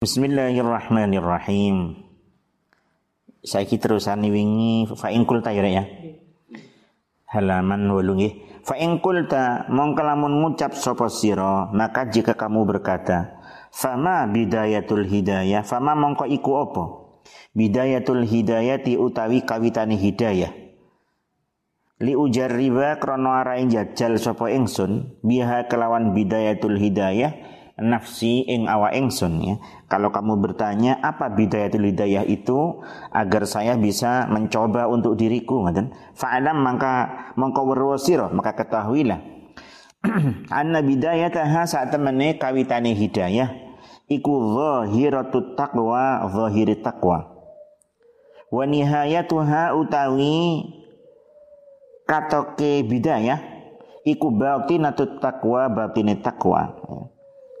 Bismillahirrahmanirrahim. 0.00 1.92
Saiki 3.44 3.76
terusan 3.76 4.24
wingi 4.24 4.88
fa 4.96 5.12
in 5.12 5.28
kulta 5.28 5.52
ya 5.52 5.60
ya. 5.68 5.84
Halaman 7.28 7.84
8 7.84 8.08
nggih. 8.16 8.64
Fa 8.64 8.80
in 8.80 8.96
kulta 9.04 9.68
mongko 9.68 10.00
lamun 10.00 10.40
ngucap 10.40 10.72
sapa 10.72 11.12
sira, 11.12 11.68
maka 11.76 12.08
jika 12.08 12.32
kamu 12.32 12.64
berkata, 12.64 13.44
fama 13.68 14.24
bidayatul 14.24 15.04
hidayah, 15.04 15.68
fama 15.68 15.92
mongko 15.92 16.24
iku 16.32 16.64
apa? 16.64 16.84
Bidayatul 17.52 18.24
hidayati 18.24 18.96
utawi 18.96 19.44
kawitane 19.44 20.00
hidayah. 20.00 20.48
Li 22.00 22.16
ujarriba 22.16 22.96
krana 22.96 23.44
arahe 23.44 23.68
jajal 23.68 24.16
sapa 24.16 24.48
ingsun 24.48 25.20
biha 25.20 25.68
kelawan 25.68 26.16
bidayatul 26.16 26.80
hidayah 26.80 27.49
nafsi 27.80 28.44
ing 28.44 28.68
awa 28.68 28.92
ingsun 28.92 29.40
ya. 29.42 29.56
Kalau 29.90 30.14
kamu 30.14 30.38
bertanya 30.38 31.00
apa 31.02 31.32
bidayatul 31.32 31.88
hidayah 31.88 32.22
itu 32.28 32.84
agar 33.10 33.48
saya 33.48 33.74
bisa 33.74 34.30
mencoba 34.30 34.86
untuk 34.86 35.18
diriku 35.18 35.66
ngoten. 35.66 35.90
Fa'alam 36.14 36.60
maka 36.60 37.32
mongko 37.34 37.60
weruh 37.72 38.30
maka 38.30 38.54
ketahuilah 38.54 39.40
anna 40.60 40.80
bidayataha 40.80 41.68
saat 41.68 41.92
temene 41.92 42.40
kawitane 42.40 42.96
hidayah 42.96 43.52
iku 44.08 44.32
zahiratut 44.56 45.54
taqwa 45.60 46.24
zahiri 46.32 46.80
taqwa 46.80 47.28
wa 48.48 48.64
nihayatuha 48.64 49.76
utawi 49.76 50.64
katoke 52.08 52.80
bidayah 52.88 53.38
iku 54.02 54.32
batinatut 54.32 55.20
taqwa 55.20 55.68
batine 55.68 56.16
taqwa 56.16 56.80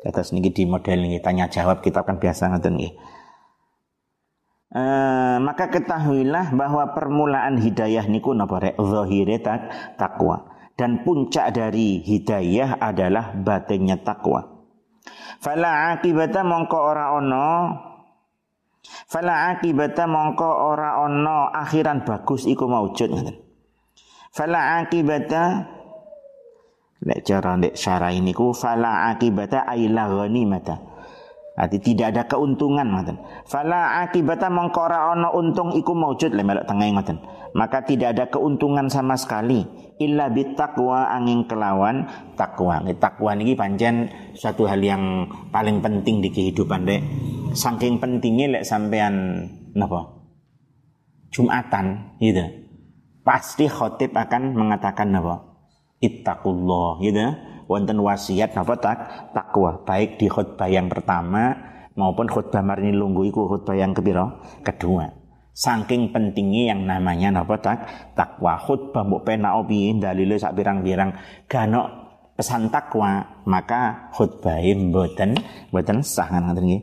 Terus 0.00 0.32
niki 0.32 0.50
di 0.52 0.64
model 0.64 1.04
ini 1.04 1.20
tanya 1.20 1.44
jawab 1.52 1.84
kita 1.84 2.00
kan 2.08 2.16
biasa 2.16 2.48
ngoten 2.48 2.80
nggih. 2.80 2.94
E, 4.72 4.82
maka 5.44 5.68
ketahuilah 5.68 6.56
bahwa 6.56 6.96
permulaan 6.96 7.60
hidayah 7.60 8.08
niku 8.08 8.32
napa 8.32 8.64
rek 8.64 8.80
zahire 8.80 9.36
tak, 9.44 9.68
takwa 10.00 10.48
dan 10.80 11.04
puncak 11.04 11.52
dari 11.52 12.00
hidayah 12.00 12.80
adalah 12.80 13.36
batinnya 13.36 14.00
takwa. 14.00 14.64
Fala 15.40 15.92
akibata 15.92 16.44
mongko 16.44 16.78
ora 16.80 17.16
ono 17.16 17.48
Fala 18.80 19.52
akibata 19.52 20.08
mongko 20.08 20.48
ora 20.48 21.04
ono 21.04 21.52
akhiran 21.52 22.08
bagus 22.08 22.48
iku 22.48 22.64
maujud 22.64 23.12
ngoten. 23.12 23.36
Fala 24.32 24.80
akibata 24.80 25.68
Lek 27.00 27.24
cara 27.24 27.56
lek 27.56 27.80
syara 27.80 28.12
ini 28.12 28.36
ku 28.36 28.52
fala 28.52 29.08
akibata 29.08 29.64
aila 29.64 30.04
ghanimata. 30.04 30.90
Arti 31.60 31.76
tidak 31.76 32.16
ada 32.16 32.22
keuntungan 32.24 32.88
ngoten. 32.88 33.20
Fala 33.44 34.00
akibata 34.00 34.48
mongko 34.48 34.80
ora 34.80 35.12
ana 35.12 35.28
untung 35.28 35.76
iku 35.76 35.92
maujud 35.92 36.32
le 36.32 36.40
melok 36.40 36.64
tengah 36.64 36.88
ngoten. 36.88 37.20
Maka 37.52 37.84
tidak 37.84 38.16
ada 38.16 38.24
keuntungan 38.32 38.88
sama 38.88 39.18
sekali 39.20 39.68
illa 40.00 40.32
bittaqwa 40.32 41.12
angin 41.12 41.44
kelawan 41.44 42.08
takwa. 42.38 42.80
Takwa 42.96 43.36
niki 43.36 43.58
pancen 43.60 44.08
suatu 44.32 44.64
hal 44.64 44.80
yang 44.80 45.28
paling 45.52 45.84
penting 45.84 46.24
di 46.24 46.32
kehidupan 46.32 46.88
dek. 46.88 47.00
Saking 47.52 48.00
pentingnya 48.00 48.60
lek 48.60 48.64
sampean 48.64 49.44
napa? 49.76 50.16
Jumatan 51.28 52.16
gitu. 52.24 52.44
Pasti 53.20 53.68
khotib 53.68 54.16
akan 54.16 54.56
mengatakan 54.56 55.12
napa? 55.12 55.49
Ittaqullah 56.00 57.00
gitu. 57.04 57.26
Wonten 57.70 58.02
wasiat 58.02 58.58
napa 58.58 58.74
tak 58.82 58.98
takwa 59.30 59.86
baik 59.86 60.18
di 60.18 60.26
khutbah 60.26 60.66
yang 60.66 60.90
pertama 60.90 61.54
maupun 61.94 62.26
khutbah 62.26 62.66
marini 62.66 62.90
lunggu 62.90 63.30
iku 63.30 63.46
khutbah 63.46 63.78
yang 63.78 63.94
kepiro 63.94 64.42
kedua. 64.66 65.06
Saking 65.54 66.10
pentingnya 66.10 66.74
yang 66.74 66.82
namanya 66.82 67.30
napa 67.30 67.62
tak 67.62 67.78
takwa 68.18 68.58
khutbah 68.58 69.06
mbok 69.06 69.22
pena 69.22 69.54
opi 69.54 69.94
dalile 70.02 70.34
sak 70.34 70.58
pirang-pirang. 70.58 71.14
Ganok 71.46 71.86
pesan 72.34 72.74
takwa 72.74 73.22
maka 73.46 74.10
khutbah 74.18 74.58
mboten 74.58 75.38
mboten 75.70 76.02
sah 76.02 76.26
ngoten 76.26 76.66
nggih. 76.66 76.82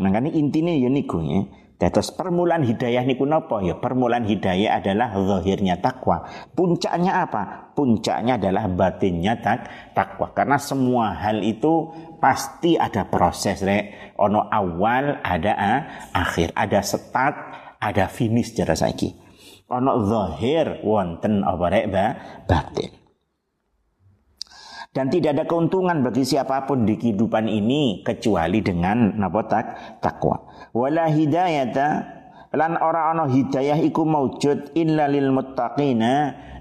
Makane 0.00 0.32
intine 0.32 0.80
ya 0.80 0.88
niku 0.88 1.20
ya 1.20 1.44
Terus 1.74 2.14
permulaan 2.14 2.62
hidayah 2.62 3.02
niku 3.02 3.26
napa 3.26 3.58
ya? 3.60 3.74
Permulaan 3.76 4.24
hidayah 4.24 4.78
adalah 4.78 5.10
zahirnya 5.18 5.82
takwa. 5.82 6.22
Puncaknya 6.54 7.26
apa? 7.26 7.74
Puncaknya 7.74 8.38
adalah 8.38 8.70
batinnya 8.70 9.36
tak 9.42 9.92
takwa. 9.92 10.30
Karena 10.32 10.56
semua 10.56 11.12
hal 11.18 11.42
itu 11.42 11.90
pasti 12.22 12.78
ada 12.78 13.10
proses 13.10 13.60
rek. 13.66 14.16
Ono 14.22 14.46
awal, 14.46 15.18
ada 15.20 15.52
ah, 15.58 15.80
akhir, 16.14 16.54
ada 16.54 16.80
start, 16.80 17.36
ada 17.82 18.06
finish 18.06 18.54
cara 18.54 18.78
saiki. 18.78 19.12
Ono 19.68 20.06
zahir 20.06 20.80
wonten 20.86 21.42
apa 21.42 21.64
rek 21.68 21.86
ba? 21.90 22.06
batin. 22.46 23.03
Dan 24.94 25.10
tidak 25.10 25.34
ada 25.34 25.44
keuntungan 25.50 26.06
bagi 26.06 26.22
siapa 26.22 26.70
pun 26.70 26.86
di 26.86 26.94
kehidupan 26.94 27.50
ini 27.50 28.06
kecuali 28.06 28.62
dengan 28.62 29.18
napa 29.18 29.42
tak 29.50 29.66
takwa. 29.98 30.38
Wala 30.70 31.10
hidayata 31.10 31.88
lan 32.54 32.78
ora 32.78 33.10
ana 33.10 33.26
hidayah 33.26 33.82
iku 33.82 34.06
maujud 34.06 34.70
illa 34.78 35.10
lil 35.10 35.34
muttaqina 35.34 36.14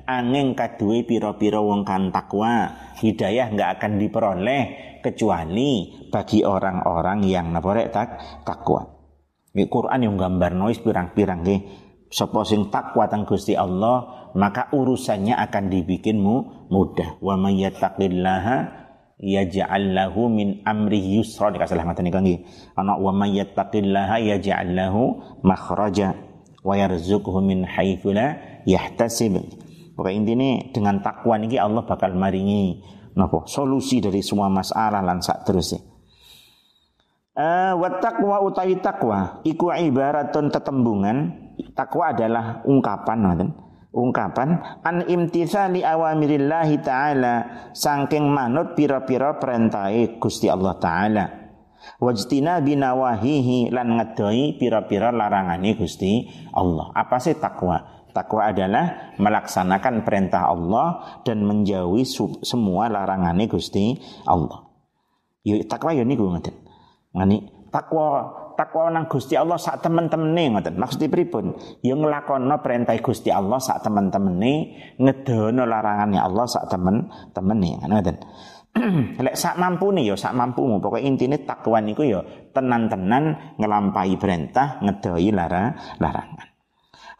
angin 0.09 0.57
kaduwe 0.57 1.05
pira-pira 1.05 1.61
wong 1.61 1.85
kan 1.85 2.09
takwa. 2.09 2.73
Hidayah 2.97 3.53
enggak 3.53 3.77
akan 3.77 4.01
diperoleh 4.01 4.63
kecuali 5.05 5.93
bagi 6.09 6.41
orang-orang 6.41 7.21
yang 7.29 7.53
napa 7.53 7.85
tak 7.93 8.41
takwa. 8.41 8.81
Di 9.53 9.69
Quran 9.69 10.09
yang 10.09 10.17
gambar 10.17 10.57
nois 10.57 10.81
pirang-pirang 10.81 11.45
nggih. 11.45 11.61
Sapa 12.13 12.45
sing 12.45 12.69
takwa 12.69 13.09
teng 13.09 13.25
Gusti 13.25 13.57
Allah 13.57 14.29
maka 14.37 14.69
urusannya 14.69 15.33
akan 15.33 15.73
dibikinmu 15.73 16.69
mudah. 16.69 17.17
Wa 17.17 17.33
may 17.33 17.65
yattaqillaha 17.65 18.85
yaj'al 19.17 19.97
lahu 19.97 20.29
min 20.29 20.61
amrihi 20.61 21.17
yusra 21.17 21.49
nek 21.49 21.65
salah 21.65 21.89
ngoten 21.89 22.05
niku 22.05 22.21
nggih. 22.21 22.39
Ana 22.77 23.01
wa 23.01 23.09
may 23.09 23.33
yattaqillaha 23.41 24.21
yaj'al 24.29 24.77
lahu 24.77 25.25
makhraja 25.41 26.13
wa 26.61 26.77
yarzuqhu 26.77 27.41
min 27.41 27.65
haitsu 27.65 28.13
la 28.13 28.61
yahtasib. 28.69 29.41
Pokoknya 29.97 30.13
intinya 30.13 30.49
dengan 30.69 31.01
takwa 31.01 31.41
niki 31.41 31.57
Allah 31.57 31.81
bakal 31.81 32.13
maringi 32.13 32.77
napa 33.17 33.45
solusi 33.49 34.01
dari 34.01 34.21
semua 34.21 34.53
masalah 34.53 35.01
lan 35.01 35.17
sak 35.21 35.49
terus 35.49 35.73
Uh, 37.33 37.73
wa 37.81 37.89
taqwa 37.97 38.45
utawi 38.45 38.77
takwa 38.77 39.41
iku 39.41 39.73
ibaratun 39.73 40.53
tetembungan 40.53 41.33
takwa 41.73 42.13
adalah 42.13 42.61
ungkapan 42.65 43.17
ngoten. 43.23 43.49
Ungkapan 43.93 44.81
an 44.81 45.05
imtithali 45.05 45.85
awamirillahi 45.85 46.81
ta'ala 46.81 47.35
sangking 47.77 48.25
manut 48.25 48.73
pira-pira 48.73 49.37
perintahe 49.37 50.17
Gusti 50.17 50.49
Allah 50.49 50.73
taala. 50.81 51.25
Wajtina 52.01 52.57
binawahihi 52.63 53.69
lan 53.69 54.01
ngedoi 54.01 54.57
pira-pira 54.57 55.13
larangane 55.13 55.77
Gusti 55.77 56.25
Allah. 56.57 56.89
Apa 56.97 57.21
sih 57.21 57.37
takwa? 57.37 58.07
Takwa 58.13 58.49
adalah 58.49 59.13
melaksanakan 59.17 60.05
perintah 60.05 60.49
Allah 60.49 61.21
dan 61.25 61.45
menjauhi 61.45 62.05
semua 62.41 62.89
larangane 62.89 63.45
Gusti 63.45 63.97
Allah. 64.25 64.69
Yuk 65.45 65.69
takwa 65.69 65.93
yo 65.93 66.01
niku 66.01 66.29
ngoten. 66.29 66.55
Ngani 67.13 67.69
takwa 67.69 68.41
takwa 68.55 68.89
nang 68.89 69.05
Gusti 69.05 69.37
Allah 69.37 69.57
sak 69.57 69.81
temen-temene 69.85 70.57
ngoten. 70.57 70.75
Maksudipun 70.75 71.13
pripun? 71.13 71.45
Ya 71.85 71.93
nglakono 71.93 72.59
perintah 72.59 72.97
Gusti 72.99 73.29
Allah 73.29 73.57
sak 73.61 73.85
temen-temene, 73.85 74.53
ngedono 74.97 75.63
larangannya 75.63 76.21
Allah 76.21 76.45
sak 76.45 76.69
temen-temene. 76.69 77.69
Ngoten. 77.85 78.17
Lek 79.25 79.37
sak 79.37 79.61
nih 79.61 80.03
ya 80.09 80.15
sak 80.17 80.33
mampumu. 80.33 80.81
Pokoknya 80.81 81.05
intinya 81.05 81.37
takwa 81.37 81.77
niku 81.77 82.03
ya 82.03 82.25
tenan-tenan 82.51 83.55
ngelampai 83.61 84.17
perintah, 84.17 84.81
ngedoi 84.81 85.29
lara, 85.29 85.77
larangan. 86.01 86.49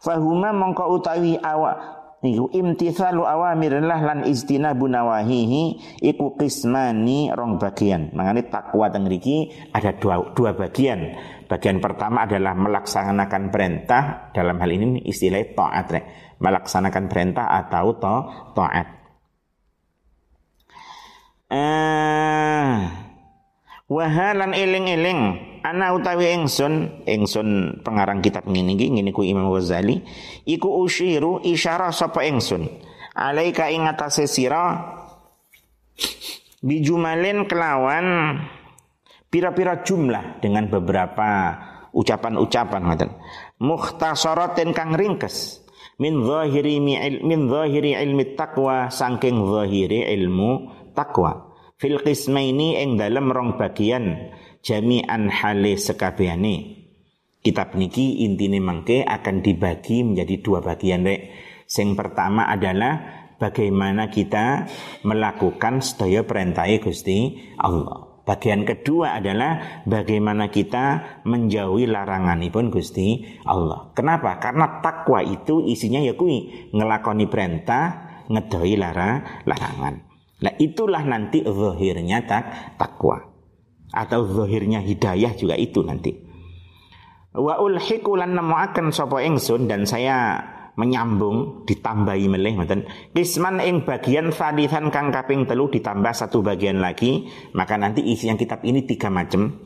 Fahuma 0.02 0.52
mongko 0.52 1.00
utawi 1.00 1.38
awak 1.40 2.03
niku 2.24 2.48
imtithalu 2.48 3.28
awamirillah 3.28 4.00
lan 4.00 4.18
istinabu 4.24 4.88
nawahihi 4.88 5.76
iku 6.00 6.40
qismani 6.40 7.28
rong 7.28 7.60
bagian. 7.60 8.16
Mangane 8.16 8.48
takwa 8.48 8.88
teng 8.88 9.04
mriki 9.04 9.52
ada 9.76 9.92
dua, 9.92 10.32
dua 10.32 10.56
bagian. 10.56 11.12
Bagian 11.44 11.84
pertama 11.84 12.24
adalah 12.24 12.56
melaksanakan 12.56 13.52
perintah 13.52 14.32
dalam 14.32 14.56
hal 14.56 14.70
ini 14.72 15.04
istilah 15.04 15.44
taat. 15.52 15.92
Melaksanakan 16.40 17.04
perintah 17.12 17.46
atau 17.52 18.00
to, 18.00 18.16
taat. 18.56 18.88
Eh 21.52 23.03
wahalan 23.94 24.50
eling-eling. 24.50 25.54
Ana 25.64 25.96
utawi 25.96 26.28
ingsun 26.36 27.06
ingsun 27.08 27.80
pengarang 27.80 28.20
kitab 28.20 28.44
ngene 28.44 28.76
iki 28.76 28.92
ngene 28.92 29.16
ku 29.16 29.24
Imam 29.24 29.48
Ghazali 29.48 30.04
iku 30.44 30.84
usyiru 30.84 31.40
isyarah 31.40 31.88
sapa 31.88 32.20
ingsun 32.28 32.68
alaika 33.16 33.72
ing 33.72 33.88
atase 33.88 34.28
sira 34.28 34.92
bijumalin 36.60 37.48
kelawan 37.48 38.36
pira-pira 39.32 39.80
jumlah 39.80 40.44
dengan 40.44 40.68
beberapa 40.68 41.56
ucapan-ucapan 41.96 42.82
ngoten. 42.84 43.10
Mukhtasaratin 43.64 44.76
kang 44.76 44.92
ringkes. 44.92 45.64
Min 45.96 46.28
zahiri 46.28 46.76
min 47.24 47.40
zahiri 47.48 47.96
ilmi 47.96 48.36
taqwa 48.36 48.92
saking 48.92 49.40
zahiri 49.48 50.12
ilmu 50.12 50.68
takwa 50.92 51.53
fil 51.84 52.00
qismaini 52.00 52.80
ing 52.80 52.96
dalam 52.96 53.28
rong 53.28 53.60
bagian 53.60 54.32
jami'an 54.64 55.28
hale 55.28 55.76
sekabehane 55.76 56.88
kitab 57.44 57.76
niki 57.76 58.24
intine 58.24 58.56
mangke 58.56 59.04
akan 59.04 59.44
dibagi 59.44 60.00
menjadi 60.00 60.40
dua 60.40 60.64
bagian 60.64 61.04
rek 61.04 61.28
sing 61.68 61.92
pertama 61.92 62.48
adalah 62.48 63.04
bagaimana 63.36 64.08
kita 64.08 64.64
melakukan 65.04 65.84
sedaya 65.84 66.24
perintah 66.24 66.64
Gusti 66.80 67.52
Allah 67.60 68.16
Bagian 68.24 68.64
kedua 68.64 69.20
adalah 69.20 69.84
bagaimana 69.84 70.48
kita 70.48 71.20
menjauhi 71.28 71.84
larangan 71.84 72.40
pun 72.48 72.72
Gusti 72.72 73.20
Allah. 73.44 73.92
Kenapa? 73.92 74.40
Karena 74.40 74.80
takwa 74.80 75.20
itu 75.20 75.60
isinya 75.60 76.00
ya 76.00 76.16
kui 76.16 76.48
ngelakoni 76.72 77.28
perintah, 77.28 77.84
ngedoi 78.32 78.80
lara, 78.80 79.44
larangan. 79.44 80.03
Nah 80.44 80.52
itulah 80.60 81.00
nanti 81.08 81.40
zahirnya 81.40 82.20
tak 82.28 82.76
takwa 82.76 83.16
atau 83.88 84.28
zahirnya 84.28 84.84
hidayah 84.84 85.32
juga 85.32 85.56
itu 85.56 85.80
nanti. 85.80 86.12
Wa 87.32 87.64
ulhiqu 87.64 88.12
lan 88.12 88.36
nemuaken 88.36 88.92
sapa 88.92 89.24
dan 89.64 89.88
saya 89.88 90.38
menyambung 90.74 91.66
ditambahi 91.70 92.26
melih 92.26 92.58
ngoten 92.58 92.82
kisman 93.14 93.62
ing 93.62 93.86
bagian 93.86 94.34
sadisan 94.34 94.90
kang 94.90 95.14
kaping 95.14 95.46
telu 95.46 95.70
ditambah 95.70 96.10
satu 96.10 96.42
bagian 96.42 96.82
lagi 96.82 97.30
maka 97.54 97.78
nanti 97.78 98.02
isi 98.02 98.26
yang 98.26 98.34
kitab 98.34 98.58
ini 98.66 98.82
tiga 98.82 99.06
macam 99.06 99.62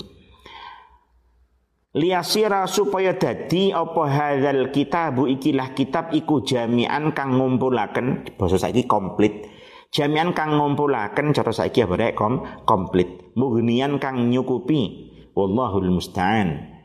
liasira 1.96 2.68
supaya 2.68 3.16
dadi 3.16 3.72
apa 3.72 4.02
hadzal 4.04 4.68
kitabu 4.68 5.24
ikilah 5.26 5.72
kitab 5.72 6.12
iku 6.12 6.44
jami'an 6.44 7.16
kang 7.16 7.40
ngumpulaken. 7.40 8.36
Basa 8.36 8.60
saiki 8.60 8.84
komplit 8.84 9.57
jami'an 9.94 10.36
kang 10.36 10.56
ngumpulaken 10.56 11.32
cara 11.32 11.52
saiki 11.52 11.84
apa 11.84 11.94
rek 11.96 12.12
kom 12.16 12.44
komplit 12.68 13.32
mughnian 13.36 13.96
kang 14.00 14.28
nyukupi 14.28 15.12
wallahul 15.32 15.88
musta'an 15.92 16.78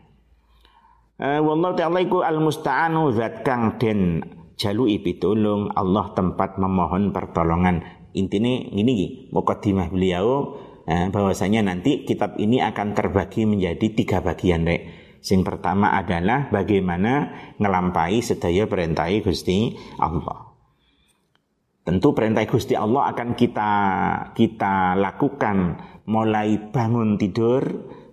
Uh, 1.13 1.39
wallahu 1.45 1.77
ta'ala 1.77 2.01
iku 2.01 2.25
al-musta'anu 2.25 3.13
zat 3.13 3.45
kang 3.45 3.77
den 3.77 4.25
jalui 4.57 4.97
pitulung 4.97 5.69
Allah 5.71 6.09
tempat 6.11 6.57
memohon 6.57 7.13
pertolongan. 7.13 7.85
Intine 8.13 8.69
ngene 8.73 8.91
iki, 8.93 9.07
mukadimah 9.33 9.89
beliau 9.89 10.57
eh, 10.85 11.09
bahwasanya 11.09 11.65
nanti 11.65 12.05
kitab 12.05 12.37
ini 12.37 12.61
akan 12.61 12.93
terbagi 12.93 13.49
menjadi 13.49 13.93
tiga 13.93 14.21
bagian 14.21 14.65
rek. 14.65 14.81
Sing 15.23 15.41
pertama 15.41 15.95
adalah 15.95 16.51
bagaimana 16.51 17.33
ngelampai 17.57 18.21
sedaya 18.21 18.67
perintah 18.69 19.09
Gusti 19.23 19.73
Allah. 19.97 20.52
Tentu 21.83 22.15
perintah 22.15 22.47
Gusti 22.47 22.79
Allah 22.79 23.11
akan 23.11 23.35
kita 23.35 23.71
kita 24.31 24.95
lakukan 24.95 25.75
mulai 26.07 26.71
bangun 26.71 27.19
tidur 27.19 27.59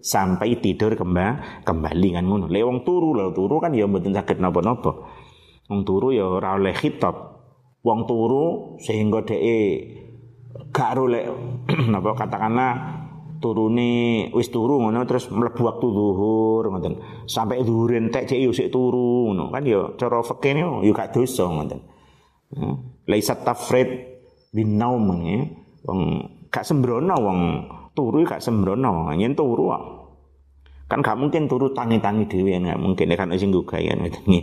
sampai 0.02 0.58
tidur 0.58 0.99
kembali 0.99 1.62
kembali 1.62 2.08
kan 2.19 2.25
ngono. 2.26 2.50
Le 2.50 2.67
wong 2.67 2.82
turu 2.82 3.14
lho, 3.14 3.31
turu 3.31 3.62
kan 3.62 3.70
ya 3.70 3.87
mboten 3.87 4.11
saged 4.11 4.43
napa-napa. 4.43 5.06
Wong 5.70 5.87
turu 5.87 6.11
ya 6.11 6.26
ora 6.26 6.58
oleh 6.58 6.75
khitab. 6.75 7.14
Wong 7.87 8.11
turu 8.11 8.75
sehingga 8.82 9.22
dhek 9.22 10.02
gak 10.75 10.99
lek 11.06 11.25
napa 11.94 12.11
katakanlah 12.19 12.73
turune 13.38 14.28
wis 14.37 14.50
turu 14.52 14.82
ngono 14.82 15.06
terus 15.06 15.31
mlebu 15.31 15.62
waktu 15.62 15.87
zuhur 15.94 16.64
ngoten. 16.75 16.99
Sampai 17.31 17.62
zuhur 17.62 17.94
entek 17.94 18.26
cek 18.26 18.43
yo 18.43 18.50
sik 18.50 18.75
turu 18.75 19.31
ngono 19.31 19.55
kan 19.55 19.62
ya 19.62 19.94
cara 19.94 20.26
fikih 20.26 20.82
yo 20.82 20.90
gak 20.90 21.14
dosa 21.14 21.46
ngoten. 21.46 21.81
Laisat 23.11 23.43
tafrid 23.43 23.91
bin 24.55 24.79
naum 24.79 25.11
ya. 25.27 25.43
Wong 25.91 26.01
gak 26.47 26.62
sembrono 26.62 27.19
wong 27.19 27.39
turu 27.99 28.23
gak 28.23 28.39
sembrono. 28.39 29.11
Yen 29.19 29.35
turu 29.35 29.75
kan 30.91 31.03
gak 31.03 31.19
mungkin 31.19 31.47
turu 31.47 31.71
tangi-tangi 31.75 32.31
dhewe 32.31 32.55
gak 32.62 32.79
mungkin. 32.79 33.11
Kan 33.19 33.35
sing 33.35 33.51
gugayan 33.51 34.07
ngene 34.07 34.41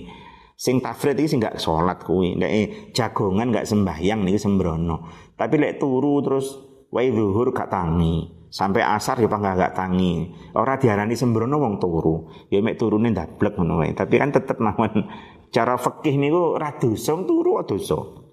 sing 0.58 0.82
tafrid 0.82 1.16
iki 1.22 1.32
sing 1.32 1.40
gak 1.40 1.56
salat 1.62 2.04
kuwi. 2.04 2.36
Nek 2.36 2.92
jagongan 2.92 3.56
gak 3.56 3.68
sembahyang 3.70 4.28
niku 4.28 4.40
sembrono. 4.42 5.08
Tapi 5.40 5.56
lek 5.56 5.80
turu 5.80 6.20
terus 6.20 6.60
wae 6.92 7.08
zuhur 7.14 7.56
gak 7.56 7.72
tangi. 7.72 8.36
Sampai 8.48 8.84
asar 8.84 9.20
ya 9.22 9.28
gak 9.30 9.56
gak 9.56 9.76
tangi. 9.78 10.28
Ora 10.58 10.76
diarani 10.76 11.16
sembrono 11.16 11.56
wong 11.62 11.78
turu. 11.80 12.28
Ya 12.52 12.60
mek 12.60 12.76
turune 12.76 13.14
ndablek 13.14 13.56
ngono 13.56 13.80
wae. 13.86 13.94
Tapi 13.94 14.18
kan 14.18 14.34
tetep 14.34 14.58
mawon. 14.60 15.08
Cara 15.48 15.80
fikih 15.80 16.20
niku 16.20 16.60
ora 16.60 16.76
dosa 16.76 17.16
turu 17.24 17.64
dosa 17.64 18.27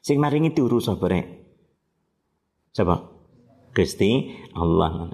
sing 0.00 0.16
maringi 0.20 0.52
turu 0.56 0.80
sapa 0.80 1.06
rek 1.06 1.26
Siapa? 2.70 2.96
Gusti 3.74 4.30
Allah 4.54 5.10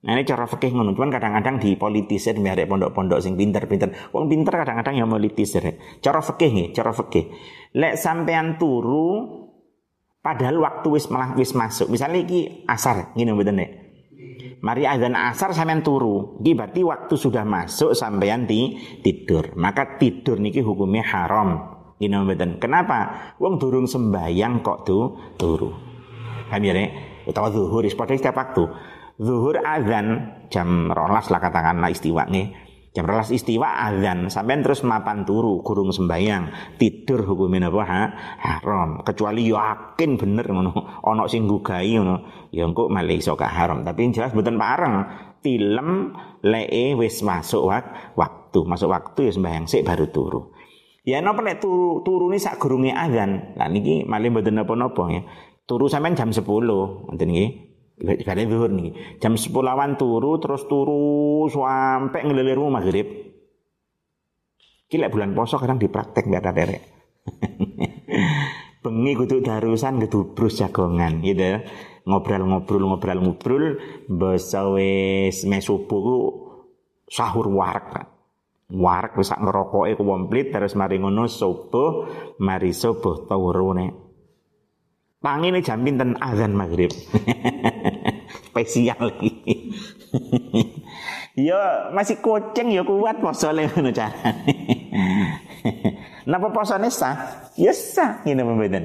Nah 0.00 0.16
ini 0.16 0.24
cara 0.24 0.48
fikih 0.48 0.72
ngono, 0.72 0.96
cuman 0.96 1.12
kadang-kadang 1.12 1.60
dipolitisir 1.60 2.32
ada 2.40 2.64
pondok-pondok 2.64 3.20
sing 3.20 3.36
pinter-pinter. 3.36 3.92
Wong 4.16 4.32
pinter 4.32 4.56
kadang-kadang 4.64 4.96
yang 4.96 5.12
politisir. 5.12 5.76
Cara 6.00 6.24
fikih 6.24 6.50
nih, 6.56 6.66
cara 6.72 6.96
fikih. 6.96 7.28
Lek 7.76 8.00
sampean 8.00 8.56
turu 8.56 9.28
padahal 10.24 10.56
waktu 10.56 10.88
wis 10.88 11.12
malah 11.12 11.36
wis 11.36 11.52
masuk. 11.52 11.92
Misalnya 11.92 12.24
iki 12.24 12.64
asar, 12.64 13.12
ngene 13.12 13.36
mboten 13.36 13.60
nek. 13.60 13.70
Mari 14.64 14.88
azan 14.88 15.12
asar 15.20 15.52
sampean 15.52 15.84
turu. 15.84 16.40
Iki 16.40 16.52
berarti 16.56 16.80
waktu 16.80 17.14
sudah 17.20 17.44
masuk 17.44 17.92
sampean 17.92 18.48
di 18.48 18.80
tidur. 19.04 19.52
Maka 19.60 20.00
tidur 20.00 20.40
niki 20.40 20.64
hukumnya 20.64 21.04
haram. 21.04 21.79
Ngene 22.00 22.24
mboten. 22.24 22.50
Kenapa? 22.56 22.98
Wong 23.36 23.60
durung 23.60 23.84
sembayang 23.84 24.64
kok 24.64 24.88
tuh 24.88 25.36
turu. 25.36 25.68
Paham 26.48 26.64
ya, 26.64 26.72
utawa 27.28 27.52
zuhur 27.52 27.84
pada 27.92 28.16
setiap 28.16 28.40
waktu. 28.40 28.64
Zuhur 29.20 29.60
azan 29.60 30.32
jam 30.48 30.88
rolas 30.88 31.28
lah 31.28 31.38
katakanlah 31.44 31.92
istiwa 31.92 32.24
nih 32.24 32.56
jam 32.96 33.04
rolas 33.04 33.28
istiwa 33.28 33.84
azan. 33.84 34.32
Sampai 34.32 34.64
terus 34.64 34.80
mapan 34.80 35.28
turu 35.28 35.60
kurung 35.60 35.92
sembayang 35.92 36.74
tidur 36.80 37.22
hukumin 37.28 37.68
apa 37.68 37.82
ha? 37.84 38.02
haram. 38.40 39.04
Kecuali 39.04 39.52
yakin 39.52 40.16
bener 40.16 40.48
ngono. 40.48 41.04
Ono 41.04 41.28
sing 41.28 41.44
gugai 41.44 42.00
ngono. 42.00 42.48
Ya 42.50 42.64
engko 42.64 42.88
malah 42.88 43.12
iso 43.12 43.36
haram. 43.36 43.84
Tapi 43.84 44.08
yang 44.08 44.12
jelas 44.16 44.32
mboten 44.32 44.56
pareng. 44.56 44.94
Film 45.40 46.12
lee 46.44 46.92
wis 46.96 47.24
masuk 47.24 47.68
wak, 47.68 48.12
waktu. 48.16 48.60
Masuk 48.64 48.88
waktu 48.92 49.28
ya 49.28 49.32
sembayang 49.36 49.64
sik 49.68 49.84
baru 49.84 50.08
turu 50.12 50.59
Ya 51.00 51.24
napa 51.24 51.40
nek 51.40 51.64
turu 51.64 52.04
turune 52.04 52.36
sak 52.36 52.60
gurunge 52.60 52.92
azan. 52.92 53.56
Lah 53.56 53.68
niki 53.72 54.04
malih 54.04 54.28
mboten 54.28 54.60
napa-napa 54.60 55.08
ya. 55.08 55.22
Turu 55.64 55.88
sampean 55.88 56.18
jam 56.18 56.34
10, 56.34 56.44
ngoten 56.44 57.28
nggih. 57.30 57.50
Kali 58.00 58.48
zuhur 58.48 58.72
nih. 58.72 59.20
Jam 59.20 59.36
10 59.36 59.52
awan 59.52 59.96
turu 60.00 60.40
terus 60.40 60.64
turu 60.68 61.46
sampai 61.48 62.24
ngelilirmu 62.24 62.68
maghrib. 62.68 63.06
Kila 64.90 65.06
bulan 65.06 65.36
poso 65.38 65.56
kadang 65.56 65.78
dipraktek 65.78 66.26
biar 66.26 66.42
ada 66.42 66.52
derek. 66.52 66.82
Bengi 68.82 69.12
kudu 69.12 69.44
darusan 69.44 70.02
kedubrus 70.02 70.58
jagongan 70.58 71.22
gitu 71.22 71.38
ya. 71.38 71.58
Ngobrol-ngobrol 72.08 72.90
ngobrol-ngobrol 72.90 73.78
basa 74.08 74.66
wis 74.72 75.46
mesubuh 75.46 76.32
sahur 77.06 77.46
warak 77.54 77.86
Pak. 77.92 78.06
Warak 78.70 79.18
wis 79.18 79.34
sak 79.34 79.42
ngerokoke 79.42 79.98
komplit 79.98 80.54
terus 80.54 80.78
mari 80.78 81.02
ngono 81.02 81.26
subuh 81.26 82.06
mari 82.38 82.70
subuh 82.70 83.26
turu 83.26 83.74
nek. 83.74 83.90
Tangi 85.20 85.50
ini 85.50 85.60
jam 85.60 85.82
pinten 85.82 86.14
azan 86.16 86.54
maghrib. 86.54 86.94
Spesial 88.46 88.96
lagi. 88.96 89.30
ya 91.50 91.90
masih 91.90 92.22
kucing 92.22 92.70
ya 92.70 92.86
kuat 92.86 93.18
posone 93.18 93.66
ngono 93.68 93.90
carane. 93.90 94.54
Napa 96.30 96.48
posone 96.54 96.88
sah? 96.94 97.50
Ya 97.58 97.74
sah 97.74 98.22
ngene 98.22 98.46
mboten. 98.46 98.84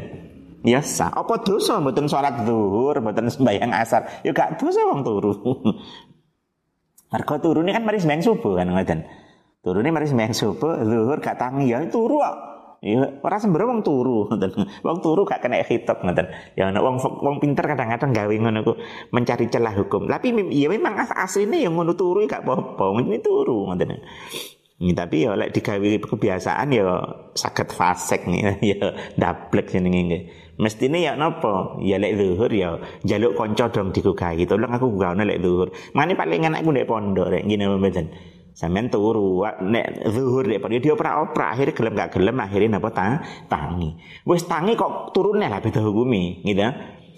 Ya 0.66 0.82
sah. 0.82 1.14
Apa 1.14 1.46
dosa 1.46 1.78
mboten 1.78 2.10
salat 2.10 2.42
zuhur, 2.42 2.98
mboten 2.98 3.30
sembahyang 3.30 3.70
asar? 3.70 4.26
Ya 4.26 4.34
gak 4.34 4.58
dosa 4.58 4.82
wong 4.82 5.06
turu. 5.06 5.32
Mergo 7.14 7.36
turune 7.38 7.70
kan 7.70 7.86
mari 7.86 8.02
sembahyang 8.02 8.26
subuh 8.26 8.58
kan 8.58 8.74
ngoten. 8.74 9.25
Turune 9.66 9.90
mari 9.90 10.06
sembahyang 10.06 10.38
subuh, 10.38 10.78
zuhur 10.86 11.18
gak 11.18 11.42
tangi 11.42 11.74
ya 11.74 11.82
turu 11.90 12.22
kok. 12.22 12.38
Ya, 12.86 13.02
ora 13.02 13.42
sembrono 13.42 13.74
wong 13.74 13.82
turu 13.82 14.30
ngoten. 14.30 14.62
Wong 14.86 14.98
turu 15.02 15.26
gak 15.26 15.42
kena 15.42 15.58
khitab 15.66 16.06
ngoten. 16.06 16.30
Ya 16.54 16.70
ana 16.70 16.86
wong 16.86 17.02
wong 17.02 17.42
pinter 17.42 17.66
kadang-kadang 17.66 18.14
gawe 18.14 18.36
ngono 18.46 18.62
ku 18.62 18.78
mencari 19.10 19.50
celah 19.50 19.74
hukum. 19.74 20.06
Tapi 20.06 20.54
ya 20.54 20.70
memang 20.70 21.02
asline 21.02 21.66
yang 21.66 21.74
ngono 21.74 21.98
turu 21.98 22.30
gak 22.30 22.46
apa-apa. 22.46 23.02
Ini 23.02 23.18
turu 23.26 23.74
ngoten. 23.74 24.06
Ini 24.76 24.92
tapi 24.94 25.26
ya 25.26 25.34
lek 25.34 25.50
digawe 25.50 25.90
kebiasaan 26.14 26.68
ya 26.70 26.86
sakit 27.34 27.68
fasek 27.74 28.30
nih 28.30 28.60
ya 28.78 28.94
daplek 29.18 29.74
jenenge 29.74 30.02
nggih. 30.06 30.24
Mestine 30.62 31.02
ya 31.02 31.18
napa? 31.18 31.82
Ya 31.82 31.98
lek 31.98 32.22
zuhur 32.22 32.54
ya 32.54 32.78
jaluk 33.02 33.34
kanca 33.34 33.74
dong 33.74 33.90
digugahi. 33.90 34.46
Tolong 34.46 34.70
aku 34.70 34.94
gugahno 34.94 35.26
lek 35.26 35.42
zuhur. 35.42 35.74
Mane 35.98 36.14
paling 36.14 36.54
enak 36.54 36.62
aku 36.62 36.70
nek 36.70 36.86
pondok 36.86 37.34
rek 37.34 37.50
ngene 37.50 37.66
mboten. 37.66 38.36
Sampeyan 38.56 38.88
turu 38.88 39.44
nek 39.44 40.08
zuhur 40.16 40.48
dek 40.48 40.64
dia 40.80 40.96
oprak-oprak 40.96 41.60
akhirnya 41.60 41.76
gelem 41.76 41.94
gak 42.00 42.12
gelem 42.16 42.40
akhirnya 42.40 42.80
napa 42.80 42.90
ta? 42.96 43.20
Tangi. 43.52 44.00
Wis 44.24 44.48
tangi 44.48 44.80
kok 44.80 45.12
turunnya 45.12 45.52
lah 45.52 45.60
beda 45.60 45.84
hukumi 45.84 46.40
gitu 46.48 46.64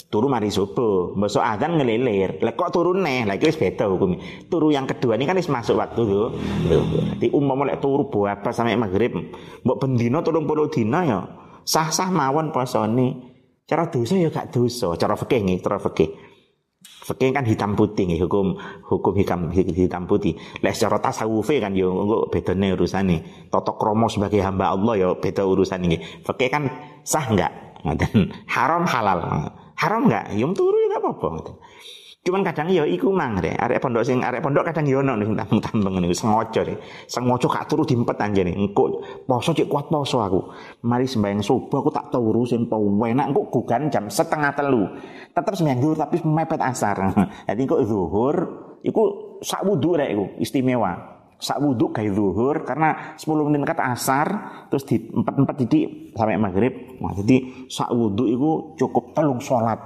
turu 0.08 0.32
mari 0.32 0.50
subuh 0.50 1.14
besok 1.14 1.46
adzan 1.46 1.78
ngelilir. 1.78 2.42
Lek 2.42 2.58
kok 2.58 2.74
turun 2.74 3.06
neh 3.06 3.30
lagi 3.30 3.54
wis 3.54 3.54
beda 3.54 3.86
hukum 3.86 4.18
turu 4.50 4.74
yang 4.74 4.90
kedua 4.90 5.14
ini 5.14 5.30
kan 5.30 5.38
wis 5.38 5.46
masuk 5.46 5.78
waktu 5.78 6.02
tuh 6.10 6.34
jadi 7.22 7.30
umum 7.30 7.70
lek 7.70 7.86
turu 7.86 8.10
apa 8.26 8.50
sampai 8.50 8.74
maghrib 8.74 9.14
mbok 9.62 9.78
turun 10.26 10.50
puluh 10.50 10.74
dina 10.74 11.06
ya. 11.06 11.22
Sah 11.68 11.94
sah 11.94 12.10
mawon 12.10 12.50
posone 12.50 13.08
cara 13.68 13.92
dosa 13.94 14.18
ya 14.18 14.34
gak 14.34 14.56
dosa. 14.56 14.96
Cara 14.98 15.14
fikih 15.14 15.44
nih 15.46 15.62
cara 15.62 15.78
fikih 15.78 16.27
Fikih 17.08 17.32
kan 17.32 17.48
hitam 17.48 17.72
putih 17.80 18.04
nih 18.04 18.20
hukum 18.20 18.60
hukum 18.84 19.16
hitam 19.16 19.48
hitam 19.56 20.04
putih. 20.04 20.36
Lek 20.60 20.76
secara 20.76 21.00
tasawuf 21.00 21.48
kan 21.48 21.72
yo 21.72 21.88
engko 21.96 22.28
bedane 22.28 22.76
urusane. 22.76 23.48
Toto 23.48 23.80
kromo 23.80 24.12
sebagai 24.12 24.44
hamba 24.44 24.76
Allah 24.76 24.94
yo 25.00 25.10
beda 25.16 25.48
urusan 25.48 25.88
ini. 25.88 26.04
Fikih 26.04 26.50
kan 26.52 26.68
sah 27.08 27.24
enggak? 27.32 27.80
Haram 28.52 28.84
halal 28.84 29.20
haram 29.80 30.02
nggak 30.12 30.36
yum 30.36 30.52
turu 30.52 30.76
ya 30.76 31.00
apa-apa. 31.00 31.56
Cuman 32.26 32.44
kadang 32.44 32.68
ya 32.68 32.84
iku 32.84 33.14
mang 33.16 33.40
deh. 33.40 33.56
Arek 33.56 33.80
pondok 33.80 34.04
sing 34.04 34.20
arek 34.20 34.44
pondok 34.44 34.68
kadang 34.68 34.84
yo 34.84 35.00
ono 35.00 35.16
ning 35.16 35.32
tambeng 35.64 36.04
niku 36.04 36.12
sengaja 36.12 36.66
deh. 36.68 36.76
Sengaja 37.08 37.48
gak 37.48 37.66
turu 37.72 37.88
diempet 37.88 38.20
anjene. 38.20 38.52
Engko 38.52 39.00
poso 39.24 39.56
cek 39.56 39.72
kuat 39.72 39.88
poso 39.88 40.20
aku. 40.20 40.42
Mari 40.84 41.08
sembahyang 41.08 41.40
subuh 41.40 41.80
aku 41.80 41.90
tak 41.94 42.12
turu 42.12 42.44
sing 42.44 42.68
enak 42.68 43.26
engko 43.32 43.48
gugan 43.48 43.88
jam 43.88 44.12
setengah 44.12 44.52
telu. 44.52 44.84
Tetap 45.32 45.56
sembahyang 45.56 45.80
zuhur 45.80 45.98
tapi 45.98 46.16
mepet 46.28 46.60
asar. 46.60 46.98
Jadi 47.48 47.60
engko 47.64 47.78
zuhur 47.88 48.36
iku 48.84 49.04
sak 49.40 49.64
wudu 49.64 49.96
rek 49.96 50.12
iku 50.12 50.26
istimewa 50.44 51.18
sak 51.38 51.62
wudhu 51.62 51.94
kayak 51.94 52.18
zuhur 52.18 52.66
karena 52.66 53.14
10 53.14 53.46
menit 53.46 53.70
kata 53.70 53.94
asar 53.94 54.28
terus 54.74 54.90
di 54.90 54.98
empat 54.98 55.38
empat 55.38 55.56
jadi 55.66 55.80
sampai 56.18 56.38
maghrib 56.42 56.98
nah, 56.98 57.14
jadi 57.14 57.70
sak 57.70 57.94
wudhu 57.94 58.26
itu 58.26 58.52
cukup 58.82 59.14
telung 59.14 59.38
sholat 59.38 59.78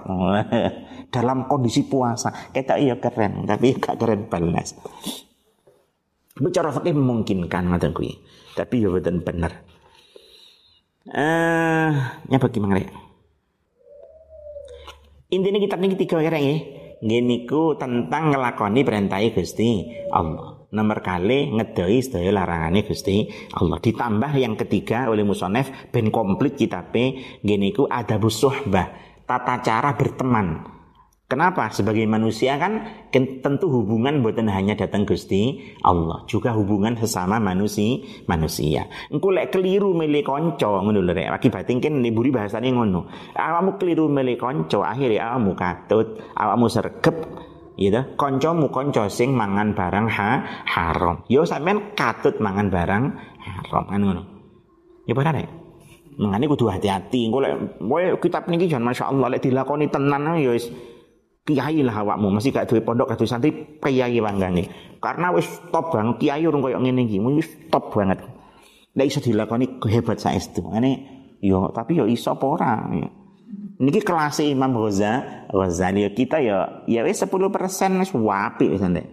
dalam 1.12 1.46
kondisi 1.52 1.86
puasa. 1.86 2.32
Kita 2.50 2.80
iya 2.80 2.98
keren 2.98 3.44
tapi 3.44 3.76
gak 3.78 4.00
keren 4.00 4.32
balas. 4.32 4.74
Bicara 6.40 6.72
fakir 6.72 6.96
memungkinkan 6.96 7.70
ngoten 7.70 7.92
kuwi. 7.92 8.16
Tapi 8.56 8.82
ya 8.82 8.90
betul 8.90 9.22
bener. 9.22 9.52
Eh 11.12 11.92
nyapa 12.32 12.48
gimana 12.50 12.80
ya 12.80 13.12
intinya 15.32 15.60
kitab 15.64 15.80
ini 15.82 15.96
tiga 15.96 16.20
kira 16.20 16.38
ya 16.38 16.56
Gini 17.02 17.50
ku 17.50 17.74
tentang 17.82 18.30
ngelakoni 18.30 18.86
perintah 18.86 19.18
Gusti 19.34 19.90
Allah. 20.14 20.70
Nomor 20.70 21.02
kali 21.02 21.50
ngedoi 21.50 21.98
sedaya 21.98 22.30
larangane 22.30 22.86
Gusti 22.86 23.26
Allah. 23.58 23.82
Ditambah 23.82 24.38
yang 24.38 24.54
ketiga 24.54 25.10
oleh 25.10 25.26
musonef 25.26 25.90
ben 25.90 26.14
komplit 26.14 26.54
kitabe 26.54 27.18
gini 27.42 27.74
ku 27.74 27.90
ada 27.90 28.22
suhbah 28.22 28.94
tata 29.26 29.66
cara 29.66 29.98
berteman 29.98 30.62
Kenapa? 31.32 31.72
Sebagai 31.72 32.04
manusia 32.12 32.60
kan 32.60 32.84
tentu 33.16 33.72
hubungan 33.72 34.20
bukan 34.20 34.52
hanya 34.52 34.76
datang 34.76 35.08
Gusti 35.08 35.64
Allah, 35.80 36.28
juga 36.28 36.52
hubungan 36.52 37.00
sesama 37.00 37.40
manusia. 37.40 38.04
Manusia. 38.28 38.92
Engko 39.08 39.32
lek 39.32 39.56
keliru 39.56 39.96
milih 39.96 40.28
konco 40.28 40.84
ngono 40.84 41.00
lho 41.00 41.16
rek. 41.16 41.32
Akibat 41.32 41.72
kan 41.72 42.04
liburi 42.04 42.36
bahasane 42.36 42.68
ngono. 42.76 43.08
Awakmu 43.32 43.80
keliru 43.80 44.12
milih 44.12 44.36
konco, 44.36 44.84
akhirnya 44.84 45.32
awakmu 45.32 45.56
katut, 45.56 46.20
awakmu 46.36 46.68
sergep, 46.68 47.16
gitu 47.80 48.02
koncomu 48.20 48.68
konco 48.70 49.08
sing 49.08 49.32
mangan 49.34 49.74
barang 49.74 50.06
ha 50.12 50.32
haram 50.70 51.24
yo 51.32 51.48
sampean 51.48 51.96
katut 51.98 52.38
mangan 52.38 52.68
barang 52.70 53.04
haram 53.42 53.84
kan 53.90 54.02
ngono 54.04 54.24
ya 55.10 55.18
benar 55.18 55.36
ya 55.40 55.50
mengani 56.20 56.46
kudu 56.46 56.70
hati-hati 56.70 57.32
engko 57.32 57.42
lek 57.42 57.56
kitab 58.22 58.46
niki 58.52 58.70
jan 58.70 58.86
masyaallah 58.86 59.34
lek 59.34 59.42
dilakoni 59.42 59.90
tenan 59.90 60.38
ya 60.38 60.54
wis 60.54 60.70
kiai 61.46 61.82
lah 61.82 62.06
awakmu. 62.06 62.30
Mesti 62.34 62.50
gak 62.54 62.68
duwe 62.70 62.82
pondok 62.86 63.14
gak 63.14 63.20
duwe 63.22 63.30
santri 63.30 63.52
kiai 63.82 64.18
wanggane 64.22 64.98
karena 65.02 65.34
wis 65.34 65.48
top 65.74 65.90
banget 65.94 66.16
kiai 66.22 66.44
urung 66.46 66.62
koyo 66.62 66.78
ngene 66.78 67.08
iki. 67.08 67.18
Wis 67.22 67.50
top 67.74 67.94
banget. 67.94 68.22
Lek 68.94 69.08
iso 69.08 69.20
dilakoni 69.24 69.80
hebat 69.88 70.20
saestu 70.20 70.62
ngene 70.68 70.92
yo 71.42 71.72
tapi 71.74 71.98
yo 71.98 72.06
iso 72.06 72.34
apa 72.36 72.46
ora. 72.46 72.74
Niki 73.82 74.06
kelas 74.06 74.46
Imam 74.46 74.78
Ghazali, 74.78 75.50
Ghazali 75.50 76.06
kita 76.14 76.38
ya 76.38 76.86
ya 76.86 77.02
wis 77.02 77.18
10% 77.26 77.34
wis 77.98 78.12
wapi 78.14 78.66
wis 78.70 78.82
nek. 78.86 79.08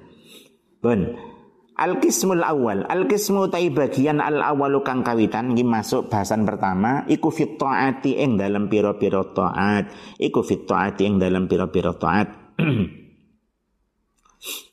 Pun. 1.78 1.84
Al-qismul 1.86 2.42
awal, 2.42 2.82
al-qismu 2.90 3.46
tai 3.46 3.70
bagian 3.70 4.18
al-awalu 4.18 4.82
kang 4.82 5.06
kawitan 5.06 5.54
iki 5.54 5.62
masuk 5.62 6.10
bahasan 6.10 6.42
pertama 6.42 7.06
iku 7.06 7.30
fit 7.30 7.54
taati 7.54 8.18
ing 8.18 8.34
dalam 8.34 8.66
pira-pira 8.66 9.22
taat, 9.30 9.94
iku 10.18 10.42
fit 10.42 10.66
taati 10.66 11.06
ing 11.06 11.22
dalam 11.22 11.46
pira-pira 11.46 11.94
taat. 11.94 12.58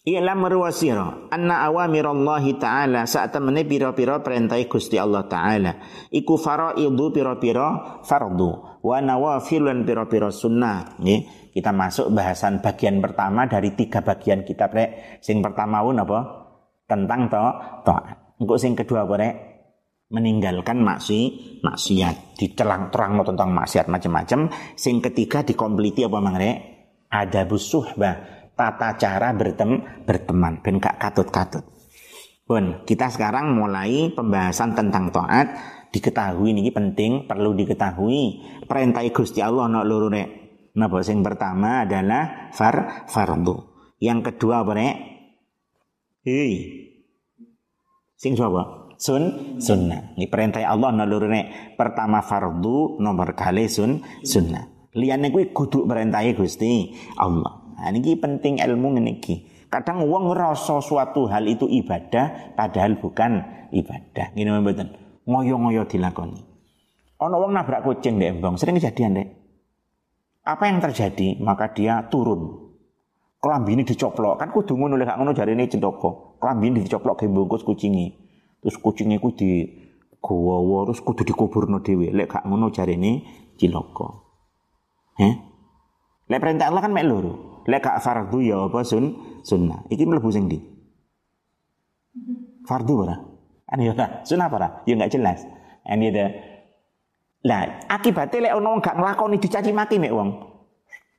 I'lam 0.06 0.46
ruwasira 0.46 1.34
anna 1.34 1.66
awamirallahi 1.66 2.62
ta'ala 2.62 3.10
saat 3.10 3.34
temene 3.34 3.66
pira-pira 3.66 4.22
perintah 4.22 4.62
Gusti 4.70 5.02
Allah 5.02 5.26
taala. 5.26 5.82
Iku 6.14 6.38
faraidu 6.38 7.10
pira-pira 7.10 8.02
fardu 8.06 8.82
wa 8.86 8.98
nawafil 9.02 9.66
lan 9.66 9.82
pira-pira 9.82 10.30
sunnah 10.30 11.02
nggih. 11.02 11.50
Kita 11.50 11.74
masuk 11.74 12.14
bahasan 12.14 12.62
bagian 12.62 13.02
pertama 13.02 13.50
dari 13.50 13.74
tiga 13.74 14.06
bagian 14.06 14.46
kitab 14.46 14.78
rek. 14.78 15.18
Sing 15.26 15.42
pertama 15.42 15.82
pun 15.82 15.98
apa 15.98 16.45
tentang 16.86 17.30
to 17.30 17.46
taat 17.86 18.26
engko 18.40 18.56
sing 18.60 18.74
kedua 18.78 19.06
apa 19.06 19.16
meninggalkan 20.10 20.86
maksi 20.86 21.34
maksiat. 21.66 22.38
Diterang 22.38 22.94
terang 22.94 23.18
tentang 23.26 23.50
maksiat 23.52 23.90
macam-macam. 23.90 24.54
Sing 24.78 25.02
ketiga 25.02 25.42
dikompliti 25.42 26.06
apa 26.06 26.20
mang 26.22 26.38
ada 27.10 27.42
busuhbah 27.48 28.16
tata 28.54 28.96
cara 29.00 29.34
bertem 29.34 29.82
berteman. 30.06 30.62
Ben 30.62 30.78
gak 30.78 31.00
katut-katut. 31.02 31.66
Pun, 32.46 32.86
kita 32.86 33.10
sekarang 33.10 33.58
mulai 33.58 34.14
pembahasan 34.14 34.78
tentang 34.78 35.10
taat. 35.10 35.48
Diketahui 35.90 36.54
ini 36.54 36.70
penting 36.70 37.26
perlu 37.26 37.56
diketahui. 37.58 38.44
Perintah 38.68 39.02
Gusti 39.10 39.42
Allah 39.42 39.66
no 39.66 39.82
loro 39.82 40.12
rek. 40.12 40.30
Nah, 40.76 40.92
sing 41.02 41.24
pertama 41.24 41.88
adalah 41.88 42.52
far 42.52 43.08
fardu. 43.08 43.56
Yang 43.98 44.36
kedua 44.36 44.62
apa? 44.62 44.76
Hei. 46.26 46.58
Sing 48.18 48.34
sapa? 48.34 48.90
Sun 48.98 49.62
sunnah. 49.62 50.18
Ini 50.18 50.26
perintah 50.26 50.66
Allah 50.66 50.90
rek. 51.06 51.78
Pertama 51.78 52.26
fardu, 52.26 52.98
nomor 52.98 53.38
kali 53.38 53.70
sun 53.70 54.02
sunnah. 54.26 54.90
Liyane 54.98 55.30
kuwi 55.30 55.54
kudu 55.54 55.86
perintah 55.86 56.26
Gusti 56.34 56.98
Allah. 57.22 57.78
Nah, 57.78 57.94
ini 57.94 58.18
penting 58.18 58.58
ilmu 58.58 58.98
niki. 58.98 59.70
Kadang 59.70 60.02
uang 60.02 60.34
ngerasa 60.34 60.82
suatu 60.82 61.30
hal 61.30 61.46
itu 61.46 61.70
ibadah 61.70 62.58
padahal 62.58 62.98
bukan 62.98 63.46
ibadah. 63.70 64.34
Gini 64.34 64.50
mboten. 64.50 64.98
Ngoyo-ngoyo 65.30 65.86
dilakoni. 65.86 66.42
Ono 67.22 67.36
wong 67.38 67.54
nabrak 67.54 67.86
kucing 67.86 68.18
deh, 68.18 68.34
Bang. 68.42 68.58
Sering 68.58 68.82
kejadian 68.82 69.22
deh. 69.22 69.28
Apa 70.42 70.74
yang 70.74 70.82
terjadi? 70.82 71.38
Maka 71.38 71.70
dia 71.70 72.10
turun. 72.10 72.65
Kelambi 73.46 73.78
ini 73.78 73.86
dicoplok. 73.86 74.42
Kan 74.42 74.50
kudu 74.50 74.74
ngono 74.74 74.98
lek 74.98 75.14
ngono 75.14 75.38
jarine 75.38 75.70
cendoko. 75.70 76.42
Kelambi 76.42 76.74
ini 76.74 76.82
dicoplok 76.82 77.22
ke 77.22 77.30
bungkus 77.30 77.62
kucingi. 77.62 78.10
Terus 78.66 78.82
kucingnya 78.82 79.22
ku 79.22 79.38
di 79.38 79.70
gowo 80.18 80.90
terus 80.90 81.06
kudu 81.06 81.22
dikuburno 81.22 81.86
dhewe. 81.86 82.10
Lek 82.10 82.34
gak 82.34 82.50
ngono 82.50 82.74
jarine 82.74 83.22
ciloko. 83.62 84.26
Heh? 85.22 85.34
Lek 86.26 86.42
perintah 86.42 86.74
Allah 86.74 86.82
kan 86.82 86.90
mek 86.90 87.06
loro 87.06 87.56
lek 87.66 87.82
gak 87.82 88.02
fardu 88.02 88.40
ya 88.46 88.70
apa 88.70 88.86
sun 88.86 89.18
sunnah 89.42 89.86
iki 89.90 90.06
mlebu 90.06 90.30
sing 90.30 90.46
ndi 90.46 90.62
fardu 92.66 92.94
ora 93.06 93.18
kan 93.66 93.82
ya 93.82 93.94
ta 93.98 94.22
sunnah 94.22 94.48
apa 94.48 94.86
ya 94.86 94.94
enggak 94.94 95.12
jelas 95.18 95.40
ini 95.86 96.14
ada 96.14 96.26
lah 97.46 97.62
akibatnya 97.90 98.50
lek 98.50 98.54
ono 98.62 98.78
gak 98.82 98.98
nglakoni 98.98 99.42
dicaci 99.42 99.74
maki 99.74 99.98
mek 99.98 100.14
wong 100.14 100.30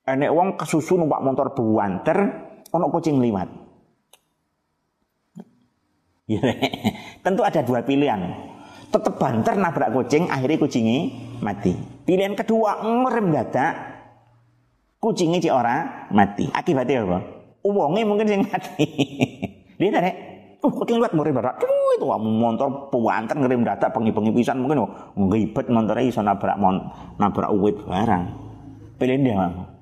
nek 0.07 0.31
wong 0.31 0.55
kesusu 0.55 0.95
numpak 0.95 1.23
motor 1.25 1.51
buanter 1.51 2.19
ono 2.71 2.87
kucing 2.95 3.19
liwat 3.19 3.49
ya, 6.31 6.41
tentu 7.27 7.43
ada 7.43 7.61
dua 7.67 7.83
pilihan 7.83 8.23
tetap 8.95 9.19
banter 9.19 9.59
nabrak 9.59 9.91
kucing 9.91 10.31
akhirnya 10.31 10.63
kucingnya 10.63 10.99
mati 11.43 11.75
pilihan 12.07 12.39
kedua 12.39 12.87
ngerem 12.87 13.35
dadak 13.35 13.97
kucingnya 15.07 15.39
si 15.39 15.51
orang 15.53 16.11
mati. 16.11 16.51
Akibatnya 16.51 17.07
apa? 17.07 17.19
Uangnya 17.63 18.03
mungkin 18.03 18.27
sing 18.27 18.43
mati. 18.43 18.87
Dia 19.79 19.91
tadi, 19.93 20.11
uh 20.65 20.73
kucing 20.73 20.99
luat 20.99 21.13
murid 21.13 21.37
barak, 21.37 21.61
itu 21.61 22.07
motor 22.09 22.89
puanten 22.89 23.45
ngirim 23.45 23.63
data 23.63 23.93
pengi-pengi 23.93 24.33
pisan 24.33 24.65
mungkin 24.65 24.89
ngibet 25.15 25.69
motornya 25.69 26.05
iso 26.05 26.21
nabrak 26.25 26.57
mon, 26.57 26.81
nabrak 27.21 27.53
uwit 27.53 27.77
barang. 27.85 28.25
Pilih 28.97 29.21
dia 29.21 29.37
kamu. 29.37 29.75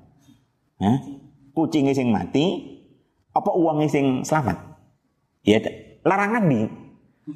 Hah? 0.79 0.99
Kucingnya 1.55 1.95
sing 1.95 2.11
mati 2.11 2.75
apa 3.31 3.51
uangnya 3.51 3.87
sing 3.87 4.05
selamat? 4.27 4.57
Ya 5.45 5.59
larangan 6.03 6.43
di 6.47 6.67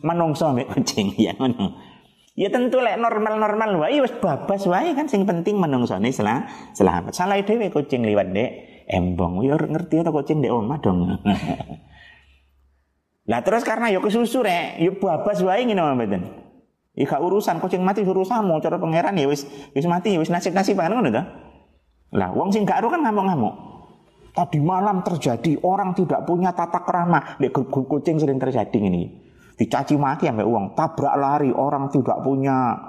menungso 0.04 0.52
mek 0.52 0.72
kucing 0.72 1.16
ya 1.16 1.36
ngono. 1.36 1.80
Ya 2.40 2.48
tentu 2.48 2.80
lek 2.80 2.96
normal-normal 2.96 3.84
wae 3.84 4.00
wis 4.00 4.16
babas 4.16 4.64
wae 4.64 4.96
kan 4.96 5.12
sing 5.12 5.28
penting 5.28 5.60
menungsone 5.60 6.08
selah 6.16 6.48
selamat. 6.72 7.12
Salah 7.12 7.44
dhewe 7.44 7.68
kucing 7.68 8.08
liwat 8.08 8.32
dek 8.32 8.52
embong. 8.88 9.44
Ya 9.44 9.60
ngerti 9.60 10.04
ta 10.04 10.12
kucing 10.12 10.40
dek 10.40 10.52
omah 10.52 10.80
dong. 10.80 11.08
Lah 13.30 13.46
terus 13.46 13.62
karena 13.62 13.94
ya 13.94 14.02
kesusu 14.02 14.42
rek, 14.42 14.82
ya 14.82 14.90
babas 14.98 15.38
wae 15.46 15.62
ngene 15.68 15.84
mboten. 15.84 16.22
Ya 16.98 17.06
gak 17.06 17.22
urusan 17.22 17.62
kucing 17.62 17.86
mati 17.86 18.02
urusanmu 18.02 18.58
cara 18.60 18.82
pangeran 18.82 19.16
ya 19.16 19.30
wis 19.30 19.46
wis 19.72 19.86
mati 19.86 20.18
wis 20.18 20.34
nasib-nasib 20.34 20.80
kan 20.80 20.96
ngono 20.96 21.14
ta. 21.14 21.24
Lah 22.16 22.34
wong 22.34 22.50
sing 22.50 22.66
gak 22.66 22.82
kan 22.82 23.02
ngamuk-ngamuk. 23.06 23.70
Tadi 24.34 24.60
malam 24.62 25.02
terjadi 25.02 25.60
orang 25.66 25.94
tidak 25.94 26.24
punya 26.26 26.54
tata 26.54 26.82
kerama. 26.82 27.38
Lek 27.42 27.54
kucing 27.54 28.18
sering 28.18 28.40
terjadi 28.40 28.78
ini. 28.78 29.30
Dicaci 29.60 30.00
maki 30.00 30.32
sampai 30.32 30.48
uang, 30.48 30.72
tabrak 30.72 31.20
lari 31.20 31.52
orang 31.52 31.92
tidak 31.92 32.24
punya 32.24 32.80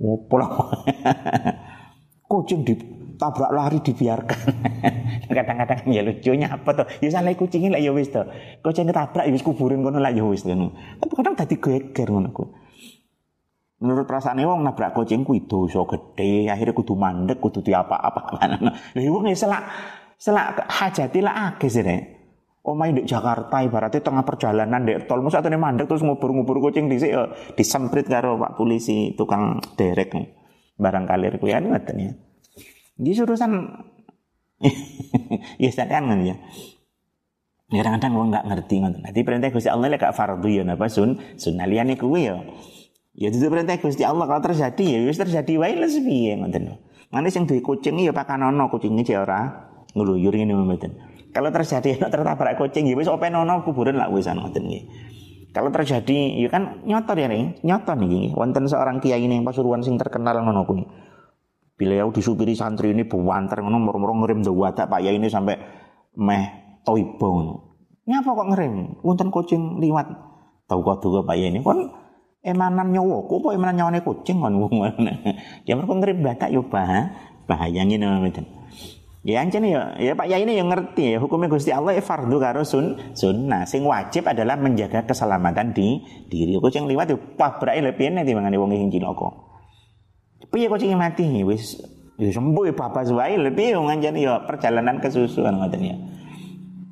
opo 0.00 0.40
kucing 2.32 2.64
ditabrak 2.64 3.52
lari 3.52 3.84
dibiarkan. 3.84 4.40
Kadang-kadang 5.36 5.84
ya 5.92 6.00
lucunya 6.00 6.48
apa 6.48 6.70
tuh? 6.72 6.86
Ya 7.04 7.12
salah 7.12 7.36
kucingnya 7.36 7.76
lah 7.76 7.80
ya 7.84 7.92
wis 7.92 8.08
tuh. 8.08 8.24
Kucing 8.64 8.88
ketabrak 8.88 9.28
ya 9.28 9.32
wis 9.36 9.44
kuburin 9.44 9.84
kono 9.84 10.00
lah 10.00 10.08
ya 10.08 10.24
wis 10.24 10.48
Tapi 10.48 11.12
kadang 11.12 11.36
tadi 11.36 11.60
geger 11.60 12.08
ngono 12.08 12.32
Menurut 13.82 14.06
perasaan 14.06 14.38
wong 14.38 14.62
nabrak 14.62 14.94
kucing 14.94 15.26
ku 15.26 15.34
itu 15.34 15.66
so 15.66 15.82
gede, 15.90 16.46
akhirnya 16.46 16.70
kudu 16.70 16.94
mandek, 16.94 17.42
kudu 17.42 17.66
diapa-apa. 17.66 18.20
Lah 18.94 19.02
wong 19.10 19.26
ya 19.26 19.34
selak 19.34 19.62
selak 20.14 20.70
hajatilah 20.70 21.58
akeh 21.58 21.66
sih 21.66 21.82
main 22.70 22.94
di 22.94 23.02
Jakarta 23.02 23.58
ibaratnya 23.66 23.98
tengah 23.98 24.22
perjalanan 24.22 24.86
dek 24.86 25.10
tol 25.10 25.18
masa 25.18 25.42
atene 25.42 25.58
mandek 25.58 25.90
terus 25.90 26.06
ngubur-ngubur 26.06 26.62
kucing 26.62 26.86
di 26.86 27.02
sini 27.02 27.18
disemprit 27.58 28.06
karo 28.06 28.38
Pak 28.38 28.54
polisi 28.54 29.18
tukang 29.18 29.58
derek 29.74 30.14
barang 30.78 31.04
kalir 31.10 31.42
kuwi 31.42 31.58
anu 31.58 31.74
ngoten 31.74 31.96
ya. 31.98 32.12
Di 32.94 33.10
urusan 33.18 33.52
ya 35.62 35.70
sadar 35.74 36.06
kan 36.06 36.22
ya. 36.22 36.38
Kadang-kadang 37.72 38.12
wong 38.14 38.28
nggak 38.30 38.46
ngerti 38.46 38.74
ngoten. 38.78 39.00
Nanti 39.02 39.20
perintah 39.26 39.50
Gusti 39.50 39.66
Allah 39.66 39.90
lek 39.90 39.98
gak 39.98 40.14
fardhu 40.14 40.46
ya 40.46 40.62
napa 40.62 40.86
sun 40.86 41.18
sunnah 41.34 41.66
liyane 41.66 41.98
kuwi 41.98 42.30
ya. 42.30 42.38
Ya 43.12 43.28
itu 43.28 43.44
perintah 43.44 43.76
Gusti 43.76 44.08
Allah 44.08 44.24
kalau 44.24 44.40
terjadi 44.40 44.84
ya 44.88 44.98
wis 45.04 45.20
terjadi 45.20 45.60
wae 45.60 45.76
les 45.76 46.00
piye 46.00 46.32
ngoten. 46.40 46.80
Ngene 47.12 47.28
sing 47.28 47.44
duwe 47.44 47.60
kucing 47.60 48.00
ya 48.00 48.12
pakanono 48.16 48.72
kucingnya 48.72 49.04
cek 49.04 49.18
ora 49.20 49.40
ngluyur 49.92 50.32
ngene 50.32 50.56
mboten. 50.56 50.96
Kalau 51.32 51.52
terjadi 51.52 51.92
anak 52.00 52.08
tertabrak 52.08 52.56
kucing 52.56 52.88
ya 52.88 52.96
wis 52.96 53.12
open 53.12 53.36
ono 53.36 53.60
kuburan 53.68 54.00
lah 54.00 54.08
wisan 54.08 54.40
ngoten 54.40 54.64
nggih. 54.64 54.84
Kalau 55.52 55.68
terjadi 55.68 56.40
ya 56.40 56.48
kan 56.48 56.80
nyotor 56.88 57.12
ya 57.20 57.28
nih, 57.28 57.60
nyotor 57.60 58.00
nih. 58.00 58.32
Wonten 58.32 58.64
seorang 58.64 59.04
kiai 59.04 59.20
ini 59.20 59.44
Pasuruan 59.44 59.84
sing 59.84 60.00
terkenal 60.00 60.40
ngono 60.40 60.64
kuwi. 60.64 60.88
Beliau 61.76 62.08
disupiri 62.08 62.56
santri 62.56 62.96
ini 62.96 63.04
buantar 63.04 63.60
ngono 63.60 63.76
murmur 63.76 64.16
ngirim 64.24 64.40
tak 64.72 64.88
Pak 64.88 65.04
Yai 65.04 65.20
ini 65.20 65.28
sampai 65.28 65.60
meh 66.16 66.44
toibo 66.80 67.28
ngono. 67.28 67.54
Nyapa 68.08 68.32
kok 68.32 68.48
ngirim? 68.56 68.74
Wonten 69.04 69.28
kucing 69.28 69.76
liwat. 69.84 70.08
Tahu 70.64 70.80
kok 70.80 71.04
tuh 71.04 71.20
Pak 71.20 71.36
Yai 71.36 71.52
ini 71.52 71.60
kon 71.60 72.01
emanan 72.42 72.90
nyawa 72.90 73.30
kok 73.30 73.38
apa 73.38 73.48
emanan 73.54 73.74
nyawane 73.78 73.98
kucing 74.02 74.42
ngono. 74.42 74.66
Ya 75.66 75.78
mergo 75.78 75.94
ngirim 75.94 76.26
batak 76.26 76.50
yo 76.50 76.66
bah 76.66 77.14
bahaya 77.46 77.86
ngene 77.86 78.06
mboten. 78.22 78.46
Ya 79.22 79.38
ancen 79.38 79.62
ya, 79.62 79.94
ya 80.02 80.18
Pak 80.18 80.26
Yai 80.26 80.42
ini 80.42 80.58
yang 80.58 80.66
ngerti 80.66 81.14
ya 81.14 81.22
hukumnya 81.22 81.46
Gusti 81.46 81.70
Allah 81.70 81.94
ya 81.94 82.02
fardu 82.02 82.42
karo 82.42 82.66
sun 82.66 82.98
sunnah. 83.14 83.62
Sing 83.70 83.86
wajib 83.86 84.26
adalah 84.26 84.58
menjaga 84.58 85.06
keselamatan 85.06 85.70
di 85.70 86.02
diri. 86.26 86.58
Kucing 86.58 86.90
liwat 86.90 87.06
ya 87.06 87.16
pabrak 87.38 87.78
lebih 87.78 88.10
nanti 88.10 88.34
mangane 88.34 88.58
wong 88.58 88.74
sing 88.74 88.90
cilaka. 88.90 89.30
Piye 90.50 90.66
kucing 90.66 90.98
mati 90.98 91.46
wis 91.46 91.78
ya 92.18 92.34
sembuh 92.34 92.66
ya 92.66 92.74
bapak 92.74 93.14
wae 93.14 93.38
lebih 93.38 93.78
ngancen 93.78 94.18
ya 94.18 94.42
perjalanan 94.42 94.98
kesusuan 94.98 95.54
ngoten 95.54 95.80
ya. 95.86 95.96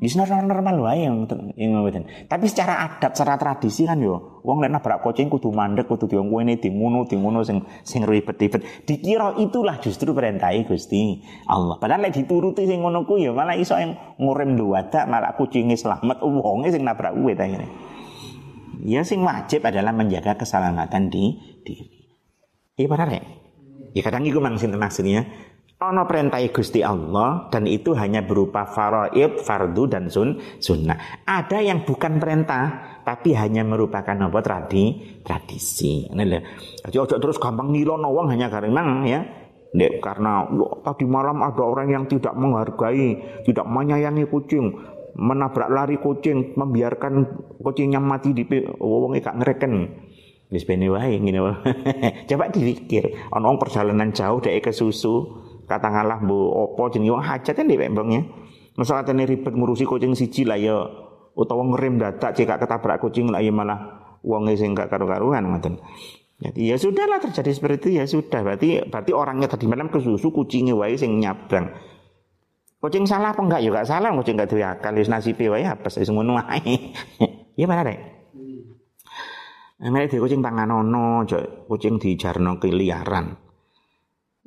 Wis 0.01 0.17
normal 0.17 0.49
normal 0.49 0.77
wae 0.81 1.05
yang 1.05 1.29
yang 1.61 1.77
ngoten. 1.77 2.09
Tapi 2.25 2.49
secara 2.49 2.89
adat, 2.89 3.13
secara 3.13 3.37
tradisi 3.37 3.85
kan 3.85 4.01
yo, 4.01 4.41
wong 4.41 4.65
lek 4.65 4.73
nabrak 4.73 5.05
kucing 5.05 5.29
kudu 5.29 5.53
mandek, 5.53 5.85
kudu 5.85 6.09
diongkuene 6.09 6.57
ngono 6.57 7.05
di 7.05 7.21
ngono 7.21 7.45
sing 7.45 7.61
sing 7.85 8.09
ribet-ribet. 8.09 8.89
Dikira 8.89 9.37
itulah 9.37 9.77
justru 9.77 10.17
perintah 10.17 10.57
Gusti 10.65 11.21
Allah. 11.45 11.77
Padahal 11.77 12.09
lek 12.09 12.17
dituruti 12.17 12.65
sing 12.65 12.81
ngono 12.81 13.05
ku 13.05 13.21
ya 13.21 13.37
malah 13.37 13.53
iso 13.61 13.77
yang 13.77 13.93
ngurem 14.17 14.57
duwada 14.57 15.05
malah 15.05 15.37
kucinge 15.37 15.77
selamat 15.77 16.25
wonge 16.25 16.73
sing 16.73 16.81
nabrak 16.81 17.13
kuwe 17.13 17.37
ta 17.37 17.45
Ya 18.81 19.05
sing 19.05 19.21
wajib 19.21 19.61
adalah 19.69 19.93
menjaga 19.93 20.41
keselamatan 20.41 21.13
di 21.13 21.37
diri. 21.61 21.85
Iya 22.81 22.89
padahal 22.89 23.21
ya. 23.21 23.23
Ya 23.93 24.01
kadang 24.01 24.25
iku 24.25 24.41
maksudnya 24.41 25.29
ono 25.81 26.05
perintah 26.05 26.45
Gusti 26.53 26.85
Allah 26.85 27.49
dan 27.49 27.65
itu 27.65 27.97
hanya 27.97 28.21
berupa 28.21 28.69
faraid, 28.69 29.41
fardu 29.41 29.89
dan 29.89 30.13
sun, 30.13 30.37
sunnah. 30.61 31.25
Ada 31.25 31.65
yang 31.65 31.89
bukan 31.89 32.21
perintah 32.21 33.01
tapi 33.01 33.33
hanya 33.33 33.65
merupakan 33.65 34.13
apa 34.13 34.39
tradi, 34.45 35.17
tradisi. 35.25 36.05
Jadi 36.05 36.97
ojo 37.01 37.17
terus 37.17 37.41
gampang 37.41 37.73
ngilono 37.73 38.13
wong 38.13 38.29
hanya 38.29 38.53
karena 38.53 38.85
ya 39.09 39.21
Dek, 39.71 40.03
karena 40.03 40.51
tadi 40.83 41.07
malam 41.07 41.47
ada 41.47 41.63
orang 41.63 41.95
yang 41.95 42.05
tidak 42.11 42.35
menghargai, 42.35 43.23
tidak 43.47 43.71
menyayangi 43.71 44.27
kucing, 44.27 44.67
menabrak 45.15 45.71
lari 45.71 45.95
kucing, 46.03 46.59
membiarkan 46.59 47.31
kucingnya 47.63 48.03
mati 48.03 48.35
di 48.35 48.43
wong 48.83 49.15
gak 49.23 49.39
ngereken. 49.39 49.75
Wis 50.51 50.67
bene 50.67 50.91
wae 50.91 51.15
ngene 51.23 51.39
Coba 52.29 52.51
dipikir, 52.51 53.31
ono 53.31 53.55
perjalanan 53.63 54.11
jauh 54.11 54.43
dari 54.43 54.59
ke 54.59 54.75
susu, 54.75 55.47
katakanlah 55.71 56.19
bu 56.19 56.35
opo 56.35 56.91
jenenge 56.91 57.15
wong 57.15 57.23
hajat 57.23 57.55
kan 57.55 57.71
dhek 57.71 57.95
mbengnya. 57.95 58.27
Masalah 58.75 59.07
tene 59.07 59.23
ribet 59.23 59.55
ngurusi 59.55 59.87
kucing 59.87 60.19
siji 60.19 60.43
lah 60.43 60.59
ya 60.59 60.83
utawa 61.39 61.63
ngerem 61.71 62.03
dadak 62.03 62.35
cekak 62.35 62.59
ketabrak 62.59 62.99
kucing 62.99 63.31
lah 63.31 63.39
ya 63.39 63.55
malah 63.55 64.03
wonge 64.27 64.59
sing 64.59 64.75
gak 64.75 64.91
karu-karuan 64.91 65.47
ngoten. 65.47 65.79
Jadi 66.41 66.73
ya 66.73 66.77
sudahlah 66.81 67.21
terjadi 67.21 67.53
seperti 67.53 67.77
itu 67.77 67.89
ya 68.01 68.05
sudah 68.09 68.41
berarti 68.41 68.81
berarti 68.89 69.13
orangnya 69.13 69.47
tadi 69.47 69.69
malam 69.69 69.93
kesusu 69.93 70.33
kucingnya 70.33 70.75
wae 70.75 70.97
sing 70.97 71.21
nyabrang. 71.21 71.71
Kucing 72.81 73.05
salah 73.05 73.37
apa 73.37 73.45
enggak 73.45 73.61
ya 73.61 73.69
gak 73.69 73.87
salah 73.87 74.11
kucing 74.17 74.41
gak 74.41 74.49
duwe 74.49 74.65
akal 74.65 74.97
wis 74.97 75.13
nasibe 75.13 75.53
wae 75.53 75.63
sih 75.69 76.09
ngono 76.09 76.41
wae. 76.41 76.97
Iya 77.61 77.67
mana 77.69 77.85
deh? 77.85 77.99
Nah, 79.81 80.05
di 80.05 80.17
kucing 80.21 80.45
panganono, 80.45 81.25
kucing 81.69 81.97
di 81.97 82.13
jarno 82.17 82.61
keliaran. 82.61 83.50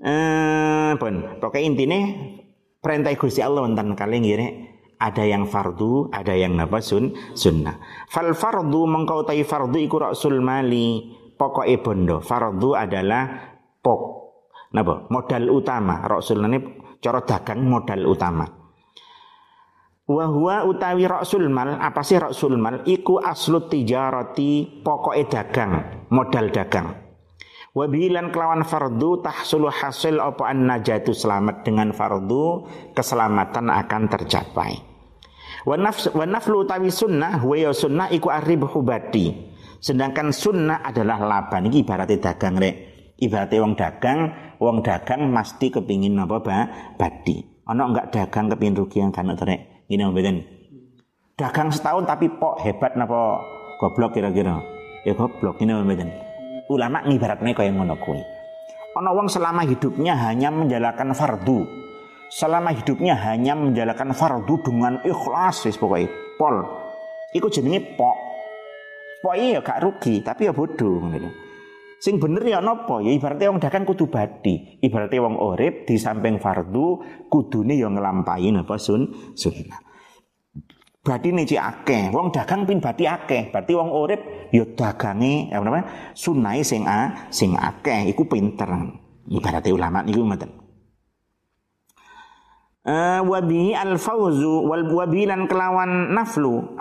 Eh, 0.03 0.91
pun. 0.99 1.39
Pokoknya 1.39 1.63
intinya 1.63 1.99
perintah 2.83 3.15
Gusti 3.15 3.39
Allah 3.39 3.63
wonten 3.63 3.95
kali 3.95 4.19
ngene 4.19 4.47
ada 4.99 5.23
yang 5.23 5.47
fardu, 5.47 6.11
ada 6.11 6.35
yang 6.35 6.59
napa 6.59 6.83
sun, 6.83 7.15
sunnah. 7.31 7.79
Fal 8.11 8.35
fardu 8.35 8.83
mengkau 8.83 9.23
tai 9.23 9.47
fardu 9.47 9.79
iku 9.79 10.03
rasul 10.03 10.43
mali, 10.43 11.07
pokok 11.39 11.67
bondo. 11.79 12.19
Fardu 12.19 12.75
adalah 12.75 13.55
pok 13.79 14.01
napa? 14.75 15.07
Modal 15.07 15.47
utama. 15.47 16.03
Rasul 16.03 16.43
ini 16.51 16.59
cara 16.99 17.23
dagang 17.23 17.63
modal 17.63 18.03
utama. 18.03 18.47
Wahwa 20.03 20.67
utawi 20.67 21.07
rasul 21.07 21.47
mal, 21.47 21.79
apa 21.79 22.03
sih 22.03 22.19
rasul 22.19 22.59
mal? 22.59 22.83
Iku 22.83 23.23
aslu 23.23 23.71
tijarati 23.71 24.83
pokok 24.83 25.15
dagang, 25.31 25.71
modal 26.11 26.51
dagang. 26.51 27.02
Wabilan 27.73 28.29
kelawan 28.29 28.61
fardu 28.61 29.25
tahsulu 29.25 29.65
hasil 29.65 30.21
apa 30.21 30.45
an 30.45 30.69
najatu 30.69 31.09
selamat 31.09 31.65
dengan 31.65 31.89
fardu 31.89 32.69
keselamatan 32.93 33.65
akan 33.73 34.01
tercapai. 34.13 34.77
Wa 35.65 35.73
nafs 35.81 36.13
naflu 36.13 36.69
tawi 36.69 36.93
sunnah 36.93 37.41
wa 37.41 37.57
ya 37.57 37.73
sunnah 37.73 38.13
iku 38.13 38.29
arribhu 38.29 38.85
badi. 38.85 39.33
Sedangkan 39.81 40.29
sunnah 40.29 40.85
adalah 40.85 41.17
laba 41.17 41.57
niki 41.65 41.81
ibaratnya 41.81 42.21
dagang 42.21 42.61
rek. 42.61 42.75
Ibaratnya 43.17 43.65
wong 43.65 43.73
dagang, 43.73 44.19
wong 44.61 44.77
dagang 44.85 45.33
mesti 45.33 45.73
kepingin 45.73 46.13
apa 46.21 46.45
ba? 46.45 46.57
Badi. 46.93 47.41
Ana 47.65 47.89
enggak 47.89 48.13
dagang 48.13 48.53
kepingin 48.53 48.77
rugi 48.85 49.01
yang 49.01 49.09
kan 49.09 49.33
rek. 49.33 49.89
Ini 49.89 50.13
mboten. 50.13 50.45
Dagang 51.33 51.73
setahun 51.73 52.05
tapi 52.05 52.29
pok 52.37 52.61
hebat 52.61 52.93
napa 52.93 53.41
goblok 53.81 54.13
kira-kira. 54.13 54.61
Ya 55.09 55.17
goblok 55.17 55.57
ini 55.57 55.73
mboten 55.73 56.22
ulama 56.69 57.03
ngibaratnya 57.03 57.51
kaya 57.55 57.71
ngono 57.71 57.95
kuwi. 57.99 58.21
Ana 58.93 59.09
wong 59.09 59.25
selama 59.25 59.65
hidupnya 59.65 60.13
hanya 60.15 60.53
menjalankan 60.53 61.17
fardu. 61.17 61.65
Selama 62.29 62.73
hidupnya 62.73 63.17
hanya 63.17 63.57
menjalankan 63.57 64.13
fardu 64.13 64.61
dengan 64.61 65.01
ikhlas 65.01 65.65
wis 65.65 65.77
pokoke 65.77 66.09
pol. 66.37 66.61
Iku 67.33 67.49
jenenge 67.49 67.97
pok. 67.97 68.33
Sepoi 69.23 69.55
ya 69.55 69.63
gak 69.63 69.79
rugi, 69.79 70.19
tapi 70.19 70.51
ya 70.51 70.51
bodoh 70.51 70.99
ngono 70.99 71.31
Sing 72.03 72.19
bener 72.19 72.43
ya 72.43 72.59
nopo 72.59 72.99
ya 72.99 73.15
ibaratnya 73.15 73.47
wong 73.47 73.63
dagang 73.63 73.87
kudu 73.87 74.11
badi, 74.11 74.75
ibaratnya 74.83 75.23
wong 75.23 75.39
urip 75.39 75.87
di 75.87 75.95
samping 75.95 76.35
fardu 76.35 76.99
kudune 77.31 77.79
ya 77.79 77.87
nglampahi 77.87 78.51
napa 78.51 78.75
sun 78.75 79.07
sunnah. 79.31 79.79
Berarti 81.03 81.35
nih 81.35 81.43
cik 81.43 81.59
akeh, 81.59 82.03
wong 82.15 82.31
dagang 82.31 82.63
pin 82.63 82.79
bati 82.79 83.03
akeh, 83.03 83.51
berarti 83.51 83.75
wong 83.75 83.91
urip 83.91 84.21
ya 84.55 84.63
dagange 84.63 85.51
apa 85.51 85.63
namanya 85.67 85.85
sunai 86.15 86.63
sing 86.63 86.87
a 86.87 87.27
sing 87.27 87.59
akeh, 87.59 88.07
iku 88.07 88.23
pinter. 88.23 88.71
Ibaratnya 89.27 89.75
ulama 89.75 89.99
niku 89.99 90.23
ngoten. 90.23 90.51
Uh, 92.83 93.19
wabihi 93.23 93.75
al 93.75 93.99
fauzu 93.99 94.63
wal 94.63 94.87
wabilan 94.87 95.51
kelawan 95.51 96.15
naflu. 96.15 96.71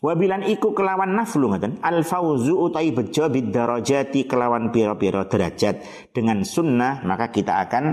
Wabilan 0.00 0.44
iku 0.48 0.72
kelawan 0.76 1.12
naflu 1.12 1.52
ngaten 1.52 1.80
al 1.84 2.04
fauzu 2.04 2.52
utai 2.52 2.92
bejo 2.92 3.28
bid 3.28 3.52
darajati 3.52 4.28
kelawan 4.28 4.72
piro-piro 4.72 5.24
derajat. 5.24 6.08
Dengan 6.12 6.44
sunnah 6.44 7.00
maka 7.04 7.32
kita 7.32 7.64
akan 7.64 7.84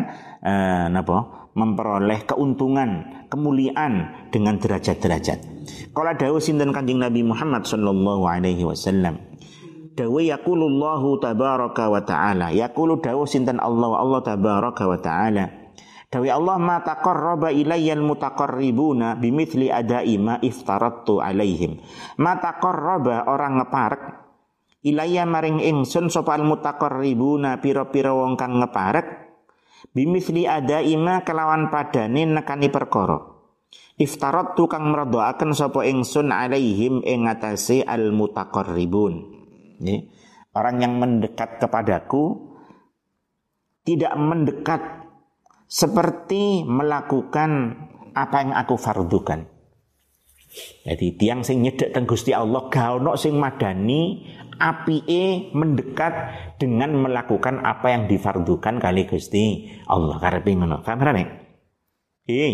eh, 0.44 0.86
napa 0.92 1.45
memperoleh 1.56 2.28
keuntungan 2.28 3.24
kemuliaan 3.32 4.28
dengan 4.30 4.60
derajat-derajat. 4.60 5.40
Kalau 5.96 6.14
dawuh 6.14 6.44
sinten 6.44 6.76
Kanjeng 6.76 7.00
Nabi 7.00 7.24
Muhammad 7.24 7.66
sallallahu 7.66 8.28
alaihi 8.30 8.68
wasallam 8.68 9.18
Dawe 9.96 10.22
yaqulullahu 10.22 11.24
tabaraka 11.24 11.88
wa 11.88 12.04
ta'ala 12.04 12.52
yaqulu 12.52 13.00
dawuh 13.00 13.26
sinten 13.26 13.64
Allah 13.64 13.96
Allah 13.96 14.22
tabaraka 14.22 14.84
wa 14.86 15.00
ta'ala 15.00 15.46
Dawi 16.12 16.30
Allah 16.30 16.60
ma 16.62 16.84
taqarraba 16.84 17.50
ilayyal 17.50 18.04
mutaqarribuna 18.04 19.18
bimithli 19.18 19.74
adai 19.74 20.16
ma 20.22 20.38
iftarattu 20.40 21.20
alaihim. 21.20 21.82
Ma 22.22 22.38
taqarraba 22.40 23.26
orang 23.26 23.60
ngeparek 23.60 24.04
ilayya 24.86 25.26
maring 25.26 25.60
ingsun 25.60 26.14
sapa 26.14 26.38
al 26.38 26.46
mutaqarribuna 26.46 27.58
pira-pira 27.60 28.14
wong 28.14 28.38
kang 28.38 28.62
ngeparek 28.62 29.25
bimithli 29.94 30.50
adai 30.50 30.96
ma 30.98 31.22
kelawan 31.22 31.70
padane 31.70 32.26
nekani 32.26 32.72
perkara. 32.72 33.20
Iftarattu 33.96 34.68
kang 34.68 34.92
mradhaaken 34.92 35.56
sapa 35.56 35.88
ingsun 35.88 36.32
alaihim 36.32 37.00
ing 37.04 37.28
ngatasé 37.28 37.84
al 37.88 38.12
mutaqarribun. 38.12 39.14
Orang 40.56 40.76
yang 40.80 41.00
mendekat 41.00 41.60
kepadaku 41.60 42.56
tidak 43.88 44.16
mendekat 44.20 44.82
seperti 45.68 46.64
melakukan 46.68 47.76
apa 48.16 48.36
yang 48.44 48.52
aku 48.56 48.76
fardukan. 48.76 49.55
Jadi 50.86 51.08
tiang 51.20 51.42
sing 51.44 51.66
nyedek 51.66 51.92
teng 51.92 52.08
Gusti 52.08 52.32
Allah 52.32 52.70
gaono 52.72 53.20
sing 53.20 53.36
madani 53.36 54.24
apike 54.56 55.52
mendekat 55.52 56.14
dengan 56.56 56.96
melakukan 56.96 57.60
apa 57.64 57.92
yang 57.92 58.04
difardukan 58.08 58.80
kali 58.80 59.04
Gusti 59.10 59.68
Allah 59.90 60.16
karepe 60.20 60.56
ngono. 60.56 60.80
Paham 60.80 61.02
ora 61.04 61.12
nek? 61.12 61.30
Iya. 62.30 62.50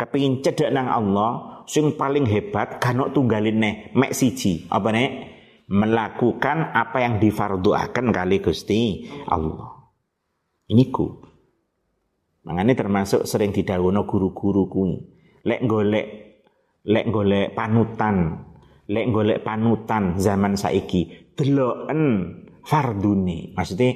Kepingin 0.00 0.40
cedek 0.40 0.72
nang 0.72 0.88
Allah 0.88 1.62
sing 1.68 1.92
paling 2.00 2.24
hebat 2.24 2.80
kanok 2.80 3.12
tunggalin 3.12 3.60
nek 3.60 3.76
mek 3.92 4.16
siji. 4.16 4.64
Apa 4.72 4.88
nek? 4.94 5.10
Melakukan 5.70 6.74
apa 6.74 6.98
yang 6.98 7.22
difarduakan 7.22 8.10
kali 8.10 8.42
Gusti 8.42 9.06
Allah. 9.28 9.92
Ini 10.66 10.84
ku. 10.90 11.06
Mangane 12.42 12.74
termasuk 12.74 13.28
sering 13.28 13.52
didhawuhna 13.52 14.02
guru-guru 14.08 14.66
kuwi. 14.66 14.94
Lek 15.46 15.62
golek 15.68 16.29
lek 16.86 17.06
golek 17.12 17.52
panutan, 17.52 18.46
lek 18.88 19.06
golek 19.12 19.40
panutan 19.44 20.16
zaman 20.16 20.56
saiki, 20.56 21.32
deloken 21.36 22.00
fardune. 22.64 23.52
Maksudnya 23.52 23.90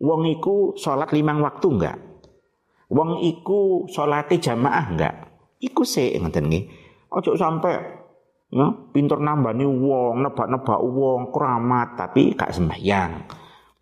wong 0.00 0.28
iku 0.30 0.76
salat 0.76 1.12
limang 1.12 1.44
waktu 1.44 1.66
enggak? 1.68 1.98
Wong 2.90 3.22
iku 3.22 3.86
salate 3.86 4.42
jamaah 4.42 4.86
enggak? 4.90 5.14
Iku 5.60 5.84
sik 5.86 6.18
ngoten 6.18 6.50
nggih. 6.50 6.64
Ojo 7.10 7.34
sampai 7.34 7.74
ya, 8.50 8.66
pinter 8.94 9.18
nambani 9.18 9.66
wong, 9.66 10.22
nebak-nebak 10.22 10.80
wong, 10.82 11.34
keramat 11.34 11.98
tapi 11.98 12.34
gak 12.34 12.54
sembahyang. 12.54 13.12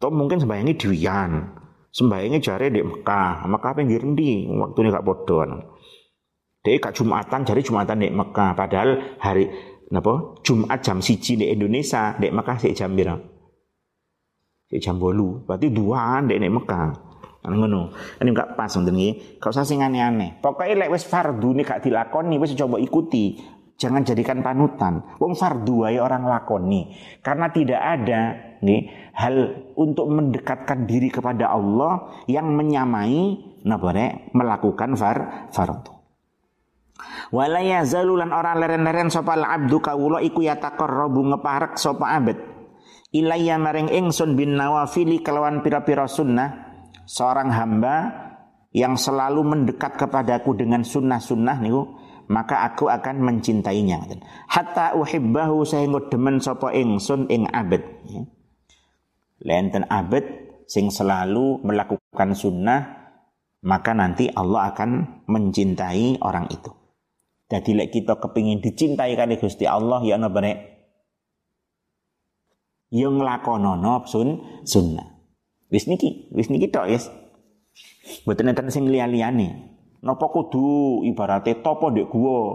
Atau 0.01 0.12
mungkin 0.12 0.40
sembahyangnya 0.40 0.77
diwian 0.77 1.59
sembayangnya 1.88 2.40
jari 2.40 2.66
di 2.71 2.81
Mekah 2.85 3.49
Mekah 3.49 3.73
pinggir 3.75 4.05
ndi 4.05 4.47
waktu 4.49 4.79
ini 4.85 4.88
gak 4.92 5.07
bodoh 5.07 5.40
dia 6.68 6.76
gak 6.76 6.92
Jumatan 6.92 7.40
jari 7.48 7.64
Jumatan 7.64 7.96
di 8.04 8.12
Mekah 8.12 8.52
padahal 8.52 9.16
hari 9.16 9.48
napa 9.88 10.37
Jumat 10.44 10.85
jam 10.85 11.00
siji 11.00 11.40
di 11.40 11.48
Indonesia 11.48 12.12
di 12.20 12.28
Mekah 12.28 12.57
sih 12.61 12.76
jam 12.76 12.92
bira 12.92 13.16
sik 14.68 14.85
jam 14.85 15.00
bolu 15.00 15.48
berarti 15.48 15.72
dua 15.72 16.20
di 16.28 16.37
Mekah 16.37 17.09
Anu 17.48 17.64
ngono. 17.64 17.94
Ini 18.18 18.35
gak 18.35 18.59
pas 18.59 18.68
ngoten 18.68 18.98
iki. 18.98 19.38
Gak 19.38 19.50
usah 19.54 19.64
sing 19.64 19.81
aneh-aneh. 19.81 20.42
Pokoke 20.42 20.74
lek 20.74 20.90
wis 20.90 21.07
fardu 21.07 21.54
nih 21.54 21.64
gak 21.64 21.81
dilakoni 21.87 22.37
wis 22.37 22.52
coba 22.59 22.76
ikuti. 22.83 23.38
Jangan 23.78 24.02
jadikan 24.02 24.42
panutan. 24.42 25.16
Wong 25.22 25.38
fardu 25.38 25.87
wae 25.87 26.02
orang 26.02 26.26
lakoni. 26.26 26.92
Karena 27.22 27.48
tidak 27.54 27.78
ada 27.78 28.20
nih 28.59 29.14
hal 29.14 29.37
untuk 29.78 30.11
mendekatkan 30.11 30.85
diri 30.85 31.14
kepada 31.14 31.54
Allah 31.54 32.26
yang 32.26 32.52
menyamai 32.59 33.38
nabare 33.62 34.35
melakukan 34.35 34.98
far 34.98 35.48
fardu. 35.54 35.97
Wala 37.30 37.62
yazalulan 37.62 38.34
orang 38.34 38.58
leren-leren 38.58 39.08
sapa 39.12 39.38
abdu 39.38 39.78
kawula 39.78 40.18
iku 40.24 40.42
yataqarrabu 40.42 41.34
ngeparek 41.34 41.78
sapa 41.78 42.18
abad. 42.18 42.38
Ilayya 43.08 43.56
maring 43.56 43.88
ingsun 43.88 44.37
bin 44.37 44.58
nawafili 44.58 45.24
kelawan 45.24 45.64
pira-pira 45.64 46.04
sunnah 46.04 46.68
seorang 47.08 47.48
hamba 47.48 48.28
yang 48.76 49.00
selalu 49.00 49.40
mendekat 49.40 49.96
kepadaku 49.96 50.52
dengan 50.52 50.84
sunnah-sunnah 50.84 51.56
niku 51.64 51.96
maka 52.28 52.68
aku 52.68 52.92
akan 52.92 53.24
mencintainya 53.24 54.04
hatta 54.52 54.92
uhibbahu 54.92 55.64
sehingga 55.64 56.12
demen 56.12 56.44
sapa 56.44 56.76
ingsun 56.76 57.32
ing 57.32 57.48
abad 57.48 57.80
ya. 58.04 58.22
lenten 59.40 59.88
abad 59.88 60.24
sing 60.68 60.92
selalu 60.92 61.64
melakukan 61.64 62.37
sunnah 62.37 62.80
maka 63.64 63.96
nanti 63.96 64.28
Allah 64.28 64.70
akan 64.76 65.24
mencintai 65.24 66.20
orang 66.20 66.52
itu 66.52 66.68
jadi 67.48 67.70
lek 67.74 67.90
kita 67.96 68.20
kepingin 68.20 68.61
dicintai 68.61 69.16
kali 69.16 69.40
Gusti 69.40 69.64
Allah 69.64 70.04
ya 70.04 70.20
ana 70.20 70.28
benek 70.28 70.58
yang 72.92 73.20
nglakonono 73.20 74.04
sun 74.08 74.62
sunnah 74.64 75.08
wis 75.72 75.88
niki 75.88 76.32
wis 76.32 76.48
niki 76.48 76.68
tok 76.68 76.88
yes 76.88 77.08
mboten 78.24 78.52
enten 78.52 78.72
sing 78.72 78.88
liya-liyane 78.88 79.68
Napa 79.98 80.30
kudu 80.30 81.02
ibarate 81.02 81.58
topo 81.58 81.90
ndek 81.90 82.06
gua. 82.06 82.54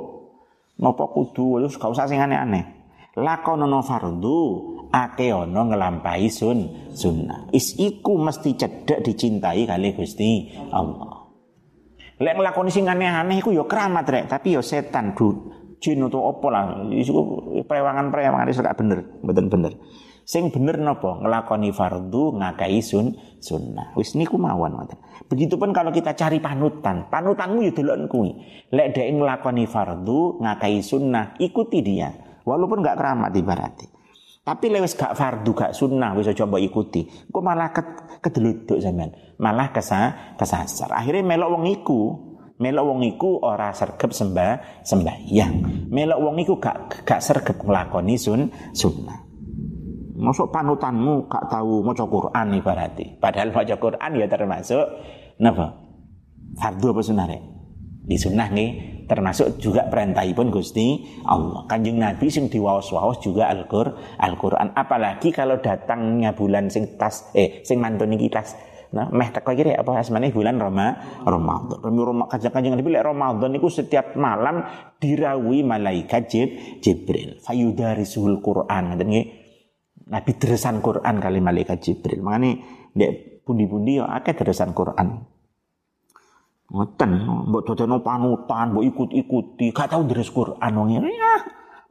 Napa 0.80 1.12
kudu 1.12 1.60
wis 1.60 1.76
gak 1.76 1.92
usah 1.92 2.08
sing 2.08 2.24
aneh-aneh. 2.24 2.64
Lakonono 3.20 3.84
fardu 3.84 4.40
ake 4.90 5.36
ono 5.36 5.70
ngelampahi 5.70 6.28
sun 6.32 6.60
sunnah. 6.96 7.52
Is 7.52 7.76
iku 7.76 8.16
mesti 8.16 8.56
cedek 8.56 9.04
dicintai 9.04 9.68
kali 9.68 9.92
Gusti 9.94 10.56
Allah. 10.72 11.23
Lek 12.22 12.38
nglakoni 12.38 12.70
sing 12.70 12.86
aneh-aneh 12.86 13.42
iku 13.42 13.50
ya 13.50 13.66
keramat 13.66 14.06
rek, 14.06 14.26
tapi 14.30 14.54
ya 14.54 14.62
setan 14.62 15.18
du 15.18 15.50
jin 15.82 16.00
atau 16.06 16.32
opo 16.32 16.48
lah. 16.54 16.86
Iku 16.88 17.20
prewangan-prewangan 17.66 18.48
iso 18.48 18.62
gak 18.62 18.78
bener, 18.78 19.00
mboten 19.26 19.50
bener. 19.50 19.74
Sing 20.24 20.48
bener 20.56 20.80
napa? 20.80 21.20
Nglakoni 21.20 21.76
fardu 21.76 22.40
ngakai 22.40 22.80
sun 22.80 23.12
sunnah. 23.44 23.92
Wis 24.00 24.16
niku 24.16 24.40
mawon 24.40 24.80
ngoten. 24.80 24.98
Begitupun 25.28 25.76
kalau 25.76 25.92
kita 25.92 26.16
cari 26.16 26.40
panutan, 26.40 27.12
panutanmu 27.12 27.60
ya 27.68 27.72
delok 27.76 28.08
kuwi. 28.08 28.32
Lek 28.72 28.96
dhek 28.96 29.08
nglakoni 29.20 29.68
fardu 29.68 30.40
ngakai 30.40 30.80
sunnah, 30.80 31.36
ikuti 31.44 31.84
dia. 31.84 32.14
Walaupun 32.48 32.80
gak 32.80 33.00
keramat 33.00 33.32
ibarati. 33.36 33.93
Tapi 34.44 34.68
lewis 34.68 35.00
gak 35.00 35.16
fardu 35.16 35.56
gak 35.56 35.72
sunnah 35.72 36.12
wis 36.20 36.28
coba 36.36 36.60
ikuti. 36.60 37.08
Kok 37.32 37.40
malah 37.40 37.72
ke, 37.72 37.80
kedeluduk 38.20 38.76
sampean. 38.84 39.16
Malah 39.40 39.72
kesa, 39.72 40.36
kesasar. 40.36 40.92
Akhirnya 40.92 41.24
melok 41.24 41.50
wong 41.56 41.64
iku 41.72 42.00
melok 42.60 42.86
wong 42.86 43.00
iku 43.08 43.40
ora 43.40 43.72
sergep 43.72 44.12
sembah 44.12 44.84
sembahyang. 44.84 45.88
Melok 45.88 46.20
wong 46.20 46.36
iku 46.44 46.60
gak 46.60 47.08
gak 47.08 47.24
sergep 47.24 47.56
nglakoni 47.64 48.20
sun 48.20 48.52
sunnah. 48.76 49.24
Masuk 50.20 50.52
panutanmu 50.52 51.32
gak 51.32 51.48
tahu 51.48 51.80
maca 51.80 52.04
Quran 52.04 52.48
berarti. 52.60 53.06
Padahal 53.24 53.56
maca 53.56 53.76
Quran 53.80 54.12
ya 54.20 54.28
termasuk 54.28 54.86
napa? 55.40 55.72
Fardu 56.60 56.92
apa 56.92 57.02
sunnah 57.02 57.26
Di 58.04 58.20
sunnah 58.20 58.52
nih 58.52 58.93
termasuk 59.06 59.60
juga 59.60 59.88
perintahipun 59.88 60.50
Gusti 60.50 61.04
Allah. 61.28 61.68
Kanjeng 61.68 62.00
Nabi 62.00 62.28
sing 62.32 62.48
diwaos-waos 62.48 63.20
juga 63.24 63.52
Al-Qur'an. 63.52 64.20
Al-Qur'an 64.20 64.72
apalagi 64.74 65.32
kalau 65.32 65.60
datangnya 65.60 66.34
bulan 66.34 66.72
sing 66.72 66.96
tas 66.98 67.30
eh 67.36 67.62
sing 67.64 67.80
mantun 67.80 68.16
iki 68.16 68.30
tas 68.32 68.56
Nah, 68.94 69.10
meh 69.10 69.34
teko 69.34 69.58
iki 69.58 69.74
apa 69.74 70.06
asmane 70.06 70.30
bulan 70.30 70.62
Roma, 70.62 70.94
Ramadan. 71.26 71.82
Roma 71.82 72.30
kanjeng 72.30 72.78
Nabi 72.78 72.94
lek 72.94 73.02
Ramadan 73.02 73.50
niku 73.50 73.66
setiap 73.66 74.14
malam 74.14 74.62
dirawi 75.02 75.66
malaikat 75.66 76.30
Jibril. 76.78 77.42
Fayudarisul 77.42 78.38
Quran. 78.38 78.94
Ngoten 78.94 79.08
nggih 79.10 79.26
Nabi 80.14 80.32
deresan 80.38 80.78
Quran 80.86 81.18
kali 81.18 81.42
malaikat 81.42 81.82
Jibril. 81.82 82.22
Makanya 82.22 82.62
dek 82.94 83.42
pundi-pundi 83.50 83.98
ya 83.98 84.06
akeh 84.14 84.38
deresan 84.38 84.78
Quran. 84.78 85.33
Ngoten, 86.72 87.12
mbok 87.52 87.64
dodono 87.68 88.00
panutan, 88.00 88.72
mbok 88.72 88.86
ikut-ikuti, 88.88 89.76
gak 89.76 89.92
tau 89.92 90.08
deres 90.08 90.32
Quran 90.32 90.72
wong 90.72 90.90
ya. 90.96 91.02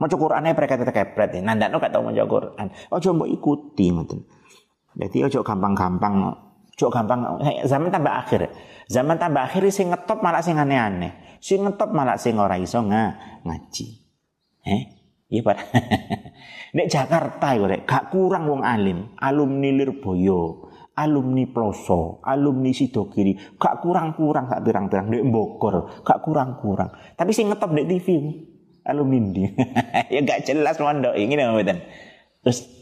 Maca 0.01 0.17
Qur'ane 0.19 0.57
preket-kepret, 0.57 1.39
nandakno 1.45 1.79
gak 1.79 1.93
tau 1.95 2.03
maca 2.03 2.25
Quran. 2.25 2.67
Aja 2.73 3.09
mbok 3.13 3.29
ikuti 3.31 3.93
ngoten. 3.93 4.21
Jadi 4.99 5.19
ojo 5.29 5.41
gampang-gampang, 5.45 6.15
ojo 6.75 6.87
gampang 6.89 7.39
zaman 7.69 7.93
tambah 7.93 8.11
akhir. 8.11 8.51
Zaman 8.91 9.17
tambah 9.17 9.47
akhir 9.47 9.63
sing 9.71 9.95
ngetop 9.95 10.19
malah 10.21 10.43
sing 10.43 10.59
aneh-aneh. 10.59 11.39
Sing 11.39 11.63
ngetop 11.63 11.95
malah 11.95 12.19
sing 12.19 12.37
ora 12.41 12.59
iso 12.59 12.83
ngaji. 12.83 13.87
Eh? 14.67 14.83
Iya 15.33 15.41
Pak. 15.49 15.59
Nek 16.77 16.89
Jakarta 16.93 17.57
iku 17.57 17.69
gak 17.89 18.13
kurang 18.13 18.49
wong 18.49 18.63
alim, 18.65 19.17
alumni 19.17 19.73
Lirboyo, 19.73 20.72
alumni 20.93 21.49
Ploso, 21.49 22.21
alumni 22.25 22.71
Sidogiri, 22.73 23.57
gak 23.57 23.81
kurang-kurang 23.81 24.49
gak 24.49 24.63
pirang-pirang 24.65 25.09
nek 25.09 25.25
Bogor, 25.33 26.05
gak 26.05 26.21
kurang-kurang. 26.21 26.93
Tapi 27.17 27.33
sing 27.33 27.49
ngetop 27.49 27.73
nek 27.73 27.89
TV 27.89 28.09
alumni 28.85 29.19
di. 29.33 29.45
ya 30.15 30.21
gak 30.21 30.45
jelas 30.45 30.77
mondok 30.77 31.15
ini 31.17 31.39
mboten. 31.39 31.79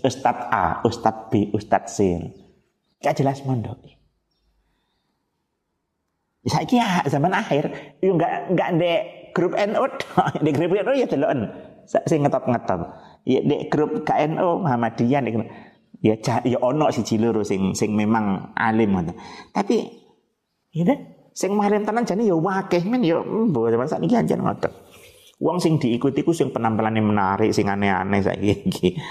Ustad 0.01 0.49
A, 0.49 0.81
Ustad 0.89 1.29
B, 1.29 1.53
Ustad 1.53 1.87
C. 1.87 2.19
Gak 3.05 3.21
jelas 3.21 3.45
mondok. 3.45 3.77
Saya 6.49 6.65
kira 6.65 7.05
zaman 7.05 7.37
akhir, 7.37 7.69
yo 8.01 8.17
gak 8.17 8.57
gak 8.57 8.81
de 8.81 8.93
grup 9.37 9.53
NU, 9.55 9.85
di 10.45 10.51
grup 10.57 10.73
NU 10.73 10.93
ya 10.97 11.07
deloken. 11.07 11.47
Saya 11.85 12.19
ngetop 12.23 12.49
ngetop. 12.49 12.81
Ya 13.29 13.45
di 13.45 13.69
grup 13.69 14.09
KNU 14.09 14.65
Muhammadiyah 14.65 15.21
ya 16.01 16.17
ya 16.45 16.59
ono 16.61 16.89
si 16.89 17.05
ciluru 17.05 17.45
sing 17.45 17.77
sing 17.77 17.93
memang 17.93 18.57
alim 18.57 18.97
ngoten. 18.97 19.17
Tapi 19.53 19.77
ya 20.73 20.85
sing 21.37 21.57
alim 21.57 21.85
tenan 21.85 22.09
jane 22.09 22.25
ya 22.25 22.37
wakeh 22.37 22.83
men 22.89 23.05
ya 23.05 23.21
mbo 23.21 23.69
zaman 23.69 23.89
sakniki 23.89 24.17
anjen 24.17 24.41
ngoten. 24.41 24.73
Wong 25.41 25.57
sing 25.57 25.81
diikuti 25.81 26.21
ku 26.21 26.37
sing 26.37 26.53
penampilannya 26.53 27.01
menarik, 27.01 27.51
sing 27.57 27.69
aneh-aneh 27.69 28.21
saiki. 28.21 28.93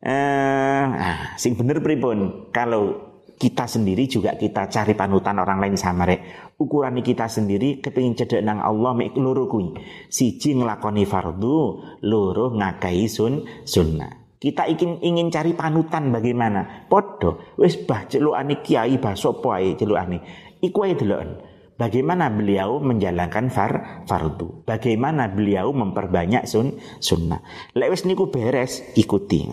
Eh, 0.00 0.84
ah, 0.96 1.36
sing 1.36 1.60
bener 1.60 1.84
pripun? 1.84 2.48
Kalau 2.56 3.10
kita 3.40 3.68
sendiri 3.68 4.04
juga 4.04 4.36
kita 4.36 4.68
cari 4.68 4.92
panutan 4.92 5.40
orang 5.40 5.60
lain 5.60 5.76
sama 5.76 6.04
rek. 6.04 6.52
Ukuran 6.56 7.00
kita 7.00 7.28
sendiri 7.28 7.84
kepingin 7.84 8.16
cedek 8.16 8.40
nang 8.40 8.64
Allah 8.64 8.96
mek 8.96 9.16
loro 9.16 9.44
kuwi. 9.48 9.76
Siji 10.08 10.56
nglakoni 10.56 11.04
fardu, 11.04 11.56
loro 12.04 12.52
ngakai 12.52 13.08
sun 13.08 13.44
sunnah. 13.64 14.19
Kita 14.40 14.64
ingin 14.64 15.04
ingin 15.04 15.28
cari 15.28 15.52
panutan 15.52 16.08
bagaimana? 16.08 16.88
Podo, 16.88 17.44
wis 17.60 17.76
bah 17.84 18.08
celukane 18.08 18.64
kiai 18.64 18.96
bah 18.96 19.12
sapa 19.12 19.60
ae 19.60 19.76
celukane. 19.76 20.24
Iku 20.64 20.88
ae 20.88 20.96
deloken. 20.96 21.30
Bagaimana 21.76 22.32
beliau 22.32 22.80
menjalankan 22.80 23.52
far 23.52 24.04
fardu? 24.08 24.64
Bagaimana 24.64 25.28
beliau 25.28 25.76
memperbanyak 25.76 26.48
sun 26.48 26.80
sunnah? 27.04 27.44
Lek 27.76 27.92
wis 27.92 28.08
niku 28.08 28.32
beres, 28.32 28.80
ikuti 28.96 29.44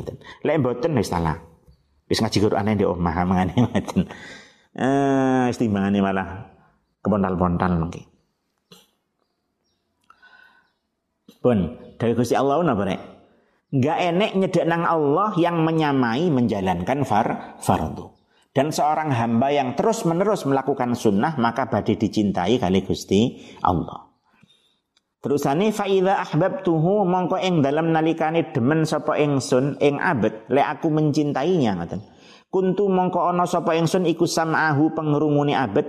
Lek 0.47 0.55
mboten 0.59 0.95
wis 0.95 1.11
salah. 1.11 1.35
Wis 2.07 2.23
ngaji 2.23 2.39
Quran 2.39 2.79
di 2.79 2.87
omah 2.87 3.15
mangane 3.27 3.59
ngoten. 3.59 4.07
Eh 4.71 5.47
timbangane 5.51 5.99
malah 5.99 6.47
kepontal-pontal 7.03 7.75
mungkin. 7.75 8.07
Pun 11.43 11.75
dari 11.99 12.15
Gusti 12.15 12.39
Allah 12.39 12.63
napa 12.63 12.87
rek? 12.87 13.16
Enggak 13.77 13.97
enek 14.01 14.31
nyedek 14.33 14.65
nang 14.65 14.89
Allah 14.89 15.37
yang 15.37 15.61
menyamai 15.61 16.33
menjalankan 16.33 17.05
far 17.05 17.61
fardu. 17.61 18.09
Dan 18.49 18.73
seorang 18.73 19.13
hamba 19.13 19.53
yang 19.53 19.77
terus-menerus 19.77 20.49
melakukan 20.49 20.97
sunnah 20.97 21.37
maka 21.37 21.69
badai 21.69 21.93
dicintai 21.93 22.57
kali 22.57 22.81
Gusti 22.81 23.37
Allah. 23.61 24.09
Terusane 25.21 25.69
fa 25.69 25.85
idza 25.85 26.25
ahbabtuhu 26.25 27.05
mongko 27.05 27.37
ing 27.37 27.61
dalam 27.61 27.93
nalikane 27.93 28.49
demen 28.49 28.81
sapa 28.81 29.13
ingsun 29.21 29.77
ing 29.77 30.01
abet 30.01 30.49
le 30.49 30.65
aku 30.65 30.89
mencintainya 30.89 31.77
ngoten. 31.77 32.01
Kuntu 32.49 32.89
mongko 32.89 33.29
ana 33.29 33.45
sapa 33.45 33.77
ingsun 33.77 34.09
iku 34.09 34.25
sam'ahu 34.25 34.97
pengrungune 34.97 35.53
abet 35.53 35.85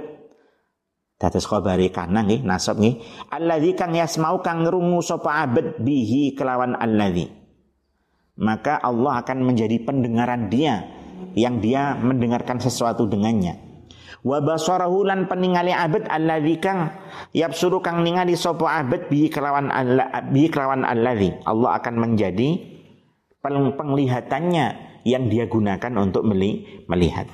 Dados 1.19 1.49
khabari 1.51 1.89
kana 1.91 2.23
nggih 2.23 2.47
nasab 2.47 2.79
nggih 2.79 3.01
alladzi 3.33 3.75
kang 3.75 3.91
yasmau 3.91 4.39
kang 4.39 4.63
ngrungu 4.63 5.03
sapa 5.03 5.43
abet 5.43 5.81
bihi 5.83 6.37
kelawan 6.39 6.79
alladzi 6.79 7.38
maka 8.39 8.79
Allah 8.79 9.21
akan 9.21 9.43
menjadi 9.43 9.83
pendengaran 9.83 10.47
dia 10.47 10.87
yang 11.35 11.59
dia 11.59 11.99
mendengarkan 11.99 12.63
sesuatu 12.63 13.11
dengannya. 13.11 13.59
Wa 14.23 14.43
basarahu 14.43 15.07
lan 15.07 15.31
peningali 15.31 15.71
abad 15.71 16.11
alladzi 16.11 16.59
kang 16.59 16.91
yapsuru 17.35 17.79
kang 17.79 18.03
ningali 18.03 18.35
sapa 18.35 18.83
abad 18.83 19.07
bi 19.07 19.31
kelawan 19.31 19.71
Allah 19.71 20.11
bi 20.27 20.51
kelawan 20.51 20.83
alladzi 20.83 21.39
Allah 21.47 21.79
akan 21.79 21.95
menjadi 22.03 22.59
penglihatannya 23.79 24.67
yang 25.07 25.31
dia 25.31 25.47
gunakan 25.47 25.93
untuk 26.03 26.27
meli, 26.27 26.83
melihat. 26.91 27.31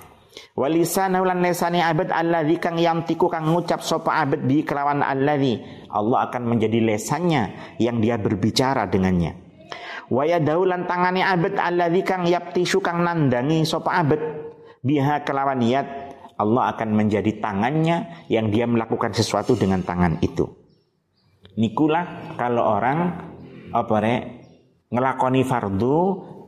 Walisana 0.59 1.25
lan 1.25 1.40
lesani 1.40 1.81
abad 1.81 2.12
alladzi 2.12 2.57
kang 2.61 2.77
yamtiku 2.77 3.33
kang 3.33 3.49
ngucap 3.49 3.81
sapa 3.81 4.25
abad 4.25 4.45
bi 4.45 4.64
kelawan 4.64 5.01
alladzi 5.01 5.61
Allah 5.88 6.29
akan 6.29 6.43
menjadi 6.49 6.85
lesannya 6.85 7.77
yang 7.81 8.03
dia 8.03 8.21
berbicara 8.21 8.85
dengannya 8.90 9.43
Waya 10.13 10.37
daulan 10.41 10.85
tangani 10.85 11.25
abad 11.25 11.57
alladzi 11.57 12.03
kang 12.05 12.29
yaptisu 12.29 12.85
kang 12.85 13.01
nandangi 13.01 13.65
sapa 13.65 14.05
abad 14.05 14.21
biha 14.85 15.25
kelawan 15.25 15.65
yat 15.65 15.89
Allah 16.37 16.75
akan 16.75 16.99
menjadi 16.99 17.39
tangannya 17.39 18.27
yang 18.27 18.51
dia 18.51 18.67
melakukan 18.67 19.15
sesuatu 19.15 19.55
dengan 19.55 19.81
tangan 19.87 20.19
itu. 20.21 20.45
Nikulah 21.55 22.35
kalau 22.35 22.67
orang 22.75 22.99
apa 23.71 23.95
rek 24.03 24.23
ngelakoni 24.91 25.47
fardu 25.47 25.99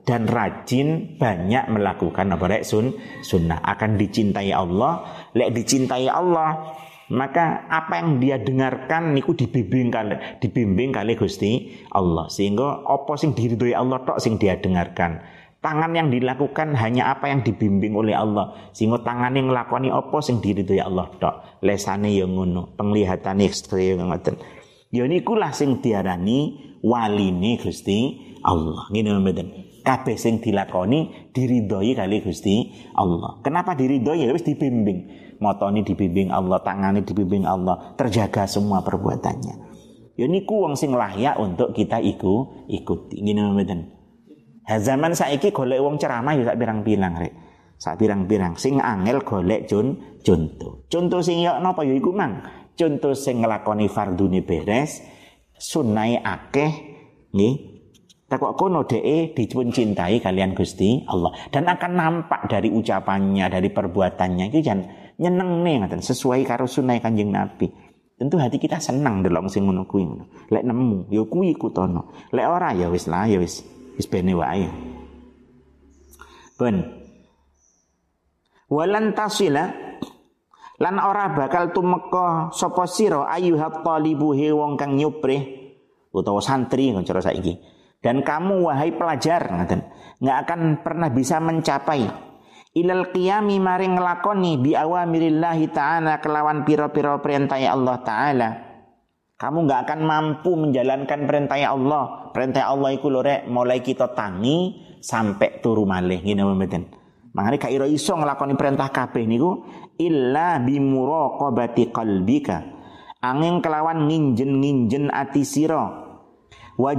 dan 0.02 0.26
rajin 0.26 1.18
banyak 1.18 1.70
melakukan 1.70 2.34
apa 2.34 2.44
rek 2.50 2.62
sun 2.66 2.98
sunnah 3.22 3.62
akan 3.62 3.94
dicintai 3.94 4.50
Allah. 4.50 5.06
Lek 5.38 5.54
dicintai 5.54 6.10
Allah 6.10 6.74
maka 7.06 7.70
apa 7.70 8.02
yang 8.02 8.18
dia 8.18 8.36
dengarkan 8.42 9.14
niku 9.14 9.38
dibimbing 9.38 9.94
kali 9.94 10.18
dibimbing 10.42 10.90
kali 10.90 11.14
Gusti 11.14 11.78
Allah 11.94 12.26
sehingga 12.26 12.82
apa 12.82 13.14
sing 13.14 13.34
diridhoi 13.34 13.74
Allah 13.78 14.02
tok 14.02 14.18
sing 14.18 14.38
dia 14.42 14.58
dengarkan 14.58 15.22
Tangan 15.66 15.98
yang 15.98 16.14
dilakukan 16.14 16.78
hanya 16.78 17.10
apa 17.10 17.26
yang 17.26 17.42
dibimbing 17.42 17.98
oleh 17.98 18.14
Allah. 18.14 18.70
Sehingga 18.70 19.02
tangan 19.02 19.34
yang 19.34 19.50
ngelakoni 19.50 19.90
apa 19.90 20.22
sing 20.22 20.38
ya 20.38 20.86
Allah 20.86 21.10
tok. 21.18 21.58
Lesane 21.66 22.14
yang 22.14 22.38
ngono, 22.38 22.78
penglihatane 22.78 23.42
ekstrem 23.42 23.98
ngoten. 23.98 24.38
Ya 24.94 25.02
nikulah 25.10 25.50
sing 25.50 25.82
diarani 25.82 26.54
waline 26.86 27.58
Gusti 27.58 27.98
Allah. 28.46 28.86
Ngene 28.94 29.18
mboten. 29.18 29.48
Kabeh 29.82 30.14
sing 30.14 30.38
dilakoni 30.38 31.30
diridhoi 31.34 31.98
kali 31.98 32.22
Gusti 32.22 32.70
Allah. 32.94 33.42
Kenapa 33.42 33.74
diridhoi? 33.74 34.22
Ya 34.22 34.30
wis 34.30 34.46
dibimbing. 34.46 35.25
Motone 35.36 35.84
dibimbing 35.84 36.32
Allah, 36.32 36.60
tangane 36.64 37.04
dibimbing 37.04 37.44
Allah, 37.44 37.92
terjaga 37.98 38.48
semua 38.48 38.80
perbuatannya. 38.80 39.54
Ya 40.16 40.24
niku 40.24 40.64
wong 40.64 40.80
sing 40.80 40.96
layak 40.96 41.36
untuk 41.36 41.76
kita 41.76 42.00
iku 42.00 42.64
ikuti. 42.72 43.20
Ngene 43.20 43.52
mboten. 43.52 43.80
Ha 44.66 44.80
zaman 44.80 45.12
saiki 45.12 45.52
golek 45.52 45.78
wong 45.78 46.00
ceramah 46.00 46.32
ya 46.34 46.42
sak 46.48 46.56
pirang-pirang 46.56 47.14
rek. 47.20 47.32
Sak 47.76 48.00
pirang-pirang 48.00 48.56
sing 48.56 48.80
angel 48.80 49.20
golek 49.20 49.68
jun 49.68 50.00
contoh. 50.24 50.88
Contoh 50.88 51.20
sing 51.20 51.44
yo 51.44 51.60
napa 51.60 51.84
ya 51.84 51.92
iku 51.92 52.16
mang. 52.16 52.40
Contoh 52.76 53.12
sing 53.12 53.44
nglakoni 53.44 53.92
fardune 53.92 54.40
beres, 54.40 55.04
sunai 55.60 56.16
akeh 56.16 56.72
nggih. 57.36 57.76
Takok 58.26 58.58
kono 58.58 58.82
dheke 58.82 59.38
dipun 59.38 59.70
cintai 59.70 60.18
kalian 60.18 60.50
Gusti 60.50 61.06
Allah 61.06 61.30
dan 61.54 61.70
akan 61.70 61.92
nampak 61.94 62.50
dari 62.50 62.74
ucapannya, 62.74 63.46
dari 63.46 63.70
perbuatannya 63.70 64.50
itu 64.50 64.66
jan 64.66 64.82
nyeneng 65.16 65.64
nih 65.64 65.84
ngaten 65.84 66.02
sesuai 66.04 66.44
karo 66.44 66.68
sunai 66.68 67.00
Kanjeng 67.00 67.32
Nabi. 67.32 67.68
Tentu 68.16 68.40
hati 68.40 68.56
kita 68.56 68.80
senang 68.80 69.20
delok 69.20 69.52
sing 69.52 69.68
ngono 69.68 69.84
kuwi. 69.84 70.08
Lek 70.48 70.64
nemu 70.64 71.12
ya 71.12 71.24
kuwi 71.28 71.52
kutono. 71.56 72.12
Lek 72.32 72.48
ora 72.48 72.72
ya 72.72 72.88
wis 72.88 73.04
lah 73.08 73.28
ya 73.28 73.36
wis 73.36 73.60
wis 73.96 74.06
bene 74.06 74.36
wae 74.36 74.68
ben 76.56 76.76
walan 78.68 79.12
tasila 79.12 79.72
lan 80.76 80.96
ora 81.00 81.32
bakal 81.32 81.72
tumeka 81.72 82.52
sapa 82.52 82.84
sira 82.84 83.28
ayyuhat 83.28 83.84
talibu 83.84 84.36
he 84.36 84.52
wong 84.52 84.76
kang 84.76 84.96
nyuprih 84.96 85.72
utawa 86.12 86.40
santri 86.40 86.92
cara 87.04 87.20
saiki 87.20 87.60
dan 88.00 88.20
kamu 88.20 88.68
wahai 88.68 88.92
pelajar 88.92 89.48
ngaten 89.48 89.80
nggak 90.20 90.38
akan 90.48 90.60
pernah 90.80 91.08
bisa 91.12 91.40
mencapai 91.40 92.08
ilal 92.76 93.08
qiyami 93.08 93.56
maring 93.56 93.96
nglakoni 93.96 94.60
bi 94.60 94.76
awamirillahi 94.76 95.72
taala 95.72 96.20
kelawan 96.20 96.68
pira-pira 96.68 97.16
perintah 97.24 97.56
Allah 97.56 97.96
taala 98.04 98.50
kamu 99.36 99.68
nggak 99.68 99.80
akan 99.84 100.00
mampu 100.00 100.56
menjalankan 100.56 101.28
perintah 101.28 101.60
Allah. 101.60 102.32
Perintah 102.32 102.72
Allah 102.72 102.96
itu 102.96 103.12
lore 103.12 103.44
mulai 103.44 103.84
kita 103.84 104.16
tangi 104.16 104.80
sampai 105.04 105.60
turu 105.60 105.84
malih 105.84 106.24
ngene 106.24 106.40
mboten. 106.40 106.88
Mangane 107.36 107.60
gak 107.60 107.68
iso 107.92 108.16
nglakoni 108.16 108.56
perintah 108.56 108.88
kabeh 108.88 109.28
niku 109.28 109.60
illa 110.00 110.56
bimuraqabati 110.56 111.92
qalbika. 111.92 112.64
Angin 113.20 113.60
kelawan 113.60 114.08
nginjen-nginjen 114.08 115.12
ati 115.12 115.44
sira. 115.44 115.84
Wa 116.80 116.96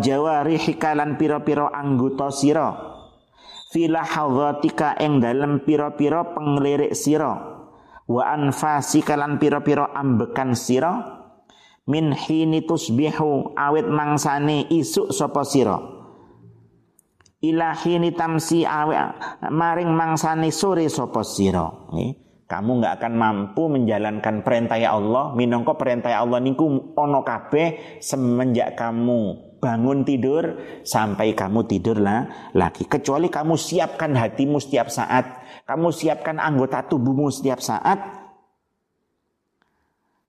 lan 0.93 1.17
pira-pira 1.17 1.73
anggota 1.73 2.29
sira. 2.29 2.96
Fila 3.77 4.01
hadzatika 4.01 4.97
ing 4.97 5.21
dalem 5.21 5.61
pira-pira 5.61 6.33
penglirik 6.33 6.97
sira. 6.97 7.61
Wa 8.09 8.33
anfasika 8.33 9.13
lan 9.13 9.37
pira-pira 9.37 9.93
ambekan 9.93 10.57
sira. 10.57 10.97
Min 11.85 12.09
hini 12.09 12.65
tusbihu 12.65 13.53
awit 13.53 13.85
mangsane 13.85 14.65
isuk 14.73 15.13
sapa 15.13 15.45
sira. 15.45 15.77
Ilahi 17.37 18.01
ni 18.01 18.17
tamsi 18.17 18.65
awe 18.65 19.13
maring 19.53 19.93
mangsane 19.93 20.49
sore 20.49 20.89
sapa 20.89 21.21
sira. 21.21 21.69
Nggih 21.93 22.26
kamu 22.47 22.79
nggak 22.79 23.03
akan 23.03 23.13
mampu 23.19 23.67
menjalankan 23.67 24.39
perintah 24.39 24.79
Allah 24.79 25.35
minongko 25.35 25.75
perintah 25.75 26.15
Allah 26.15 26.39
niku 26.39 26.95
ono 26.95 27.19
kabeh 27.19 27.99
semenjak 27.99 28.79
kamu 28.79 29.51
bangun 29.59 30.07
tidur 30.07 30.55
sampai 30.87 31.35
kamu 31.35 31.67
tidur 31.67 31.99
lah 31.99 32.49
lagi. 32.55 32.87
Kecuali 32.87 33.27
kamu 33.27 33.59
siapkan 33.59 34.15
hatimu 34.15 34.63
setiap 34.63 34.87
saat 34.87 35.27
kamu 35.67 35.91
siapkan 35.91 36.39
anggota 36.39 36.87
tubuhmu 36.87 37.27
setiap 37.27 37.59
saat 37.59 37.99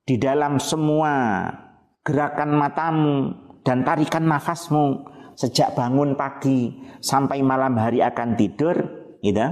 di 0.02 0.18
dalam 0.18 0.58
semua 0.58 1.46
gerakan 2.02 2.50
matamu 2.50 3.16
dan 3.62 3.86
tarikan 3.86 4.26
nafasmu 4.26 5.06
sejak 5.38 5.78
bangun 5.78 6.18
pagi 6.18 6.74
sampai 6.98 7.46
malam 7.46 7.78
hari 7.78 8.02
akan 8.02 8.34
tidur 8.34 8.74
gitu. 9.22 9.46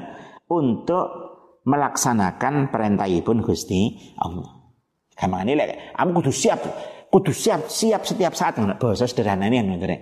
Untuk 0.47 1.26
melaksanakan 1.67 2.71
perintah 2.71 3.11
pun 3.27 3.43
Gusti 3.43 4.15
Allah. 4.23 4.55
ini 5.43 5.53
lek 5.59 5.99
kamu 5.99 6.11
kudu 6.23 6.31
siap, 6.31 6.61
kudu 7.11 7.35
siap, 7.35 7.67
siap 7.67 8.07
setiap 8.07 8.33
saat 8.39 8.57
bahasa 8.79 9.05
sederhana 9.11 9.51
ini 9.51 9.61
ngono 9.61 9.85
rek. 9.85 10.01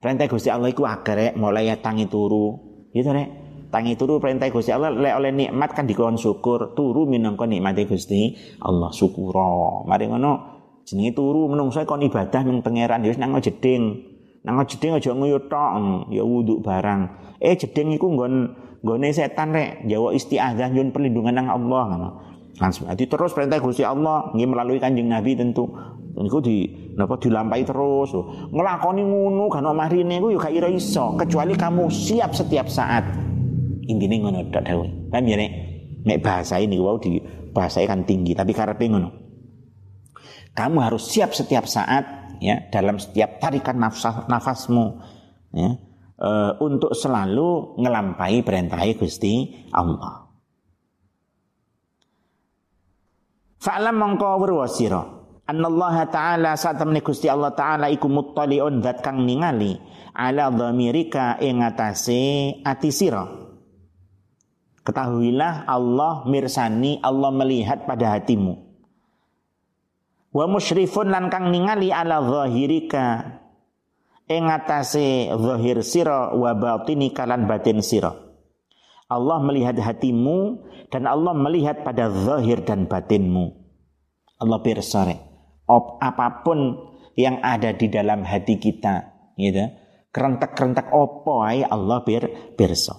Perintah 0.00 0.26
Gusti 0.28 0.48
Allah 0.48 0.72
iku 0.72 0.88
agar 0.88 1.36
mulai 1.36 1.72
tangi 1.84 2.08
turu, 2.08 2.56
gitu 2.96 3.12
rek. 3.12 3.28
Tangi 3.66 3.98
turu 3.98 4.22
perintah 4.22 4.48
Gusti 4.48 4.72
Allah 4.72 4.94
lek 4.94 5.14
oleh 5.20 5.32
nikmat 5.36 5.76
kan 5.76 5.84
dikon 5.84 6.16
syukur, 6.16 6.72
turu 6.72 7.04
minangka 7.04 7.44
nikmate 7.44 7.84
Gusti 7.84 8.32
Allah 8.64 8.88
syukura. 8.94 9.84
Mari 9.84 10.08
ngono 10.08 10.32
jenenge 10.86 11.12
turu 11.12 11.50
menungso 11.50 11.82
kon 11.84 12.00
ibadah 12.00 12.40
ning 12.46 12.64
pangeran 12.64 13.04
ya 13.04 13.12
nang 13.20 13.36
jeding. 13.42 14.14
Nang 14.46 14.62
jeding 14.62 14.94
aja 14.94 15.10
nguyut 15.10 15.50
tok, 15.50 16.06
ya 16.14 16.22
wudu 16.22 16.62
barang. 16.62 17.34
Eh 17.42 17.58
jeding 17.58 17.98
iku 17.98 18.14
nggon 18.14 18.34
Gone 18.86 19.10
setan 19.10 19.50
rek, 19.50 19.82
Jawa 19.90 20.14
istiazah 20.14 20.70
nyun 20.70 20.94
perlindungan 20.94 21.34
nang 21.34 21.50
Allah 21.50 21.82
ngono. 21.90 22.10
Langsung 22.56 22.86
Jadi 22.86 23.10
terus 23.10 23.34
perintah 23.34 23.58
Gusti 23.58 23.82
Allah 23.82 24.30
nggih 24.30 24.46
melalui 24.46 24.78
Kanjeng 24.78 25.10
Nabi 25.10 25.34
tentu. 25.34 25.66
Niku 26.16 26.40
di 26.40 26.64
napa 26.96 27.18
dilampahi 27.18 27.66
terus. 27.66 28.14
Ngelakoni 28.48 29.02
ngono 29.04 29.52
kan 29.52 29.66
marine 29.74 30.16
ku 30.22 30.32
yo 30.32 30.38
gak 30.40 30.54
ira 30.54 30.70
iso 30.70 31.12
kecuali 31.18 31.52
kamu 31.52 31.90
siap 31.90 32.32
setiap 32.32 32.70
saat. 32.70 33.04
Intine 33.90 34.22
ngono 34.22 34.48
tok 34.48 34.62
dawuh. 34.64 35.12
Paham 35.12 35.28
ya 35.28 35.36
nek 35.36 35.50
nek 36.06 36.18
bahasa 36.24 36.56
ini 36.56 36.80
wow 36.80 36.96
di 36.96 37.20
bahasa 37.52 37.84
kan 37.84 38.06
tinggi 38.08 38.32
tapi 38.32 38.56
karepe 38.56 38.88
ngono. 38.88 39.10
Kamu 40.56 40.78
harus 40.80 41.10
siap 41.10 41.36
setiap 41.36 41.68
saat 41.68 42.32
ya 42.40 42.64
dalam 42.72 42.96
setiap 42.96 43.36
tarikan 43.36 43.76
nafas 43.76 44.24
nafasmu 44.24 44.96
ya 45.52 45.76
uh, 46.20 46.56
untuk 46.60 46.92
selalu 46.92 47.80
ngelampai 47.80 48.44
perintah 48.44 48.80
Gusti 48.96 49.66
Allah. 49.72 50.28
Fa'lam 53.56 53.96
mongko 53.98 54.28
weruh 54.46 54.68
sira 54.70 55.16
annallaha 55.46 56.10
ta'ala 56.10 56.58
saat 56.58 56.78
temene 56.82 57.00
Gusti 57.00 57.30
Allah 57.30 57.54
taala 57.54 57.86
iku 57.90 58.10
muttaliun 58.10 58.82
zat 58.82 59.00
kang 59.00 59.22
ningali 59.22 59.78
ala 60.12 60.50
dhamirika 60.50 61.38
ing 61.38 61.62
atase 61.62 62.52
ati 62.66 62.90
sira. 62.90 63.24
Ketahuilah 64.86 65.66
Allah 65.66 66.22
mirsani, 66.30 67.02
Allah 67.02 67.34
melihat 67.34 67.90
pada 67.90 68.14
hatimu. 68.14 68.54
Wa 70.30 70.46
musyrifun 70.46 71.10
lan 71.10 71.26
kang 71.26 71.50
ningali 71.50 71.90
ala 71.90 72.22
zahirika 72.22 73.34
ing 74.26 74.44
atase 74.50 75.30
zahir 75.30 75.78
sira 75.86 76.34
wa 76.34 76.52
batini 76.54 77.14
kalan 77.14 77.46
batin 77.46 77.82
sira. 77.82 78.12
Allah 79.06 79.38
melihat 79.38 79.78
hatimu 79.78 80.66
dan 80.90 81.06
Allah 81.06 81.30
melihat 81.30 81.86
pada 81.86 82.10
zahir 82.10 82.66
dan 82.66 82.90
batinmu. 82.90 83.54
Allah 84.42 84.58
pirsa 84.60 85.06
apa 85.66 86.26
pun 86.42 86.58
yang 87.16 87.40
ada 87.40 87.72
di 87.72 87.88
dalam 87.88 88.22
hati 88.22 88.60
kita, 88.60 89.14
gitu. 89.40 89.66
Kerentak-kerentak 90.12 90.92
opo 90.92 91.44
ae 91.44 91.64
Allah 91.64 92.00
bir 92.04 92.54
pirsa. 92.56 92.96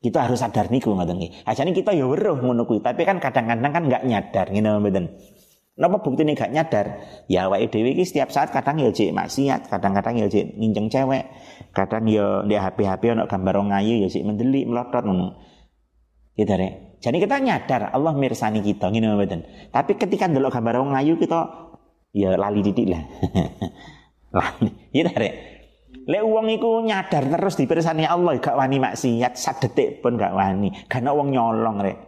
Kita 0.00 0.28
harus 0.28 0.40
sadar 0.40 0.70
niku 0.70 0.92
ngoten 0.92 1.18
nggih. 1.18 1.32
Ajane 1.48 1.72
kita 1.72 1.92
ya 1.92 2.06
weruh 2.06 2.38
ngono 2.38 2.64
tapi 2.80 3.02
kan 3.04 3.18
kadang-kadang 3.18 3.72
kan 3.72 3.82
enggak 3.90 4.02
nyadar 4.06 4.46
ngene 4.52 4.70
mboten. 4.80 5.04
Napa 5.76 6.00
ini 6.00 6.32
gak 6.32 6.56
nyadar? 6.56 6.86
Ya 7.28 7.52
awake 7.52 7.68
dhewe 7.68 7.92
iki 7.92 8.08
setiap 8.08 8.32
saat 8.32 8.48
kadang 8.48 8.80
ya 8.80 8.88
cek 8.88 9.12
maksiat, 9.12 9.68
kadang-kadang 9.68 10.16
ya 10.16 10.24
cek 10.24 10.56
nginceng 10.56 10.88
cewek, 10.88 11.28
kadang 11.76 12.08
ya 12.08 12.40
di 12.48 12.56
HP-HP 12.56 13.12
ana 13.12 13.28
gambar 13.28 13.60
ngayu 13.60 14.00
ya 14.00 14.08
cek 14.08 14.24
mendelik 14.24 14.64
melotot 14.64 15.04
ngono. 15.04 15.36
Gitu 16.32 16.48
rek. 16.48 17.00
Jadi 17.04 17.16
kita 17.20 17.36
nyadar 17.44 17.92
Allah 17.92 18.16
mirsani 18.16 18.64
kita 18.64 18.88
ngene 18.88 19.20
mboten. 19.20 19.44
Tapi 19.68 20.00
ketika 20.00 20.24
ndelok 20.24 20.56
gambar 20.56 20.80
ngayu 20.96 21.20
kita 21.20 21.68
ya 22.16 22.40
lali 22.40 22.64
didik 22.64 22.96
lah. 22.96 23.04
lali. 24.40 24.72
Gitu 24.96 25.12
rek. 25.12 25.34
Lek 26.08 26.22
uang 26.24 26.46
iku 26.56 26.80
nyadar 26.88 27.28
terus 27.28 27.60
dipirsani 27.60 28.08
Allah 28.08 28.40
gak 28.40 28.56
wani 28.56 28.80
maksiat 28.80 29.36
sadetik 29.36 30.00
pun 30.00 30.16
gak 30.16 30.32
wani. 30.32 30.72
Karena 30.88 31.12
uang 31.12 31.36
nyolong 31.36 31.76
rek. 31.84 31.98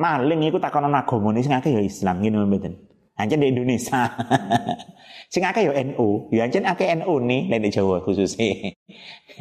Maling 0.00 0.48
iku 0.48 0.56
takonan 0.60 0.96
agamane 0.96 1.44
sing 1.44 1.52
akeh 1.52 1.76
ya 1.76 1.84
Islam 1.84 2.24
ngene 2.24 2.40
mboten. 2.40 2.85
Ancen 3.16 3.40
di 3.40 3.48
Indonesia. 3.48 4.12
Sing 5.32 5.42
akeh 5.42 5.66
yo 5.66 5.72
NU, 5.74 6.30
yo 6.30 6.40
ancen 6.44 6.68
akeh 6.68 6.92
NU 7.00 7.14
nih 7.24 7.48
di 7.48 7.70
Jawa 7.72 8.04
khususnya. 8.04 8.76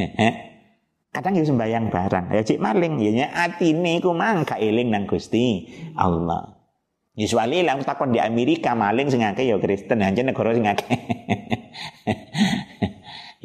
Kadang 1.15 1.39
yo 1.39 1.47
sembayang 1.47 1.91
barang, 1.91 2.25
ya 2.35 2.43
cik 2.43 2.59
maling, 2.59 2.99
ya 2.99 3.11
nya 3.15 3.27
atine 3.31 4.03
iku 4.03 4.11
mang 4.11 4.43
gak 4.43 4.59
eling 4.59 4.91
nang 4.91 5.07
Gusti 5.07 5.63
Allah. 5.95 6.59
Usually 7.15 7.63
lah 7.63 7.79
takon 7.79 8.11
di 8.11 8.19
Amerika 8.19 8.75
maling 8.75 9.07
sing 9.07 9.23
akeh 9.23 9.47
yo 9.47 9.63
Kristen, 9.63 10.03
ancen 10.03 10.27
negara 10.27 10.51
sing 10.51 10.67
akeh. 10.67 10.91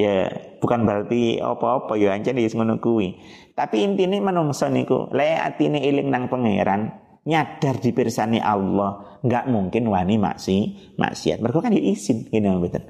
ya 0.03 0.27
bukan 0.59 0.83
berarti 0.83 1.39
apa-apa 1.39 1.95
yo 1.95 2.11
ancen 2.11 2.43
wis 2.43 2.59
ngono 2.59 2.83
kuwi. 2.83 3.15
Tapi 3.55 3.87
intine 3.87 4.19
menungso 4.19 4.67
niku, 4.67 5.07
le 5.15 5.39
atine 5.39 5.87
eling 5.87 6.11
nang 6.11 6.27
pangeran, 6.27 6.91
nyadar 7.27 7.81
di 7.81 7.91
pirsani 7.93 8.39
Allah. 8.39 9.21
Nggak 9.21 9.45
mungkin 9.53 9.85
wani 9.89 10.17
maksi 10.17 10.57
maksiat. 10.97 11.45
Mereka 11.45 11.59
kan 11.61 11.77
ya 11.77 11.83
izin 11.83 12.29
gini 12.33 12.49
betul 12.57 12.89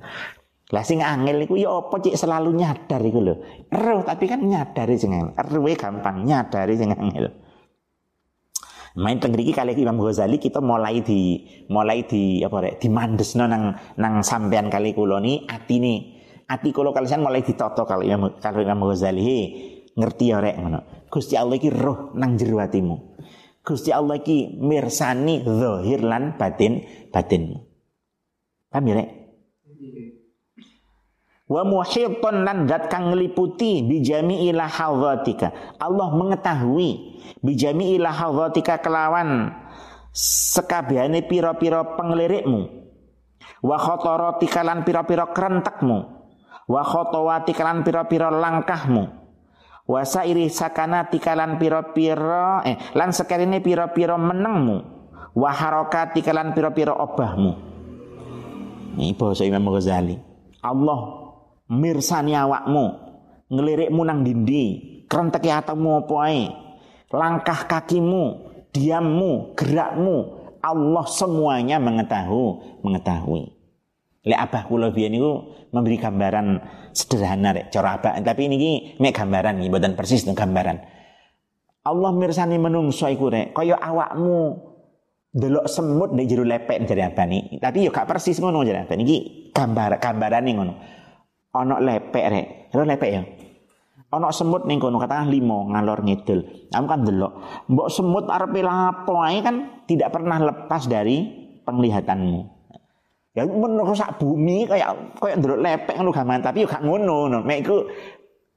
lah 0.70 0.86
sing 0.86 1.02
angel 1.02 1.42
iku 1.42 1.58
ya 1.58 1.82
apa 1.82 1.98
cik? 1.98 2.14
Selalu 2.14 2.54
nyadar 2.54 3.02
iku 3.02 3.18
lho. 3.18 3.34
Eruh 3.74 4.06
tapi 4.06 4.30
kan 4.30 4.38
nyadari 4.38 4.94
sing 4.94 5.10
angel. 5.10 5.34
Eruh 5.34 5.66
gampang 5.74 6.22
nyadari 6.22 6.78
sing 6.78 6.94
angel. 6.94 7.26
Main 8.94 9.22
tengriki 9.22 9.54
kali 9.54 9.74
Imam 9.78 9.98
Ghazali 10.02 10.38
kita 10.38 10.58
mulai 10.58 11.02
di 11.02 11.46
mulai 11.70 12.02
di 12.06 12.42
apa 12.42 12.58
rek 12.58 12.82
dimandesno 12.82 13.46
nang 13.46 13.70
nang 14.02 14.14
sampean 14.26 14.66
kali 14.66 14.90
kula 14.98 15.22
ni 15.22 15.46
atine 15.46 16.18
ati 16.50 16.74
kula 16.74 16.90
kalian 16.90 17.22
mulai 17.22 17.46
ditoto 17.46 17.86
kali 17.86 18.10
Imam 18.10 18.38
kali 18.38 18.62
Imam 18.62 18.86
Ghazali. 18.86 19.30
Ngerti 19.90 20.24
ya 20.30 20.38
rek 20.38 20.54
ngono. 20.54 20.80
Gusti 21.10 21.34
Allah 21.34 21.58
iki 21.58 21.66
roh 21.66 22.14
nang 22.14 22.38
jero 22.38 22.62
atimu 22.62 23.10
Gusti 23.60 23.92
Allah 23.92 24.16
ki 24.24 24.56
mirsani 24.56 25.44
zahir 25.44 26.00
lan 26.00 26.36
batin 26.40 26.80
batin. 27.12 27.60
Paham 28.70 28.86
ya, 28.86 29.04
Wa 31.50 31.66
muhiton 31.66 32.46
lan 32.46 32.70
zat 32.70 32.86
kang 32.86 33.10
ngeliputi 33.10 33.82
bijami 33.82 34.46
ila 34.54 34.70
hadratika. 34.70 35.50
Allah 35.82 36.14
mengetahui 36.14 37.18
bijami 37.42 37.98
ila 37.98 38.14
hadratika 38.14 38.78
kelawan 38.78 39.50
sekabehane 40.14 41.26
pira-pira 41.26 41.98
penglirikmu. 41.98 42.70
Wa 43.66 43.76
khotaratika 43.82 44.62
lan 44.62 44.86
pira-pira 44.86 45.34
kerentekmu. 45.34 45.98
Wa 46.70 46.86
khotowatika 46.86 47.66
lan 47.66 47.82
pira-pira 47.82 48.30
langkahmu 48.30 49.19
wasa 49.90 50.22
iri 50.22 50.46
sakana 50.46 51.10
tikalan 51.10 51.58
piro-piro 51.58 52.62
eh 52.62 52.78
lan 52.94 53.10
sekarine 53.10 53.58
piro-piro 53.58 54.14
menengmu. 54.14 55.02
Wa 55.34 55.50
harokati 55.50 56.22
kalan 56.22 56.54
piro-piro 56.54 56.94
obahmu. 56.94 57.52
Ini 58.98 59.14
bahasa 59.14 59.46
Imam 59.46 59.66
Ghazali. 59.70 60.18
Allah 60.62 60.98
mirsani 61.70 62.34
awakmu. 62.34 62.86
Ngelirikmu 63.50 64.02
nang 64.06 64.22
dindi. 64.26 64.90
Kerenteke 65.10 65.50
atamu 65.50 66.06
ae. 66.22 66.50
Langkah 67.10 67.66
kakimu, 67.66 68.50
diammu, 68.70 69.58
gerakmu, 69.58 70.16
Allah 70.62 71.06
semuanya 71.10 71.82
mengetahui, 71.82 72.78
mengetahui. 72.86 73.50
Lek 74.22 74.38
abah 74.38 74.62
kula 74.70 74.94
memberi 75.74 75.96
gambaran 75.98 76.60
sederhana 76.92 77.54
rek 77.54 77.72
cara 77.72 77.98
tapi 78.00 78.46
ini 78.46 78.96
mek 78.98 79.14
gambaran 79.16 79.62
iki 79.62 79.68
mboten 79.68 79.94
persis 79.94 80.26
gambaran. 80.26 80.78
Allah 81.80 82.10
mirsani 82.12 82.60
menungso 82.60 83.08
iku 83.08 83.32
rek 83.32 83.56
kaya 83.56 83.76
awakmu 83.80 84.70
delok 85.30 85.70
semut 85.70 86.10
nek 86.10 86.26
jero 86.26 86.42
lepek 86.42 86.84
jare 86.84 87.06
abah 87.06 87.26
ni. 87.26 87.58
Tapi 87.62 87.86
yo 87.86 87.90
gak 87.94 88.06
persis 88.10 88.36
ngono 88.42 88.66
jare 88.66 88.84
abah 88.84 88.96
niki 88.98 89.50
gambar 89.54 89.96
gambarane 90.02 90.50
ngono. 90.52 90.74
Ana 91.54 91.76
lepek 91.80 92.24
rek. 92.30 92.46
Lho 92.74 92.82
lepek 92.86 93.10
ya. 93.10 93.22
Ana 94.10 94.34
semut 94.34 94.66
ning 94.66 94.82
kono 94.82 94.98
katakan 94.98 95.30
limo 95.30 95.70
ngalor 95.70 96.02
ngidul. 96.02 96.70
Kamu 96.74 96.86
kan 96.90 97.00
delok. 97.06 97.32
Mbok 97.70 97.88
semut 97.88 98.26
arepe 98.26 98.60
lapo 98.62 99.22
kan 99.22 99.86
tidak 99.86 100.10
pernah 100.10 100.38
lepas 100.42 100.90
dari 100.90 101.30
penglihatanmu. 101.62 102.59
Ya 103.30 103.46
merusak 103.46 104.18
bumi 104.18 104.66
kayak 104.66 105.14
kayak 105.22 105.38
ndelok 105.38 105.62
lepek 105.62 105.94
ngono 105.94 106.10
gaman 106.10 106.42
tapi 106.42 106.66
yo 106.66 106.66
gak 106.66 106.82
ngono. 106.82 107.30
Mek 107.46 107.62
iku 107.62 107.86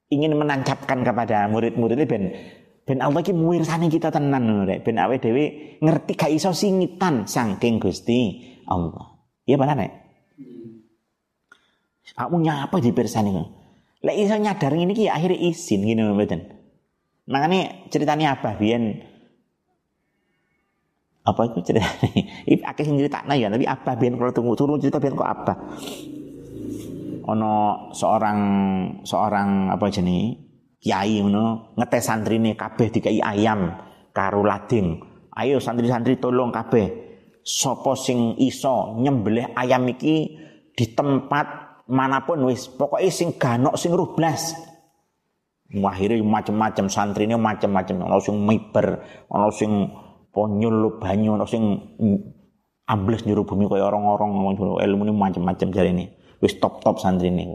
ingin 0.10 0.34
menancapkan 0.34 1.06
kepada 1.06 1.46
murid-muridnya 1.46 2.10
ben 2.10 2.34
ben 2.82 3.00
Allah 3.00 3.22
iki 3.22 3.38
mirsani 3.38 3.86
kita 3.94 4.10
tenan 4.10 4.50
ngono 4.50 4.66
rek. 4.66 4.82
Ben 4.82 4.98
awake 4.98 5.22
dhewe 5.22 5.78
ngerti 5.78 6.12
gak 6.18 6.34
iso 6.34 6.50
singitan 6.58 7.30
saking 7.30 7.78
Gusti 7.78 8.42
Allah. 8.66 9.14
Iya 9.46 9.62
benar 9.62 9.78
nek? 9.78 9.92
Aku 12.18 12.42
nyapa 12.42 12.78
di 12.82 12.90
ngono. 12.90 13.44
Lek 14.04 14.18
iso 14.20 14.36
nyadar 14.42 14.74
ngene 14.74 14.98
iki 14.98 15.06
ya 15.06 15.16
akhirnya 15.22 15.38
izin 15.38 15.86
gini 15.86 16.02
mboten. 16.02 16.50
Makanya 17.30 17.88
ceritanya 17.88 18.36
apa 18.36 18.58
biyen 18.60 19.13
apa 21.24 21.42
itu 21.48 21.60
cerita 21.64 21.88
ini? 22.12 22.60
Akeh 22.70 22.84
sing 22.84 23.00
ya 23.00 23.08
tapi 23.48 23.64
apa 23.64 23.96
biar 23.96 24.14
kalau 24.20 24.34
tunggu 24.36 24.54
turun 24.60 24.80
cerita 24.80 25.00
biar 25.00 25.16
kok 25.16 25.30
apa 25.30 25.54
ono 27.24 27.88
seorang 27.96 28.40
seorang 29.08 29.72
apa 29.72 29.88
jenis 29.88 30.36
kiai 30.84 31.24
ngono 31.24 31.76
ngetes 31.80 32.04
santri 32.04 32.44
nih 32.44 32.60
kabeh 32.60 32.92
dikai 32.92 33.24
ayam 33.24 33.72
karo 34.12 34.44
lading. 34.44 35.00
Ayo 35.34 35.58
santri-santri 35.58 36.20
tolong 36.20 36.52
kabeh. 36.52 37.02
Sopo 37.44 37.96
sing 37.96 38.36
iso 38.40 39.00
nyembelih 39.00 39.56
ayam 39.56 39.88
iki 39.88 40.16
di 40.76 40.86
tempat 40.92 41.80
mana 41.88 42.24
pun 42.24 42.48
wis 42.48 42.72
pokoknya 42.72 43.12
sing 43.12 43.36
ganok 43.36 43.76
sing 43.76 43.92
rublas 43.92 44.56
akhirnya 45.74 46.22
macam-macam 46.24 46.86
santri 46.88 47.28
ini 47.28 47.36
macam-macam 47.36 48.08
ono 48.08 48.22
sing 48.24 48.40
miber 48.40 49.04
ono 49.28 49.50
sing 49.52 49.92
ponyol 50.34 50.76
lo 50.82 50.90
banyu 50.98 51.38
ono 51.38 51.46
sing 51.46 51.64
ambles 52.90 53.24
nyuruh 53.24 53.46
bumi 53.46 53.70
kaya 53.70 53.86
orang-orang 53.88 54.58
ilmu 54.82 55.02
ini 55.08 55.14
macam-macam 55.14 55.68
jari 55.70 55.94
ini 55.94 56.06
wis 56.42 56.58
top-top 56.60 57.00
santri 57.00 57.30
ini 57.30 57.54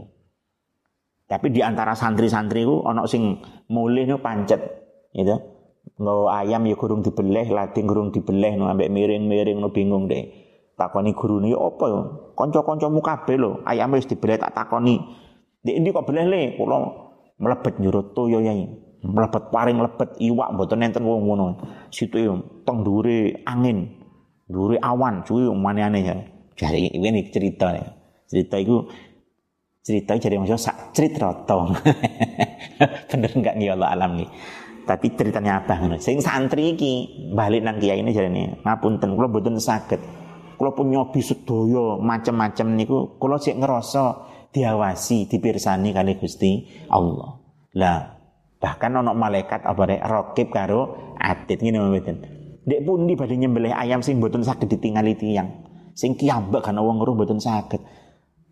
tapi 1.29 1.53
di 1.53 1.61
antara 1.61 1.93
santri-santri 1.93 2.65
ku 2.65 2.81
ono 2.81 3.05
sing 3.05 3.37
mulih 3.69 4.09
nu 4.09 4.17
pancet 4.17 4.61
gitu. 5.13 5.37
Nggak 6.01 6.25
ayam 6.41 6.65
ya 6.65 6.73
gurung 6.73 7.05
dibeleh, 7.05 7.45
lading 7.53 7.85
gurung 7.85 8.09
dibeleh 8.09 8.57
no 8.57 8.65
ambek 8.65 8.89
miring-miring 8.89 9.61
no 9.61 9.69
bingung 9.69 10.09
deh. 10.09 10.25
Takoni 10.73 11.13
guru 11.13 11.37
nih 11.43 11.53
apa 11.53 11.85
ya? 11.85 12.01
Konco-koncomu 12.33 13.03
kabeh 13.05 13.37
lho, 13.37 13.61
ayam 13.67 13.93
wis 13.93 14.09
dibeleh 14.09 14.41
tak 14.41 14.57
takoni. 14.57 14.97
Di 15.59 15.75
ini 15.75 15.91
kok 15.93 16.07
beleh 16.07 16.25
le, 16.25 16.41
melebet 17.37 17.77
nyurut 17.77 18.15
toyo 18.15 18.41
yai 18.41 18.65
mlebet 19.03 19.43
paring 19.51 19.79
lebet 19.79 20.19
iwak 20.19 20.51
mboten 20.55 20.83
enten 20.83 21.03
wong 21.07 21.27
ngono. 21.27 21.47
Situ 21.87 22.19
teng 22.67 22.83
dhuwure 22.83 23.43
angin, 23.47 23.87
dhuwure 24.51 24.77
awan, 24.83 25.23
cuwi 25.23 25.47
maneh-aneh 25.47 26.03
ya. 26.03 26.15
Jare 26.59 26.91
ini 26.91 27.31
cerita 27.31 27.71
ya. 27.71 27.87
Cerita 28.27 28.59
itu 28.59 28.83
cerita 29.79 30.19
jadi 30.19 30.35
maksudnya 30.37 30.59
sak 30.59 30.91
cerita 30.91 31.31
to. 31.47 31.71
Bener 33.09 33.31
enggak 33.31 33.55
nih 33.55 33.73
Allah 33.73 33.89
alam 33.95 34.19
nih. 34.19 34.29
Tapi 34.83 35.15
ceritanya 35.15 35.63
apa 35.63 35.79
ngono. 35.79 35.95
Sing 36.01 36.19
santri 36.19 36.75
iki 36.75 36.93
balik 37.31 37.63
nang 37.63 37.79
kiai 37.79 38.03
ini 38.03 38.11
jarene 38.11 38.59
ngapunten 38.65 39.15
kula 39.15 39.31
mboten 39.31 39.55
saged. 39.61 40.01
Kula 40.59 40.75
pun 40.75 40.91
nyobi 40.91 41.23
sedaya 41.23 41.95
macam-macam 42.03 42.67
niku 42.75 43.15
kula 43.15 43.39
sik 43.39 43.55
ngerasa 43.63 44.27
diawasi, 44.51 45.31
dipirsani 45.31 45.95
kali 45.95 46.19
Gusti 46.19 46.67
Allah. 46.91 47.39
Lah 47.79 48.18
Bahkan 48.59 48.91
ono 48.91 49.15
malaikat 49.15 49.63
apa 49.63 49.81
rek 49.87 50.03
rokib 50.03 50.47
karo 50.51 51.15
atit 51.15 51.63
ngene. 51.63 51.79
Dek 52.67 52.83
pundi 52.83 53.15
badhe 53.15 53.39
nyembelih 53.39 53.71
ayam 53.71 54.03
sing 54.03 54.19
mboten 54.19 54.43
saged 54.43 54.67
ditingali 54.67 55.15
tiyang. 55.15 55.63
Sing 55.95 56.19
kiambak 56.19 56.67
kan 56.67 56.75
wong 56.75 56.99
weruh 56.99 57.15
mboten 57.15 57.39
saged. 57.39 57.79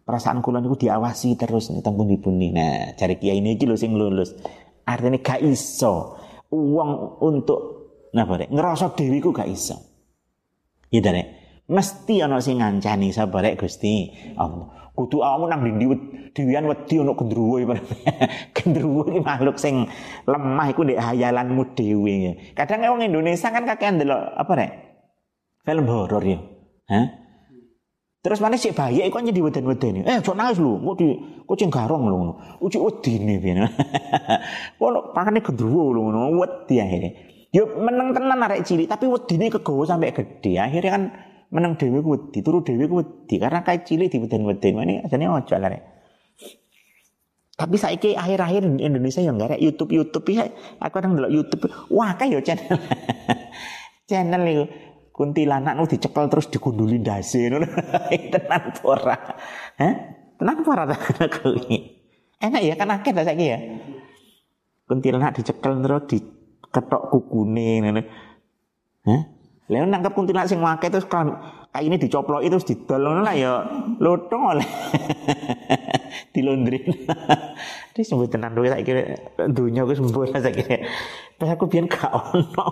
Perasaan 0.07 0.39
kula 0.39 0.63
niku 0.63 0.79
diawasi 0.79 1.35
terus 1.35 1.67
nih 1.75 1.83
teng 1.83 1.99
pundi-pundi. 1.99 2.55
Nah, 2.55 2.95
cari 2.95 3.19
kiai 3.19 3.43
ini 3.43 3.59
lho 3.59 3.75
sing 3.75 3.99
lulus. 3.99 4.31
Artinya 4.87 5.19
gak 5.19 5.43
iso 5.43 6.15
uang 6.47 7.19
untuk 7.27 7.59
napa 8.15 8.39
rek 8.39 8.49
ngerasa 8.55 8.95
dhewe 8.95 9.19
ku 9.19 9.35
gak 9.35 9.51
iso. 9.51 9.75
Iya 10.87 11.11
rek. 11.11 11.27
Mesti 11.67 12.23
ana 12.23 12.39
sing 12.39 12.63
ngancani 12.63 13.11
sapa 13.11 13.43
rek 13.43 13.59
Gusti 13.59 14.15
Allah. 14.39 14.86
Kudu 14.97 15.21
awakmu 15.21 15.45
nang 15.45 15.61
ndi 15.61 15.85
dhewean 16.33 16.65
wedi 16.65 16.97
ana 16.97 17.13
gendruwo 17.13 17.61
gendruwo 18.57 19.05
iki 19.05 19.21
makhluk 19.21 19.61
sing 19.61 19.85
lemah 20.25 20.73
iku 20.73 20.81
ndek 20.89 20.97
hayalanmu 20.97 21.77
dhewe. 21.77 22.33
Kadang 22.57 22.81
wong 22.97 23.05
Indonesia 23.05 23.53
kan 23.53 23.69
kakean 23.69 24.01
ndelok 24.01 24.33
apa 24.33 24.51
rek? 24.57 24.71
Film 25.61 25.85
horor 25.85 26.23
ya. 26.25 26.41
Hah? 26.89 27.05
Terus 28.25 28.41
mana 28.41 28.57
sih 28.57 28.73
bahaya 28.73 29.05
iku 29.05 29.21
nyedi 29.21 29.37
weden-weden. 29.37 30.01
Eh, 30.01 30.17
cok 30.17 30.33
nangis 30.33 30.57
lu, 30.57 30.81
kok 30.81 30.95
di 30.97 31.13
kucing 31.45 31.69
garong 31.69 32.09
lu 32.09 32.15
ngono. 32.17 32.33
Ucik 32.57 32.81
wedine 32.81 33.37
piye. 33.37 33.69
Kok 34.81 35.13
pakane 35.15 35.45
gendruwo 35.45 35.93
lu 35.93 36.09
wedi 36.41 36.81
akhirnya. 36.81 37.11
Yo 37.53 37.69
meneng 37.79 38.11
tenan 38.11 38.43
arek 38.43 38.65
cilik 38.65 38.89
tapi 38.89 39.05
wedine 39.07 39.47
kegawa 39.53 39.85
sampai 39.87 40.11
gede. 40.11 40.57
Akhirnya 40.57 40.91
kan 40.91 41.03
menang 41.47 41.79
dewi 41.79 42.03
ku 42.03 42.09
wedi, 42.15 42.39
turu 42.43 42.59
dewi 42.63 42.85
ku 42.87 42.99
wedi 42.99 43.35
karena 43.39 43.63
kayak 43.63 43.87
cilik 43.87 44.11
di 44.11 44.17
weden-weden. 44.19 44.73
Ini 45.07 45.25
ojo 45.31 45.55
lah 45.55 45.69
rek. 45.71 45.83
Tapi 47.57 47.73
saiki 47.73 48.13
akhir-akhir 48.13 48.69
Indonesia 48.69 49.17
yang 49.17 49.41
enggak 49.41 49.57
YouTube 49.57 49.89
YouTube 49.89 50.29
ya. 50.29 50.45
Aku 50.77 50.93
kadang 50.93 51.17
delok 51.17 51.33
YouTube. 51.33 51.73
Wah, 51.89 52.13
kayak 52.13 52.45
channel. 52.45 52.77
channel 54.09 54.41
itu 54.45 54.65
kuntilanak 55.09 55.73
nu 55.73 55.89
dicekel 55.89 56.29
terus 56.29 56.53
digunduli 56.53 57.01
ndase 57.01 57.49
ngono. 57.49 57.65
Tenan 58.33 58.63
ora. 58.85 59.17
Hah? 59.81 59.93
Tenan 60.37 60.57
ora 60.61 60.85
Enak 62.45 62.61
ya 62.61 62.77
kan 62.77 62.93
akeh 62.93 63.09
ta 63.17 63.25
saiki 63.25 63.45
ya. 63.49 63.57
Kuntilanak 64.85 65.41
dicekel 65.41 65.81
terus 65.81 66.05
diketok 66.13 67.09
kukune 67.09 67.81
ngono. 67.81 68.01
Hah? 69.09 69.21
Lalu 69.67 69.85
nangkep 69.91 70.11
kuntilanak 70.15 70.47
sing 70.47 70.63
wakai 70.63 70.87
terus 70.87 71.03
kan 71.11 71.27
kayak 71.75 71.83
ini 71.83 71.95
dicoplok 71.99 72.39
itu 72.39 72.55
didol 72.71 73.19
lah 73.19 73.35
ya 73.35 73.67
lotong 73.99 74.55
oleh 74.55 74.67
dilondrin. 76.33 76.87
Dia 77.91 78.03
sembuh 78.07 78.27
tenan 78.31 78.55
duwe 78.55 78.71
saiki 78.71 78.91
dunya 79.51 79.83
aku 79.83 79.91
sembuh 79.91 80.39
saiki. 80.39 80.63
Pas 81.35 81.51
aku 81.51 81.67
biyen 81.67 81.91
gak 81.91 82.15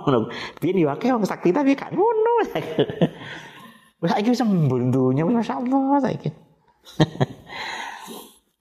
ono. 0.08 0.32
Biyen 0.64 0.80
yo 0.80 0.88
akeh 0.88 1.12
wong 1.12 1.28
sakti 1.28 1.52
tapi 1.52 1.76
gak 1.76 1.92
ngono 1.92 2.34
saiki. 2.48 2.84
Saiki 4.06 4.32
sembuh 4.32 4.80
dunya 4.88 5.28
masyaallah 5.28 6.00
saiki. 6.08 6.30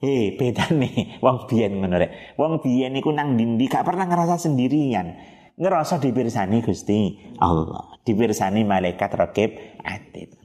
Hei, 0.03 0.35
beda 0.35 0.75
nih 0.75 1.23
wong 1.23 1.47
biyen 1.47 1.79
ngono 1.79 2.03
rek. 2.03 2.35
Wong 2.35 2.59
biyen 2.59 2.99
iku 2.99 3.15
nang 3.15 3.39
dindi 3.39 3.71
gak 3.71 3.87
pernah 3.87 4.11
ngerasa 4.11 4.43
sendirian 4.43 5.35
ngerasa 5.55 6.03
dipirsani 6.03 6.59
Gusti 6.67 7.15
Allah, 7.39 7.94
dipirsani 8.05 8.63
malaikat 8.63 9.11
rakib 9.17 9.57
atid. 9.81 10.37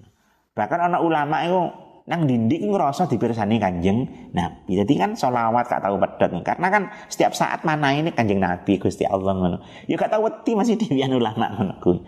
Bahkan 0.55 0.79
anak 0.91 1.01
ulama 1.03 1.37
itu 1.43 1.61
nang 2.09 2.25
dindik 2.25 2.65
ngerasa 2.65 3.05
dipirsani 3.05 3.61
kanjeng 3.61 4.09
Nabi. 4.33 4.81
Jadi 4.81 4.93
kan 4.97 5.13
solawat 5.13 5.69
gak 5.69 5.85
tahu 5.85 6.01
pedot. 6.01 6.41
Karena 6.41 6.67
kan 6.73 6.83
setiap 7.05 7.37
saat 7.37 7.61
mana 7.61 7.93
ini 7.93 8.09
kanjeng 8.15 8.41
Nabi 8.41 8.81
Gusti 8.81 9.05
Allah 9.05 9.37
ngono. 9.37 9.57
Ya 9.85 9.93
gak 9.99 10.17
tahu 10.17 10.25
masih 10.57 10.79
diwian 10.79 11.13
ulama 11.13 11.53
ngono 11.53 11.77
kuwi. 11.77 12.01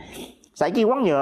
Saiki 0.57 0.83
wong 0.83 1.05
ya 1.05 1.21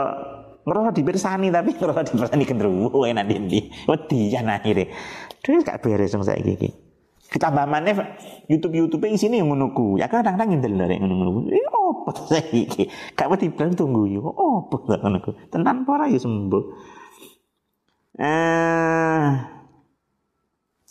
ngerasa 0.63 0.95
dipirsani 0.95 1.51
tapi 1.51 1.75
ngerasa 1.79 2.01
dipirsani 2.07 2.43
gendruwo 2.47 3.03
enak 3.03 3.27
dindi. 3.27 3.67
Wedi 3.83 4.31
ya 4.31 4.41
akhirnya. 4.47 4.87
Terus 5.43 5.67
gak 5.67 5.83
beres 5.83 6.15
saya 6.15 6.39
iki 6.39 6.88
Ditambah 7.29 7.65
mana 7.69 7.93
YouTube 8.49 8.73
YouTube 8.73 9.05
sini 9.13 9.37
yang 9.37 9.53
menunggu. 9.53 10.01
Ya 10.01 10.09
kadang-kadang 10.09 10.57
dari 10.57 10.97
ngono-ngono. 10.97 11.45
Eh 11.53 11.61
apa 11.61 12.09
saya 12.29 12.41
iki? 12.49 12.89
Kak 13.13 13.29
wedi 13.29 13.53
bilang 13.53 13.77
tunggu 13.77 14.09
yo. 14.09 14.33
Apa 14.33 14.75
tak 14.89 14.99
ngono 15.05 15.19
Tenan 15.53 15.85
para 15.85 16.09
ya 16.09 16.17
sembuh. 16.17 16.65
Eh 18.17 19.29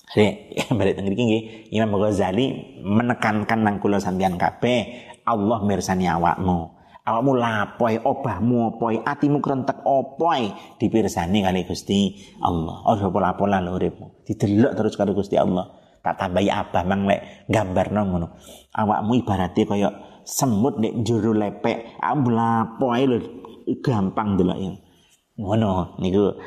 Jadi 0.08 0.24
balik 0.78 0.96
teng 0.96 1.04
mriki 1.04 1.68
Imam 1.68 2.00
Ghazali 2.00 2.80
menekankan 2.80 3.60
nang 3.60 3.76
kula 3.76 4.00
sampeyan 4.00 4.40
kabeh 4.40 5.04
Allah 5.28 5.60
mirsani 5.60 6.08
awakmu. 6.08 6.78
Awakmu 7.04 7.32
lapoi 7.36 8.00
obahmu 8.00 8.56
opoi 8.72 9.00
atimu 9.00 9.40
krentek 9.40 9.80
opoi 9.84 10.52
dipirsani 10.80 11.44
kali 11.44 11.64
Gusti 11.68 12.16
Allah. 12.40 12.84
Oh 12.84 12.96
pola-pola 13.12 13.60
lho 13.60 13.76
uripmu. 13.76 14.24
Didelok 14.24 14.72
terus 14.76 14.96
karo 14.96 15.12
Gusti 15.12 15.36
Allah. 15.36 15.68
Tak 16.02 16.14
tambahi 16.14 16.48
abah 16.48 16.82
mang 16.86 17.04
lek 17.04 17.48
gambarno 17.50 18.00
ngono. 18.06 18.26
Awakmu 18.74 19.12
ibaratnya 19.20 19.62
kaya 19.66 19.88
semut 20.22 20.78
nek 20.78 21.02
jero 21.02 21.34
lepek, 21.34 21.98
awakmu 22.00 22.28
lapoi 22.32 23.04
lho 23.04 23.18
gampang 23.80 24.38
delok 24.38 24.58
ya. 24.58 24.72
Ngono 25.38 25.98
niku. 25.98 26.38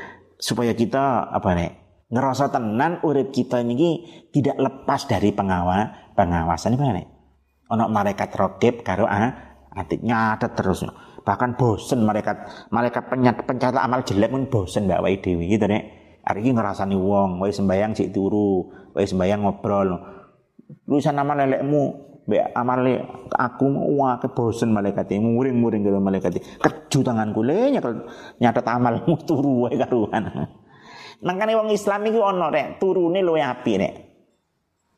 Supaya 0.42 0.74
kita 0.74 1.30
apa 1.30 1.50
nek 1.54 1.72
ngerasa 2.12 2.52
tenan 2.52 3.00
urip 3.08 3.32
kita 3.32 3.64
ini 3.64 4.04
tidak 4.36 4.60
lepas 4.60 5.08
dari 5.08 5.32
pengawa 5.32 6.12
pengawasan 6.12 6.76
ini 6.76 7.00
nih 7.00 7.08
ono 7.72 7.88
malaikat 7.88 8.36
rokib 8.36 8.84
karo 8.84 9.08
ah, 9.08 9.32
atik 9.72 10.04
nyatet 10.04 10.52
terus 10.60 10.84
bahkan 11.24 11.56
bosen 11.56 12.04
malaikat 12.04 12.68
malaikat 12.68 13.08
penyat 13.08 13.40
pencatat 13.48 13.80
amal 13.80 14.04
jelek 14.04 14.28
pun 14.28 14.44
bosen 14.52 14.92
mbak 14.92 15.00
wai 15.00 15.24
dewi 15.24 15.56
gitu 15.56 15.72
nih 15.72 15.82
hari 16.28 16.44
ini 16.44 16.60
ngerasani 16.60 17.00
wong 17.00 17.40
wai 17.40 17.56
sembayang 17.56 17.96
cik 17.96 18.12
turu 18.12 18.68
wai 18.96 19.08
sembayang 19.08 19.42
ngobrol 19.44 19.90
tulisan 20.88 21.16
nama 21.16 21.36
lelekmu 21.44 21.84
be 22.28 22.38
amale 22.54 23.02
aku 23.34 23.66
wah 23.98 24.22
ke 24.22 24.30
bosen 24.32 24.72
malaikat 24.72 25.10
ini 25.12 25.26
muring-muring 25.26 25.84
gitu 25.84 26.00
malaikat 26.00 26.38
keju 26.62 27.00
tanganku 27.02 27.42
le 27.44 27.74
nyatet 28.40 28.66
amalmu 28.68 29.18
turu 29.28 29.68
wae 29.68 29.76
karuan 29.76 30.48
Makanya 31.22 31.62
wong 31.62 31.70
Islam 31.70 32.02
itu 32.10 32.18
ono 32.18 32.50
rek 32.50 32.82
turune 32.82 33.22
luwe 33.22 33.46
api 33.46 33.72
rek. 33.78 33.94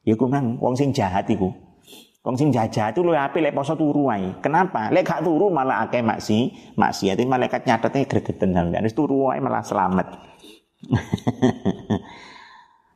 Ya 0.07 0.15
ku 0.15 0.31
mang 0.31 0.55
wong 0.55 0.75
sing 0.79 0.95
jahat 0.95 1.27
iku. 1.27 1.51
Wong 2.23 2.39
sing 2.39 2.55
jahat 2.55 2.95
itu 2.95 3.03
luwe 3.03 3.19
api 3.19 3.43
lek 3.43 3.51
poso 3.51 3.75
turu 3.75 4.07
ae. 4.07 4.39
Kenapa? 4.39 4.87
Lek 4.87 5.03
gak 5.03 5.19
turu 5.27 5.51
malah 5.51 5.83
akeh 5.83 5.99
maksi, 5.99 6.55
maksiat 6.79 7.19
malaikat 7.27 7.67
nyatetnya 7.67 8.07
gregeten 8.07 8.55
sampean. 8.55 8.87
Wis 8.87 8.95
turu 8.95 9.35
ae 9.35 9.43
malah 9.43 9.63
selamat. 9.67 10.07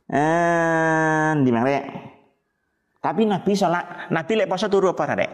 eh, 0.08 1.30
di 1.38 1.50
mana 1.52 1.64
rek? 1.68 1.84
Tapi 2.98 3.22
Nabi 3.24 3.52
salat, 3.54 4.10
Nabi 4.10 4.32
lek 4.34 4.48
poso 4.50 4.66
turu 4.66 4.90
apa 4.90 5.04
rek? 5.14 5.30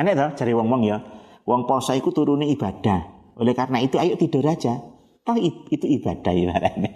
Aneh 0.00 0.16
toh 0.16 0.32
cari 0.34 0.52
wong-wong 0.56 0.82
ya. 0.84 0.98
Wong 1.44 1.68
poso 1.68 1.92
iku 1.92 2.10
turune 2.10 2.48
ibadah. 2.48 3.32
Oleh 3.36 3.54
karena 3.56 3.78
itu 3.80 3.96
ayo 4.00 4.16
tidur 4.16 4.44
aja. 4.48 4.80
Toh 5.22 5.36
itu 5.38 5.86
ibadah 5.86 6.32
ibaratnya. 6.32 6.90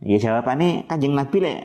Ya 0.00 0.16
jawabannya 0.16 0.88
kanjeng 0.88 1.12
Nabi 1.12 1.38
lek 1.44 1.58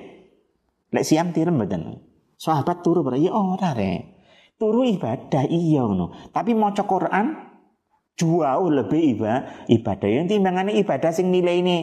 lek 0.92 1.04
siam 1.08 1.32
tirem 1.32 1.56
mboten. 1.56 2.04
Sahabat 2.36 2.84
turu 2.84 3.04
berarti 3.04 3.28
ya 3.28 3.32
ora 3.32 3.72
rek. 3.72 4.16
Turu 4.60 4.84
ibadah 4.84 5.44
iya 5.48 5.84
no. 5.88 6.12
Tapi 6.32 6.52
maca 6.56 6.84
Quran 6.84 7.36
jauh 8.16 8.72
lebih 8.72 9.20
ibadah 9.20 9.68
ibadah 9.68 10.08
yang 10.08 10.28
timbangannya 10.32 10.80
ibadah 10.80 11.12
sing 11.12 11.36
nilai 11.36 11.60
ini 11.60 11.78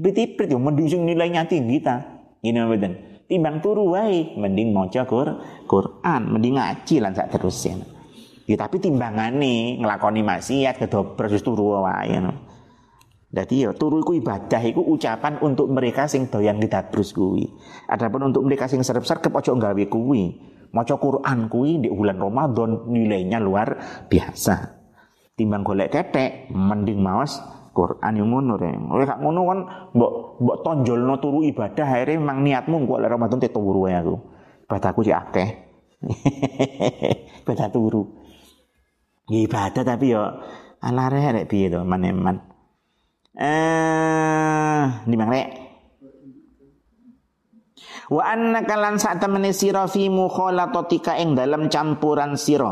tipit 0.00 0.48
yo 0.52 0.60
mending 0.60 0.88
sing 0.88 1.02
nilainya 1.08 1.48
tinggi 1.48 1.80
ta. 1.80 2.00
Gini 2.40 2.60
mboten. 2.60 2.92
Timbang 3.26 3.58
turu 3.58 3.90
wae 3.90 4.38
mending 4.38 4.70
maca 4.70 5.02
Quran, 5.66 6.22
mending 6.30 6.54
ngaji 6.62 6.94
lan 7.02 7.12
sak 7.16 7.34
terusnya. 7.34 7.82
Ya 8.46 8.54
tapi 8.54 8.78
timbangane 8.78 9.82
nglakoni 9.82 10.22
maksiat 10.22 10.78
kedobres 10.78 11.34
wis 11.34 11.42
turu 11.42 11.82
wae 11.82 12.22
no. 12.22 12.46
Jadi 13.26 13.66
ya 13.66 13.74
turu 13.74 14.00
iku 14.00 14.14
ibadah 14.14 14.62
iku 14.62 14.86
ucapan 14.86 15.42
untuk 15.42 15.66
mereka 15.68 16.06
sing 16.06 16.30
doyan 16.30 16.62
ditabrus 16.62 17.10
kuwi. 17.10 17.50
Adapun 17.90 18.30
untuk 18.30 18.46
mereka 18.46 18.70
sing 18.70 18.86
serep-serep 18.86 19.34
ojo 19.34 19.58
gawe 19.58 19.84
kuwi. 19.90 20.54
Maca 20.70 20.94
Quran 20.94 21.50
kuwi 21.50 21.82
di 21.82 21.88
bulan 21.90 22.22
Ramadan 22.22 22.86
nilainya 22.86 23.42
luar 23.42 23.76
biasa. 24.06 24.78
Timbang 25.34 25.66
golek 25.66 25.92
ketek 25.92 26.48
mending 26.54 27.02
mawas 27.02 27.42
Quran 27.76 28.12
yang 28.16 28.28
ngono 28.32 28.56
re. 28.56 28.72
Oleh 28.72 29.04
kak 29.04 29.20
ngono 29.20 29.40
kan 29.44 29.58
mbok 29.92 30.12
mbok 30.40 30.56
tonjolno 30.64 31.20
turu 31.20 31.44
ibadah 31.44 31.84
akhirnya 31.84 32.16
memang 32.16 32.38
niatmu 32.40 32.88
kok 32.88 33.00
lek 33.04 33.12
Ramadan 33.12 33.38
te 33.44 33.52
turu 33.52 33.84
wae 33.84 33.92
aku. 33.92 34.16
Ibadahku 34.64 35.00
sih 35.04 35.12
akeh. 35.12 35.48
Ibadah 37.44 37.68
turu. 37.68 38.02
Ibadah 39.28 39.82
tapi 39.84 40.16
yo 40.16 40.24
ala 40.80 41.12
rek 41.12 41.44
piye 41.44 41.68
to 41.68 41.84
maneman 41.84 42.40
eh 43.36 44.84
di 45.04 45.16
mana 45.18 45.66
Wa 48.06 48.22
annaka 48.22 48.78
lan 48.78 49.02
sak 49.02 49.18
temene 49.18 49.50
sira 49.50 49.90
fi 49.90 50.06
mukhalatatika 50.06 51.18
ing 51.18 51.34
dalam 51.34 51.66
campuran 51.66 52.38
sira. 52.38 52.70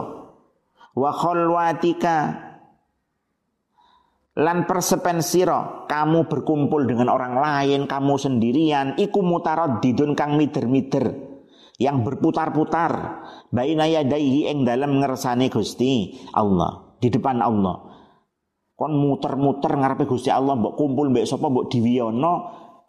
Wa 0.95 1.11
khalwatika 1.11 2.39
lan 4.35 4.67
persepen 4.67 5.23
sira 5.23 5.87
kamu 5.87 6.27
berkumpul 6.27 6.91
dengan 6.91 7.07
orang 7.11 7.39
lain, 7.39 7.87
kamu 7.87 8.15
sendirian, 8.19 8.99
iku 8.99 9.23
mutaraddidun 9.23 10.19
kang 10.19 10.35
mider-mider 10.35 11.15
yang 11.79 12.03
berputar-putar. 12.03 13.23
Baina 13.55 13.87
yadaihi 13.87 14.51
ing 14.51 14.67
dalam 14.67 14.99
ngersane 14.99 15.47
Gusti 15.51 16.19
Allah 16.35 16.99
di 16.99 17.11
depan 17.11 17.39
Allah. 17.39 17.95
Kon 18.75 18.91
muter-muter 18.99 19.71
ngarepe 19.71 20.11
Gusti 20.11 20.35
Allah 20.35 20.59
mbok 20.59 20.75
kumpul 20.75 21.15
mbek 21.15 21.31
sapa 21.31 21.47
mbok 21.47 21.71
diwiyono 21.71 22.33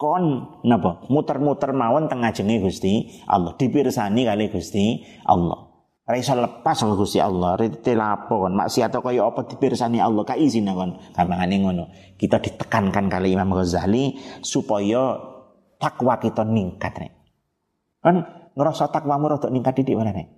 kon 0.01 0.57
napa? 0.65 1.05
Muter-muter 1.13 1.77
mawon 1.77 2.09
tengah 2.09 2.33
jenge 2.33 2.57
Gusti 2.57 3.21
Allah 3.29 3.53
dipirsani 3.53 4.25
kali 4.25 4.49
Gusti 4.49 5.05
Allah 5.29 5.74
ora 6.05 6.15
iso 6.21 6.37
lepas 6.37 6.77
sama 6.77 6.93
Gusti 6.93 7.17
Allah 7.17 7.57
rite 7.57 7.97
lapo 7.97 8.45
kon 8.45 8.53
maksiat 8.53 8.93
kaya 9.01 9.25
apa 9.25 9.49
dipirsani 9.49 9.97
Allah 9.97 10.21
ka 10.21 10.37
izin 10.37 10.69
kon 10.69 11.01
gampangane 11.17 11.55
ngono 11.65 11.83
kita 12.15 12.37
ditekankan 12.37 13.09
kali 13.09 13.33
Imam 13.33 13.49
Ghazali 13.57 14.13
supaya 14.45 15.17
takwa 15.81 16.21
kita 16.21 16.45
ningkat 16.45 16.93
nek 17.01 17.11
kan 18.05 18.15
ngerasa 18.53 18.93
takwamu 18.93 19.33
rada 19.33 19.49
ningkat 19.49 19.81
didik 19.81 19.97
mana 19.97 20.13
nek 20.13 20.29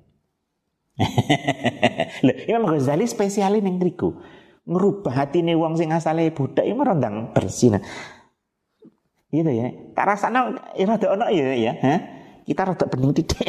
Lho, 2.25 2.33
Imam 2.49 2.71
Ghazali 2.71 3.05
spesialin 3.05 3.67
yang 3.67 3.77
riku 3.77 4.17
ngerubah 4.67 5.13
hati 5.15 5.45
nih 5.45 5.55
wong 5.55 5.79
sing 5.79 5.95
asale 5.95 6.27
budak 6.35 6.67
ini 6.67 6.75
merondang 6.75 7.31
bersih. 7.31 7.71
Nah. 7.71 7.83
Gitu 9.31 9.47
ya. 9.47 9.71
Tak 9.95 10.05
rasanya 10.11 10.51
ya 10.75 10.85
rada 10.87 11.07
ono 11.15 11.25
ya 11.31 11.55
ya. 11.55 11.73
Ha? 11.79 11.95
Kita 12.47 12.63
rada 12.63 12.87
bening 12.87 13.11
titik. 13.11 13.43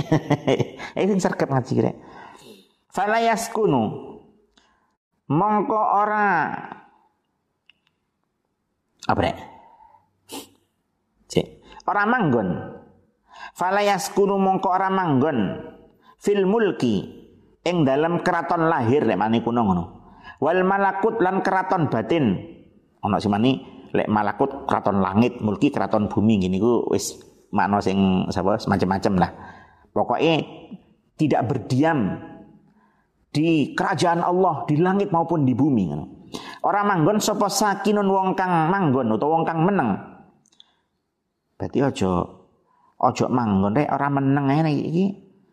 Ini 0.98 1.06
sing 1.06 1.22
sergap 1.22 1.46
ngaji 1.54 1.70
kira. 1.70 1.94
Fala 2.90 3.22
yaskunu 3.22 3.82
mongko 5.30 5.80
ora 6.02 6.26
apa 9.06 9.20
rek? 9.22 9.36
Cek. 11.30 11.46
Ora 11.86 12.02
manggon. 12.10 12.48
Fala 13.54 13.86
yaskunu 13.86 14.34
mongko 14.34 14.66
ora 14.66 14.90
manggon 14.90 15.38
fil 16.18 16.42
mulki 16.50 17.06
ing 17.62 17.86
dalam 17.86 18.26
keraton 18.26 18.66
lahir 18.66 19.06
lek 19.06 19.18
mani 19.18 19.38
kuno 19.42 19.60
ngono 19.62 19.84
wal 20.42 20.60
malakut 20.66 21.22
lan 21.22 21.40
keraton 21.46 21.86
batin 21.86 22.34
ana 23.02 23.18
mani 23.30 23.62
lek 23.94 24.10
malakut 24.10 24.66
keraton 24.66 24.98
langit 24.98 25.38
mulki 25.38 25.70
keraton 25.70 26.10
bumi 26.10 26.42
gini 26.42 26.58
ku 26.58 26.86
wis 26.90 27.27
makna 27.52 27.80
sing 27.80 28.28
sapa 28.28 28.60
semacam-macam 28.60 29.12
lah. 29.16 29.30
Pokoknya 29.92 30.44
tidak 31.18 31.42
berdiam 31.50 32.22
di 33.32 33.74
kerajaan 33.74 34.24
Allah 34.24 34.64
di 34.64 34.78
langit 34.78 35.10
maupun 35.10 35.44
di 35.44 35.52
bumi. 35.52 35.90
Orang 36.64 36.84
manggon 36.86 37.18
sapa 37.18 37.48
sakinun 37.48 38.08
wong 38.08 38.36
kang 38.36 38.68
manggon 38.68 39.08
utawa 39.14 39.40
wong 39.40 39.44
kang 39.48 39.60
meneng. 39.64 39.96
Berarti 41.58 41.78
ojo 41.82 42.10
ojo 42.98 43.24
manggon 43.30 43.74
rek 43.74 43.90
orang 43.90 44.22
meneng 44.22 44.44
ae 44.52 44.74
iki. 44.74 45.06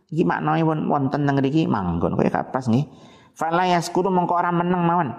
Iki 0.06 0.22
maknane 0.22 0.62
wonten 0.64 1.26
teng 1.26 1.36
mriki 1.36 1.66
manggon. 1.66 2.14
Kowe 2.14 2.30
kapas 2.30 2.70
nggih. 2.70 2.86
Fala 3.36 3.68
yaskuru 3.68 4.14
mongko 4.14 4.38
ora 4.38 4.54
meneng 4.54 4.82
mawon. 4.86 5.10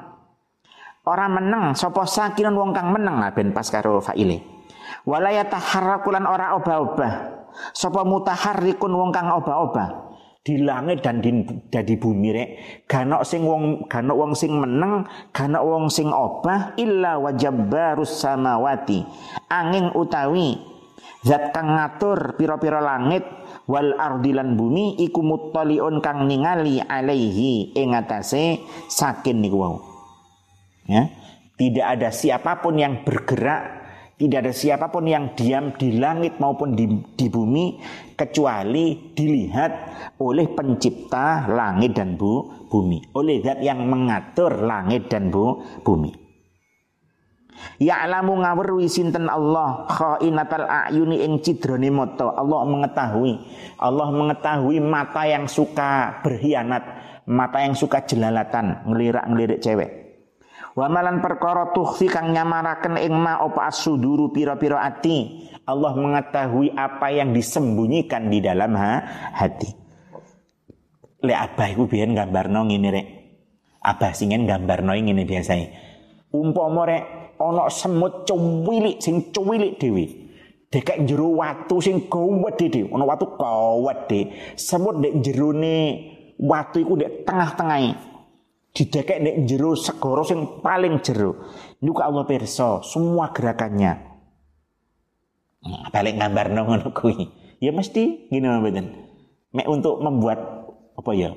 Ora 1.06 1.26
meneng 1.30 1.74
sapa 1.74 2.06
sakinun 2.06 2.54
wong 2.54 2.70
kang 2.74 2.90
meneng 2.90 3.18
lah 3.18 3.30
ben 3.34 3.50
pas 3.54 3.66
karo 3.66 3.98
faile. 4.02 4.55
Wala 5.04 5.34
yataharrakulan 5.34 6.24
ora 6.24 6.56
obah-obah. 6.56 7.12
Sapa 7.76 8.04
mutaharrikun 8.04 8.92
wong 8.92 9.10
kang 9.12 9.32
obah-obah 9.32 10.06
di 10.46 10.62
langit 10.62 11.02
dan 11.02 11.18
di, 11.18 11.42
di 11.74 11.96
bumi 11.98 12.30
rek 12.30 12.48
ganok 12.86 13.26
sing 13.26 13.42
wong 13.42 13.90
ganok 13.90 14.14
wong 14.14 14.32
sing 14.38 14.54
meneng 14.54 15.02
ganok 15.34 15.64
wong 15.66 15.90
sing 15.90 16.06
obah 16.06 16.70
illa 16.78 17.18
wajabbarus 17.18 18.22
samawati 18.22 19.02
angin 19.50 19.90
utawi 19.90 20.54
zat 21.26 21.50
kang 21.50 21.74
ngatur 21.74 22.38
pira-pira 22.38 22.78
langit 22.78 23.26
wal 23.66 23.98
ardilan 23.98 24.54
bumi 24.54 24.94
iku 25.02 25.26
muttaliun 25.26 25.98
kang 25.98 26.30
ningali 26.30 26.78
alaihi 26.78 27.74
ing 27.74 27.98
atase 27.98 28.62
sakin 28.86 29.42
niku 29.42 29.58
wau. 29.58 29.76
Ya. 30.86 31.10
Tidak 31.58 31.82
ada 31.82 32.14
siapa 32.14 32.62
pun 32.62 32.78
yang 32.78 33.02
bergerak 33.02 33.85
Tidak 34.16 34.40
ada 34.40 34.48
siapa 34.48 34.88
pun 34.88 35.04
yang 35.04 35.36
diam 35.36 35.76
di 35.76 36.00
langit 36.00 36.40
maupun 36.40 36.72
di, 36.72 36.88
di 36.88 37.28
bumi 37.28 37.76
kecuali 38.16 39.12
dilihat 39.12 39.72
oleh 40.24 40.48
pencipta 40.56 41.44
langit 41.44 41.92
dan 41.92 42.16
bu, 42.16 42.64
bumi, 42.72 43.12
oleh 43.12 43.44
zat 43.44 43.60
yang 43.60 43.84
mengatur 43.84 44.64
langit 44.64 45.12
dan 45.12 45.28
bu, 45.28 45.60
bumi. 45.84 46.16
Ya'lamu 47.76 48.40
ngawruhi 48.40 48.88
sinten 48.88 49.28
Allah 49.28 49.84
khainatal 49.84 50.64
a'yuni 50.64 51.20
ing 51.20 51.44
cidrone 51.44 51.92
mata. 51.92 52.32
Allah 52.32 52.64
mengetahui. 52.64 53.32
Allah 53.76 54.08
mengetahui 54.16 54.80
mata 54.80 55.28
yang 55.28 55.44
suka 55.44 56.24
berkhianat, 56.24 56.84
mata 57.28 57.60
yang 57.60 57.76
suka 57.76 58.00
jelalatan, 58.00 58.80
ngelirak-ngelirik 58.88 59.60
cewek. 59.60 60.05
Wa 60.76 60.92
malan 60.92 61.24
perkara 61.24 61.72
tukhfi 61.72 62.04
kang 62.04 62.36
nyamaraken 62.36 63.00
ing 63.00 63.16
ma 63.16 63.40
apa 63.40 63.72
asuduru 63.72 64.28
pira-pira 64.28 64.84
ati. 64.84 65.48
Allah 65.64 65.96
mengetahui 65.96 66.76
apa 66.76 67.08
yang 67.16 67.32
disembunyikan 67.32 68.28
di 68.28 68.44
dalam 68.44 68.76
ha, 68.76 69.00
hati. 69.32 69.72
Le 71.24 71.32
abah 71.32 71.72
iku 71.72 71.88
biyen 71.88 72.12
gambarno 72.12 72.68
ngene 72.68 72.88
rek. 72.92 73.06
Abah 73.88 74.12
singen 74.12 74.44
gambarno 74.44 74.92
ngene 74.92 75.24
biasane. 75.24 75.66
Umpama 76.36 76.84
rek 76.84 77.04
ana 77.40 77.72
semut 77.72 78.28
cuwilik 78.28 79.00
sing 79.00 79.32
cuwilik 79.32 79.80
dhewe. 79.80 80.04
Dekek 80.68 81.08
jero 81.08 81.40
watu 81.40 81.80
sing 81.80 82.04
gawedhe 82.04 82.68
dhewe. 82.68 82.92
Ana 82.92 83.08
watu 83.08 83.32
gawedhe. 83.32 84.28
Semut 84.60 85.00
ndek 85.00 85.24
jerone 85.24 86.04
watu 86.36 86.84
iku 86.84 87.00
ndek 87.00 87.24
tengah-tengahe. 87.24 88.15
Didekek 88.76 89.24
ndek 89.24 89.36
jero 89.48 89.72
segara 89.72 90.20
sing 90.20 90.60
paling 90.60 91.00
jero. 91.00 91.48
Niku 91.80 92.04
Allah 92.04 92.28
pirsa 92.28 92.84
semua 92.84 93.32
gerakannya. 93.32 93.92
Nah, 95.64 95.88
balik 95.88 96.20
gambar 96.20 96.52
ngono 96.52 96.92
kuwi. 96.92 97.32
Ya 97.56 97.72
mesti 97.72 98.28
gini 98.28 98.44
mboten. 98.44 98.92
Mek 99.56 99.64
untuk 99.64 100.04
membuat 100.04 100.68
apa 100.92 101.10
ya? 101.16 101.32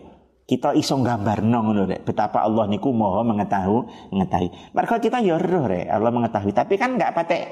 kita 0.50 0.74
iso 0.74 0.98
gambar 0.98 1.46
ngono 1.46 1.86
rek 1.86 2.10
betapa 2.10 2.42
Allah 2.42 2.66
niku 2.66 2.90
maha 2.90 3.22
mengetahui 3.22 4.10
mengetahui 4.10 4.50
mereka 4.74 4.98
kita 4.98 5.22
ya 5.22 5.38
roh 5.38 5.70
Allah 5.70 6.10
mengetahui 6.10 6.58
tapi 6.58 6.74
kan 6.74 6.98
nggak 6.98 7.14
patek 7.14 7.46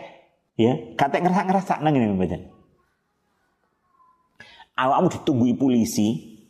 ya 0.57 0.73
kate 0.97 1.21
ngerasa 1.21 1.45
ngerasa 1.45 1.73
nang 1.85 1.93
ini 1.93 2.09
mboten 2.09 2.49
awakmu 4.73 5.13
ditunggu 5.13 5.53
polisi 5.61 6.41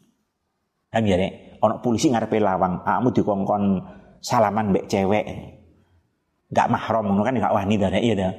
kan 0.88 1.04
ya 1.04 1.20
rek 1.20 1.47
ono 1.62 1.82
polisi 1.82 2.12
ngarepe 2.12 2.38
lawang 2.42 2.84
awakmu 2.84 3.10
dikongkon 3.14 3.64
salaman 4.22 4.74
mbek 4.74 4.86
cewek 4.90 5.26
nggak 6.52 6.70
mahram 6.72 7.06
ngono 7.12 7.22
kan 7.24 7.36
nggak 7.36 7.56
wani 7.56 7.76
rek 7.76 8.04
iya 8.04 8.16
dah 8.16 8.34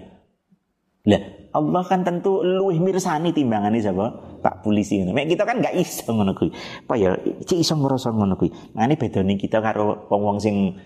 lah 1.09 1.23
Allah 1.49 1.81
kan 1.89 2.05
tentu 2.05 2.45
luwih 2.45 2.77
mirsani 2.77 3.33
timbangane 3.33 3.81
sapa? 3.81 4.13
Pak 4.45 4.61
polisi 4.61 5.01
ngono. 5.01 5.17
Mek 5.17 5.33
kita 5.33 5.49
kan 5.49 5.65
gak 5.65 5.75
iso 5.81 6.13
ngono 6.13 6.37
kuwi. 6.37 6.53
Apa 6.85 6.95
ya 7.01 7.17
cik 7.17 7.65
iso 7.65 7.73
ngrasa 7.73 8.13
ngono 8.13 8.37
kuwi. 8.37 8.53
Mane 8.77 9.01
bedane 9.01 9.41
kita 9.41 9.65
karo 9.65 10.07
wong-wong 10.13 10.39
sing 10.45 10.77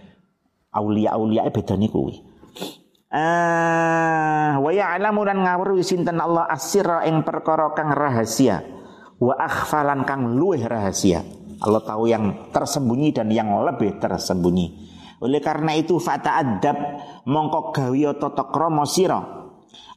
aulia-aulia 0.70 1.50
bedane 1.50 1.90
kuwi. 1.90 2.14
Ah, 3.12 4.56
wa 4.56 4.70
ya'lamu 4.72 5.20
lan 5.26 5.44
ngawruhi 5.44 5.84
sinten 5.84 6.16
Allah 6.16 6.48
asira 6.48 7.04
ing 7.04 7.26
perkara 7.26 7.76
kang 7.76 7.92
rahasia 7.92 8.64
wa 9.20 9.36
akhfalan 9.36 10.06
kang 10.06 10.38
luwih 10.38 10.62
rahasia. 10.62 11.20
Allah 11.62 11.82
tahu 11.86 12.10
yang 12.10 12.50
tersembunyi 12.50 13.14
dan 13.14 13.30
yang 13.30 13.54
lebih 13.62 14.02
tersembunyi. 14.02 14.90
Oleh 15.22 15.38
karena 15.38 15.78
itu 15.78 16.02
fata 16.02 16.42
adab 16.42 16.74
mongko 17.30 17.70
gawe 17.70 18.10
tata 18.18 18.50
krama 18.50 18.82
sira. 18.82 19.22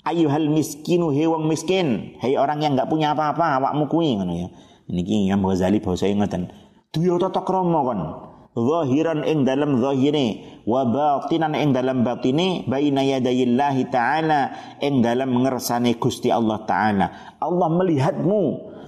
Ayuhal 0.05 0.53
miskinu 0.53 1.09
he 1.09 1.25
wong 1.25 1.49
miskin. 1.49 2.13
Hei 2.21 2.37
orang 2.37 2.61
yang 2.61 2.77
nggak 2.77 2.85
punya 2.85 3.17
apa-apa 3.17 3.57
awakmu 3.57 3.89
kuwi 3.89 4.21
ngono 4.21 4.33
ya. 4.37 4.47
Niki 4.85 5.25
Imam 5.25 5.49
Ghazali 5.49 5.81
basa 5.81 6.05
ngoten 6.05 6.53
duya 6.93 7.17
tata 7.17 7.41
krama 7.41 7.81
kon. 7.81 8.01
Zahiran 8.55 9.27
ing 9.27 9.43
dalam 9.43 9.83
zahire 9.83 10.61
wa 10.63 10.87
batinan 10.87 11.59
ing 11.59 11.75
dalam 11.75 12.07
batine 12.07 12.63
baina 12.63 13.03
yadayillahi 13.03 13.91
taala 13.91 14.55
ing 14.79 15.03
dalam 15.03 15.43
ngersane 15.43 15.97
Gusti 15.99 16.31
Allah 16.31 16.63
taala. 16.63 17.35
Allah 17.41 17.67
melihatmu 17.67 18.41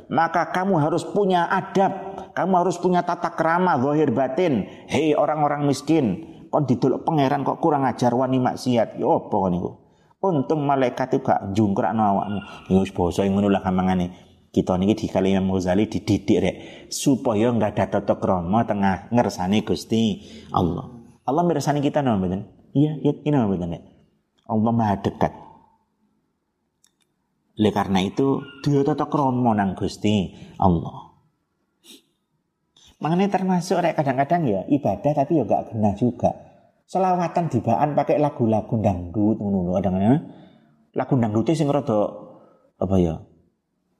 maka 0.08 0.52
kamu 0.56 0.80
harus 0.80 1.04
punya 1.04 1.48
adab 1.48 1.92
kamu 2.34 2.54
harus 2.64 2.78
punya 2.80 3.04
tata 3.04 3.34
krama 3.36 3.76
zahir 3.80 4.12
batin 4.12 4.68
hei 4.88 5.16
orang-orang 5.16 5.68
miskin 5.68 6.24
kon 6.48 6.64
didol 6.64 7.04
pangeran 7.04 7.44
kok 7.44 7.60
kurang 7.60 7.84
ajar 7.84 8.16
wani 8.16 8.40
maksiat 8.40 9.00
yo 9.00 9.28
apa 9.28 9.36
kon 9.36 9.52
niku 9.52 9.72
Untung 10.18 10.66
malaikat 10.66 11.14
itu 11.14 11.22
gak 11.22 11.54
jungkrak 11.54 11.94
no 11.94 12.02
awakmu. 12.02 12.42
Ya 12.74 12.82
wis 12.82 12.90
basa 12.90 13.22
ngono 13.22 13.54
lah 13.54 13.62
gampangane. 13.62 14.18
Kita 14.50 14.74
niki 14.74 15.06
di 15.06 15.08
kali 15.14 15.38
Imam 15.38 15.54
Ghazali 15.54 15.86
dididik 15.86 16.38
rek 16.42 16.56
supaya 16.90 17.54
nggak 17.54 17.78
ada 17.78 18.02
tata 18.02 18.18
krama 18.18 18.66
tengah 18.66 19.14
ngersani 19.14 19.62
Gusti 19.62 20.26
Allah. 20.50 20.90
Allah 21.22 21.44
mirsani 21.46 21.86
kita 21.86 22.02
no 22.02 22.18
mboten? 22.18 22.50
Iya, 22.74 22.98
iya 22.98 23.14
ini 23.14 23.36
mboten 23.38 23.78
rek. 23.78 23.84
Allah 24.50 24.72
Maha 24.74 24.96
dekat. 24.98 25.47
Oleh 27.58 27.74
karena 27.74 28.06
itu, 28.06 28.46
dia 28.62 28.86
tata 28.86 29.10
krama 29.10 29.58
nang 29.58 29.74
Gusti 29.74 30.30
Allah. 30.62 31.08
Makanya 32.98 33.30
termasuk 33.30 33.78
rek 33.78 33.94
kadang-kadang 33.94 34.42
ya 34.46 34.62
ibadah 34.70 35.14
tapi 35.14 35.38
ya 35.38 35.44
gak 35.46 35.74
kena 35.74 35.94
juga. 35.94 36.34
Selawatan 36.88 37.46
dibaan 37.52 37.94
pakai 37.94 38.18
lagu-lagu 38.18 38.74
dangdut 38.80 39.38
ngono 39.38 39.76
ada 39.76 39.92
nggak 39.92 40.22
lagu 40.98 41.14
dangdutnya 41.20 41.54
sing 41.54 41.68
rada 41.68 42.10
apa 42.80 42.96
ya 42.98 43.22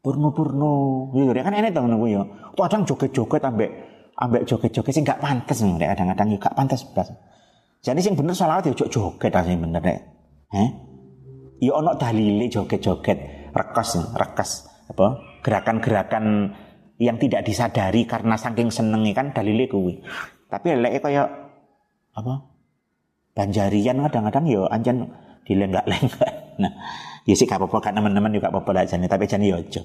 purno-purno 0.02 1.12
gitu 1.14 1.30
kan 1.36 1.54
enak 1.54 1.76
tuh 1.76 1.84
ngono 1.84 2.08
ya. 2.10 2.24
Kadang 2.58 2.90
joget-joget 2.90 3.44
ambek 3.44 3.70
ambek 4.18 4.50
joget-joget 4.50 4.94
sing 4.98 5.06
gak 5.06 5.22
pantas 5.22 5.62
ngono 5.62 5.78
kadang-kadang 5.78 6.28
ya 6.34 6.38
gak 6.42 6.56
pantas 6.58 6.82
belas 6.90 7.14
jadi 7.86 8.02
sing 8.02 8.18
bener 8.18 8.34
selawat 8.34 8.66
ya 8.66 8.74
joget 8.74 9.30
aja 9.30 9.46
sing 9.46 9.62
bener 9.62 9.82
deh 9.84 10.00
eh 10.58 10.70
ya 11.62 11.72
ono 11.78 11.94
dalile 11.94 12.50
joget-joget 12.50 13.37
rekas 13.54 14.00
rekas 14.16 14.68
apa 14.88 15.40
gerakan-gerakan 15.44 16.56
yang 16.98 17.20
tidak 17.22 17.46
disadari 17.46 18.08
karena 18.10 18.36
saking 18.40 18.74
senengnya 18.74 19.14
kan 19.14 19.36
dalile 19.36 19.70
kuwi 19.70 20.02
tapi 20.48 20.74
lek 20.80 21.04
kaya 21.04 21.28
apa 22.18 22.58
Banjarian 23.38 24.02
kadang-kadang 24.02 24.50
ya 24.50 24.66
anjan 24.74 25.06
dilenggak-lenggak. 25.46 26.34
Nah, 26.58 26.74
ya 27.22 27.38
sih 27.38 27.46
gak 27.46 27.62
apa-apa 27.62 27.78
kan 27.78 27.94
teman-teman 27.94 28.34
juga 28.34 28.50
apa-apa 28.50 28.74
lah 28.74 28.90
jane, 28.90 29.06
tapi 29.06 29.30
jane 29.30 29.46
ya 29.46 29.62
aja. 29.62 29.78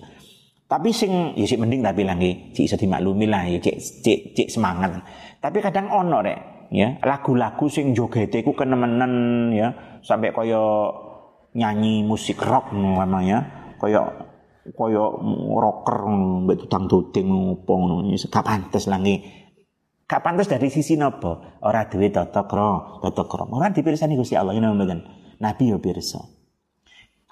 Tapi 0.65 0.89
sing 0.89 1.37
ya 1.37 1.45
sih 1.45 1.61
mending 1.61 1.85
tapi 1.85 2.01
lagi 2.01 2.49
cik 2.57 2.65
iso 2.65 2.77
dimaklumi 2.81 3.29
lah 3.29 3.45
ya 3.45 3.61
cik 3.61 3.77
cik 3.77 4.19
cik 4.33 4.49
semangat. 4.49 5.05
Tapi 5.37 5.61
kadang 5.61 5.93
ono 5.93 6.25
rek 6.25 6.73
ya 6.73 6.97
lagu-lagu 7.05 7.69
sing 7.69 7.93
jogete 7.93 8.41
ku 8.41 8.57
kenemenan 8.57 9.53
ya 9.53 9.69
sampai 10.01 10.33
koyo 10.33 10.65
nyanyi 11.53 12.05
musik 12.05 12.41
rock 12.41 12.73
namanya 12.73 13.73
koyo 13.77 14.09
koyo 14.73 15.21
rocker 15.59 16.07
mbek 16.47 16.65
tutang 16.65 16.89
tuting 16.89 17.27
ngopo 17.29 17.73
ngono 17.77 18.09
gak 18.17 18.47
pantes 18.47 18.89
lagi 18.89 19.43
Gak 20.13 20.21
pantas 20.21 20.45
dari 20.45 20.69
sisi 20.69 20.93
nopo. 20.93 21.41
Ora 21.65 21.89
duwe 21.89 22.13
tata 22.13 22.45
kro, 22.45 23.01
tata 23.01 23.25
kro. 23.25 23.49
Ora 23.49 23.73
dipirsani 23.73 24.13
Gusti 24.13 24.37
Allah 24.37 24.53
ngene 24.53 24.77
mboten. 24.77 25.01
Nabi 25.41 25.73
yo 25.73 25.81
pirsa. 25.81 26.21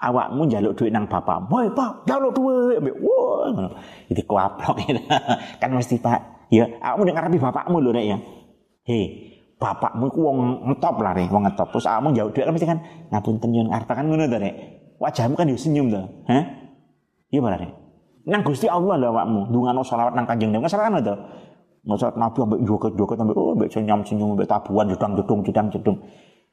Awakmu 0.01 0.49
njaluk 0.49 0.73
duit 0.73 0.89
nang 0.89 1.05
bapak. 1.05 1.45
Woi, 1.45 1.69
Pak, 1.77 2.09
njaluk 2.09 2.33
duit. 2.33 2.81
Ambek 2.81 2.97
wah 3.05 3.53
ngono. 3.53 3.69
Iki 4.09 4.25
kuaplok 4.25 4.81
kan 5.61 5.69
mesti 5.77 6.01
Pak. 6.01 6.49
Ya, 6.49 6.73
awakmu 6.81 7.05
nek 7.05 7.15
ngarepi 7.21 7.37
bapakmu 7.37 7.77
lho 7.85 7.93
ya. 8.01 8.17
Hei, 8.81 9.30
bapakmu 9.61 10.09
iku 10.09 10.19
wong 10.25 10.37
ngetop 10.73 10.97
lah 11.05 11.13
rek, 11.13 11.29
wong 11.29 11.45
ngetop. 11.45 11.69
Terus 11.69 11.85
awakmu 11.85 12.17
njaluk 12.17 12.33
duit 12.33 12.45
kan 12.49 12.53
mesti 12.57 12.67
kan 12.67 12.79
ngapunten 13.13 13.49
yen 13.53 13.69
arep 13.69 13.85
kan 13.85 14.05
ngono 14.09 14.25
to. 14.25 14.37
Wajahmu 14.97 15.37
kan 15.37 15.45
yo 15.45 15.57
senyum 15.57 15.93
to. 15.93 16.01
Hah? 16.25 16.43
Iya 17.29 17.39
malah 17.45 17.61
rek. 17.61 17.71
Nang 18.25 18.41
Gusti 18.41 18.65
Allah 18.65 18.97
lho 18.97 19.13
awakmu, 19.13 19.53
ndungano 19.53 19.85
selawat 19.85 20.17
nang 20.17 20.25
Kanjeng 20.25 20.49
Nabi. 20.49 20.65
Salah 20.65 20.89
kan 20.89 21.05
to? 21.05 21.15
Masa 21.81 22.13
Nabi 22.13 22.37
ambek 22.45 22.59
joget-joget 22.65 23.17
ambek 23.17 23.37
oh 23.37 23.53
ambek 23.57 23.69
senyum-senyum 23.73 24.37
ambek 24.37 24.49
tabuhan 24.49 24.89
jedang-jedung 24.89 25.39
jedang-jedung. 25.45 25.97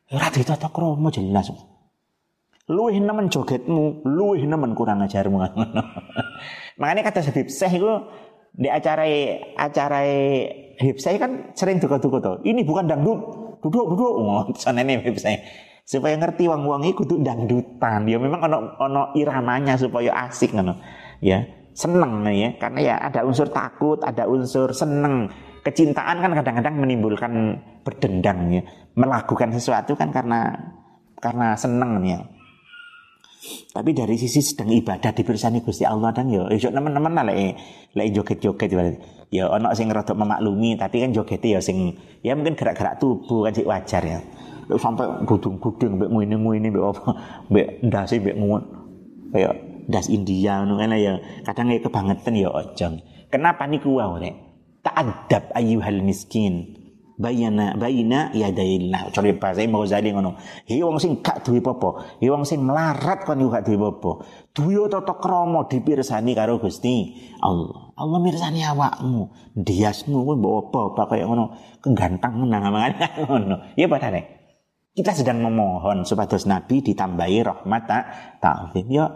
Ora 0.08 0.28
ditata 0.32 0.68
krama 0.72 1.08
jelas. 1.12 1.52
Luwih 2.68 3.00
nemen 3.00 3.32
jogetmu, 3.32 4.04
luwih 4.04 4.44
nemen 4.44 4.76
kurang 4.76 5.00
ajarmu. 5.00 5.40
Makanya 6.80 7.00
kata 7.08 7.24
Habib 7.24 7.48
Syekh 7.48 7.80
itu 7.80 7.92
di 8.52 8.68
acara 8.68 9.08
acara 9.56 10.04
Habib 10.78 10.98
Syekh 11.02 11.18
kan 11.18 11.52
sering 11.58 11.82
duka-duka 11.82 12.22
tuh. 12.22 12.36
Ini 12.46 12.62
bukan 12.62 12.86
dangdut, 12.86 13.18
duduk 13.60 13.86
duduk. 13.94 14.12
Oh, 14.22 14.46
nih 14.46 15.02
Habib 15.02 15.18
Syekh 15.18 15.42
supaya 15.88 16.20
ngerti 16.20 16.44
wong-wong 16.44 16.84
itu 16.84 17.02
dangdutan. 17.18 18.04
Ya 18.04 18.20
memang 18.20 18.44
ono 18.44 18.76
ono 18.76 19.02
iramanya 19.16 19.74
supaya 19.80 20.28
asik 20.28 20.52
ngono. 20.52 20.76
Ya 21.18 21.58
seneng 21.78 22.26
ya 22.34 22.58
karena 22.58 22.78
ya 22.82 22.94
ada 22.98 23.22
unsur 23.22 23.54
takut 23.54 24.02
ada 24.02 24.26
unsur 24.26 24.74
seneng 24.74 25.30
kecintaan 25.62 26.18
kan 26.18 26.34
kadang-kadang 26.34 26.74
menimbulkan 26.74 27.62
berdendang 27.86 28.50
ya 28.50 28.62
melakukan 28.98 29.54
sesuatu 29.54 29.94
kan 29.94 30.10
karena 30.10 30.58
karena 31.22 31.54
seneng 31.54 32.02
ya 32.02 32.20
Tapi 33.70 33.94
dari 33.94 34.18
sisi 34.18 34.42
sedang 34.42 34.74
ibadah 34.74 35.14
dipirsani 35.14 35.62
Gusti 35.62 35.86
Allah 35.86 36.10
dan 36.10 36.26
yo 36.26 36.50
iso 36.50 36.74
teman-teman 36.74 37.14
lah 37.14 37.24
lek 37.30 37.54
lek 37.94 38.10
joget-joget 38.10 38.74
ya 39.28 39.48
ono 39.48 39.72
sing 39.76 39.92
rada 39.92 40.16
memaklumi 40.16 40.76
tapi 40.80 41.04
kan 41.04 41.12
joget 41.12 41.44
ya 41.44 41.60
sing 41.60 41.96
ya 42.24 42.32
mungkin 42.32 42.56
gerak-gerak 42.56 42.96
tubuh 43.00 43.48
kan 43.48 43.52
sih 43.52 43.66
wajar 43.66 44.02
ya. 44.04 44.20
Sampai 44.68 45.08
gudung-gudung 45.24 45.96
mbek 45.96 46.10
ngene-ngene 46.12 46.68
mbek 46.68 46.84
apa 46.84 47.08
mbek 47.48 47.66
ndase 47.88 48.20
mbek 48.20 48.36
ngono 48.36 48.66
kayak 49.32 49.54
das 49.88 50.12
India 50.12 50.60
ngono 50.60 50.76
kan 50.76 50.92
ya 50.96 51.16
kadang 51.44 51.72
ya 51.72 51.80
kebangetan 51.80 52.34
ya 52.36 52.48
ojong. 52.52 52.94
Kenapa 53.28 53.64
niku 53.68 53.96
wae 53.96 54.32
Ta'addab 54.78 55.52
ayyuhal 55.58 56.00
miskin 56.00 56.77
bayana 57.18 57.74
bayina 57.74 58.30
yadaillah. 58.30 59.10
Cari 59.10 59.34
bahasa 59.34 59.60
Imam 59.66 59.82
Ghazali 59.82 60.14
ngono. 60.14 60.38
Hi 60.70 60.80
wong 60.80 61.02
sing 61.02 61.18
gak 61.18 61.42
duwe 61.42 61.58
apa 61.60 62.16
hi 62.22 62.30
wong 62.30 62.46
sing 62.46 62.62
melarat 62.62 63.26
kon 63.26 63.42
gak 63.50 63.66
duwe 63.66 63.90
apa 63.90 64.10
duwe 64.54 64.86
tata 64.86 65.18
krama 65.18 65.66
dipirsani 65.66 66.32
karo 66.32 66.62
Gusti 66.62 67.18
Allah. 67.42 67.92
Allah 67.98 68.18
mirsani 68.22 68.62
awakmu. 68.62 69.34
Diasmu 69.58 70.22
kuwi 70.22 70.38
mbok 70.38 70.70
apa 70.70 71.02
kaya 71.12 71.26
ngono. 71.26 71.58
Kegantang 71.82 72.46
nang 72.46 72.70
ngono. 73.26 73.74
Ya 73.74 73.90
padahal 73.90 74.22
kita 74.94 75.14
sedang 75.14 75.42
memohon 75.42 76.02
supados 76.02 76.46
Nabi 76.46 76.82
ditambahi 76.82 77.42
rahmat 77.42 77.82
tak 77.86 78.04
ta'zim. 78.38 78.86
Ya 78.94 79.10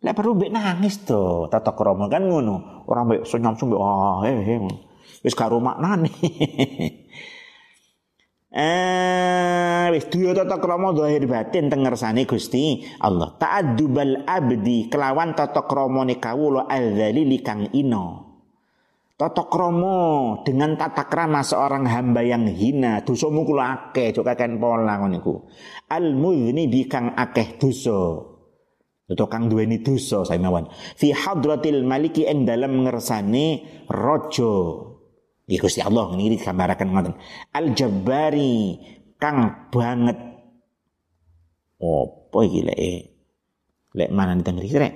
lek 0.00 0.16
perlu 0.16 0.36
mbek 0.36 0.52
nangis 0.52 1.04
to 1.04 1.52
tata 1.52 1.76
krama 1.76 2.08
kan 2.08 2.24
ngono. 2.24 2.84
Orang 2.88 3.12
mbek 3.12 3.28
senyum-senyum 3.28 3.76
oh 3.76 4.24
he 4.24 4.32
he 4.40 4.56
wis 5.24 5.36
karo 5.38 5.60
maknane 5.62 6.12
Eh 8.56 9.92
wis 9.92 10.08
duya 10.08 10.32
tata 10.32 10.56
krama 10.56 10.96
zahir 10.96 11.28
batin 11.28 11.68
teng 11.68 11.84
ngersane 11.84 12.24
Gusti 12.24 12.80
Allah. 13.04 13.36
Ta'addubal 13.36 14.24
abdi 14.24 14.88
kelawan 14.88 15.36
tata 15.36 15.68
kramane 15.68 16.16
kawula 16.16 16.64
adzalili 16.64 17.44
kang 17.44 17.68
ino. 17.76 18.24
Tata 19.12 19.44
krama 19.52 20.40
dengan 20.40 20.72
tata 20.72 21.04
krama 21.04 21.44
seorang 21.44 21.84
hamba 21.84 22.24
yang 22.24 22.48
hina, 22.48 23.04
dosamu 23.04 23.44
kula 23.44 23.92
akeh, 23.92 24.16
cok 24.16 24.24
kakek 24.24 24.56
pola 24.56 25.04
ngono. 25.04 25.52
Al 25.92 26.16
mudzni 26.16 26.64
kang 26.88 27.12
akeh 27.12 27.60
dosa. 27.60 28.24
Atau 29.06 29.28
kang 29.28 29.52
duweni 29.52 29.84
dosa 29.84 30.24
saya 30.24 30.40
mawon. 30.40 30.72
Fi 30.72 31.12
hadratil 31.12 31.84
maliki 31.84 32.24
ing 32.24 32.48
dalam 32.48 32.88
ngersane 32.88 33.84
raja. 33.92 34.95
Ya 35.46 35.62
Gusti 35.62 35.78
Allah 35.78 36.10
ini 36.18 36.34
digambaraken 36.34 36.88
ngoten. 36.90 37.14
Al 37.54 37.70
Jabbari 37.70 38.82
kang 39.14 39.70
banget 39.70 40.18
apa 41.76 42.38
iki 42.42 42.60
lek 42.66 42.78
lek 43.94 44.10
mana 44.10 44.34
nih 44.34 44.42
tengri 44.42 44.68
rek. 44.74 44.94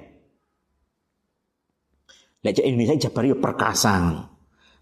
Lek 2.41 2.59
Indonesia 2.67 3.09
Jabari 3.09 3.31
ya 3.31 3.37
perkasang. 3.39 4.27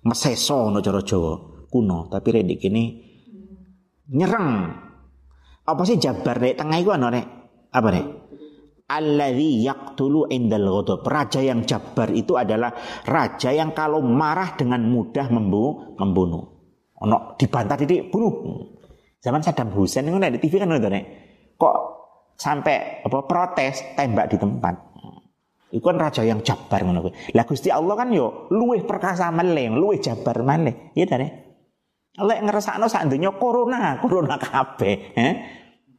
Meseso 0.07 0.71
no 0.71 0.79
cara 0.79 1.03
Jawa 1.03 1.67
kuno, 1.69 2.09
tapi 2.09 2.29
rek 2.33 2.57
kene 2.57 2.85
nyereng. 4.09 4.49
Apa 5.69 5.83
sih 5.85 6.01
Jabar 6.01 6.41
rek 6.41 6.57
tengah 6.57 6.81
iku 6.81 6.97
ana 6.97 7.13
rek? 7.13 7.27
Apa 7.77 7.89
rek? 7.93 8.07
Alladhi 8.89 9.69
yaqtulu 9.69 10.33
indal 10.33 10.81
ghadab. 10.81 11.05
Raja 11.05 11.45
yang 11.45 11.69
jabar 11.69 12.09
itu 12.09 12.41
adalah 12.41 12.73
raja 13.05 13.53
yang 13.53 13.77
kalau 13.77 14.01
marah 14.01 14.57
dengan 14.57 14.81
mudah 14.89 15.29
membu 15.29 15.97
membunuh. 16.01 16.45
Ono 17.05 17.37
dibantah 17.37 17.77
titik 17.77 18.09
bunuh. 18.09 18.33
Zaman 19.21 19.45
Saddam 19.45 19.71
Hussein 19.77 20.09
itu 20.09 20.17
di 20.17 20.39
TV 20.41 20.57
kan 20.57 20.73
nih. 20.73 21.05
Kok 21.61 21.77
sampai 22.39 23.05
apa 23.05 23.19
protes 23.29 23.85
tembak 23.93 24.33
di 24.33 24.37
tempat. 24.41 24.75
Itu 25.69 25.85
kan 25.85 26.01
raja 26.01 26.25
yang 26.25 26.41
jabar 26.41 26.81
ngono 26.81 27.13
Lah 27.37 27.45
Gusti 27.45 27.69
Allah 27.69 27.93
kan 27.93 28.09
yo 28.09 28.49
luwih 28.49 28.89
perkasa 28.89 29.29
malih, 29.29 29.69
luwih 29.77 30.01
jabar 30.01 30.41
malih. 30.41 30.97
Iya 30.97 31.05
ta 31.13 31.21
Allah 32.19 32.35
ngerasakno 32.43 32.89
sak 32.91 33.07
donya 33.13 33.31
corona, 33.37 34.01
corona 34.03 34.41
kabeh, 34.41 35.15
eh? 35.15 35.35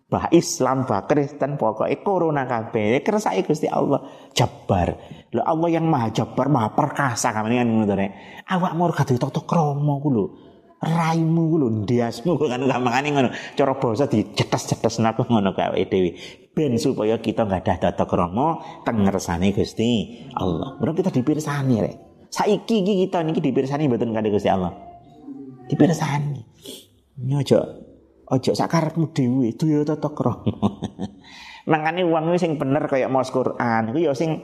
Bah 0.10 0.26
Islam 0.34 0.90
bah 0.90 1.06
Kristen 1.06 1.56
pokoknya 1.56 2.02
corona 2.02 2.44
kabeh. 2.50 3.06
Kersake 3.06 3.46
Gusti 3.46 3.70
Allah 3.70 4.02
jabar 4.34 4.98
lho 5.30 5.42
Allah 5.46 5.70
yang 5.70 5.86
maha 5.86 6.10
jabar 6.10 6.50
maha 6.50 6.74
perkasa 6.74 7.30
kamane 7.30 7.62
kan 7.62 7.70
ngono 7.70 7.86
to 7.86 7.96
awakmu 8.50 8.82
ora 8.90 8.94
gaduh 8.98 9.22
tata 9.22 9.42
krama 9.46 9.94
ku 10.02 10.10
lho. 10.10 10.26
Raimu 10.82 11.44
ku 11.54 11.56
lho 11.62 11.68
ndiasmu 11.86 12.42
kan 12.42 12.66
gampangane 12.66 13.08
ngono. 13.14 13.30
Cara 13.54 13.78
basa 13.78 14.10
dicetes-cetes 14.10 14.98
naku 14.98 15.30
ngono 15.30 15.54
kae 15.54 15.86
dhewe. 15.86 16.18
Ben 16.58 16.74
supaya 16.82 17.22
kita 17.22 17.46
nggak 17.46 17.70
ada 17.70 17.94
tata 17.94 18.10
krama 18.10 18.82
teng 18.82 19.06
ngersane 19.06 19.54
Gusti 19.54 20.26
Allah. 20.34 20.82
Bro 20.82 20.98
kita 20.98 21.14
dipirsani 21.14 21.86
rek. 21.86 21.96
Saiki 22.34 22.82
iki 22.82 22.94
kita 23.06 23.22
niki 23.22 23.46
dipirsani 23.46 23.86
mboten 23.86 24.10
kadhe 24.10 24.34
Gusti 24.34 24.50
Allah? 24.50 24.74
Dipirsani. 25.70 26.42
Nyojo 27.20 27.89
Ojo 28.30 28.54
sakarepmu 28.54 29.10
dhewe, 29.10 29.58
duwe 29.58 29.82
tata 29.82 30.14
krama. 30.14 30.54
Mangane 31.70 32.06
wong 32.06 32.38
sing 32.38 32.62
bener 32.62 32.86
kaya 32.86 33.10
maos 33.10 33.34
Quran 33.34 33.90
iku 33.90 34.00
ya 34.06 34.14
sing 34.14 34.38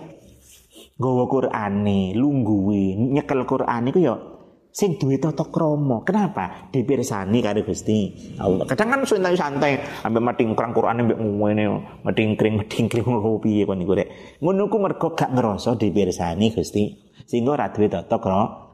nggawa 0.97 1.23
Qurane, 1.29 2.17
lungguhe, 2.17 2.97
nyekel 3.13 3.45
Quran 3.45 3.89
iku 3.93 3.99
ya 4.01 4.17
sing 4.73 4.97
duwe 4.97 5.21
tata 5.21 5.45
krama. 5.53 6.01
Kenapa? 6.01 6.73
Dipirsani 6.73 7.45
karo 7.45 7.61
Gusti 7.61 8.09
Allah. 8.41 8.65
Kadang 8.65 8.89
kan 8.89 9.01
santai 9.05 9.38
santai 9.38 9.73
ambek 10.01 10.23
matingkrang 10.33 10.73
Qurane 10.73 11.05
mbek 11.05 11.21
ngene, 11.21 11.65
matingkring 12.01 12.65
matingkring 12.65 13.05
ngono 13.05 13.38
piye 13.38 13.69
kon 13.69 13.77
niku 13.77 13.93
rek. 13.93 14.41
Ngono 14.41 14.65
ku 14.65 14.77
mergo 14.81 15.13
gak 15.13 15.29
ngrasa 15.29 15.77
dipirsani 15.77 16.57
Gusti. 16.57 17.05
Sehingga 17.29 17.53
ora 17.53 17.69
duwe 17.69 17.86
tata 17.86 18.17
krama. 18.17 18.65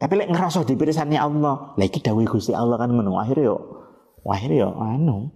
Tapi 0.00 0.24
lek 0.24 0.28
ngerasa 0.32 0.64
dipirsani 0.64 1.20
Allah, 1.20 1.76
lha 1.76 1.84
iki 1.84 2.00
dawuh 2.00 2.24
Gusti 2.24 2.56
Allah 2.56 2.80
kan 2.80 2.90
ngono. 2.90 3.20
Akhire 3.20 3.44
yo 3.44 3.81
Wah 4.22 4.38
ini 4.38 4.62
ya 4.62 4.70
anu. 4.70 5.30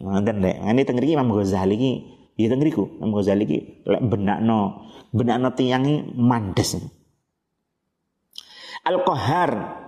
Ngoten 0.00 0.36
lek 0.40 0.56
ini 0.64 0.80
teng 0.86 0.96
mriki 0.96 1.12
Imam 1.12 1.28
Ghazali 1.34 1.74
iki 1.76 1.92
ya 2.40 2.48
teng 2.48 2.62
mriku 2.62 2.88
Imam 2.98 3.12
Ghazali 3.12 3.44
iki 3.44 3.58
lek 3.84 4.02
benakno 4.06 4.88
benakno 5.12 5.52
tiyang 5.52 6.14
mandes. 6.16 6.78
Al-Qahar 8.80 9.80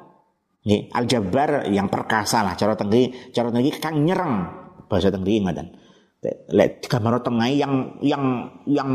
Nggih, 0.62 0.95
Al-Jabbar 0.95 1.51
yang 1.74 1.90
perkasa 1.90 2.47
lah 2.47 2.55
cara 2.55 2.78
tenggi, 2.78 3.34
cara 3.34 3.51
tenggi 3.51 3.74
kang 3.82 4.07
nyereng 4.07 4.47
bahasa 4.86 5.11
tenggi 5.11 5.43
ngoten. 5.43 5.74
Lek 6.55 6.86
gambar 6.86 7.18
tengah 7.18 7.51
yang 7.51 7.99
yang 7.99 8.47
yang 8.70 8.90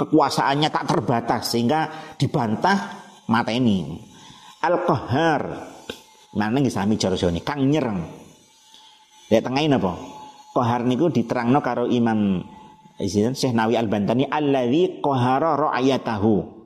kekuasaannya 0.00 0.72
tak 0.72 0.88
terbatas 0.88 1.52
sehingga 1.52 1.92
dibantah 2.16 3.04
mata 3.28 3.52
ini. 3.52 3.92
Al-Qahar. 4.64 5.68
Mana 6.32 6.64
nggih 6.64 6.72
sami 6.72 6.96
cara 6.96 7.12
ini 7.12 7.44
kang 7.44 7.68
nyereng. 7.68 8.21
Ya 9.32 9.40
tengahin 9.40 9.72
apa? 9.72 9.96
Kohar 10.52 10.84
niku 10.84 11.08
diterangno 11.08 11.64
karo 11.64 11.88
Imam 11.88 12.44
Syekh 13.00 13.56
Nawi 13.56 13.80
Al-Bantani 13.80 14.28
alladzi 14.28 15.00
qahara 15.00 15.56
ra'yatahu 15.56 16.60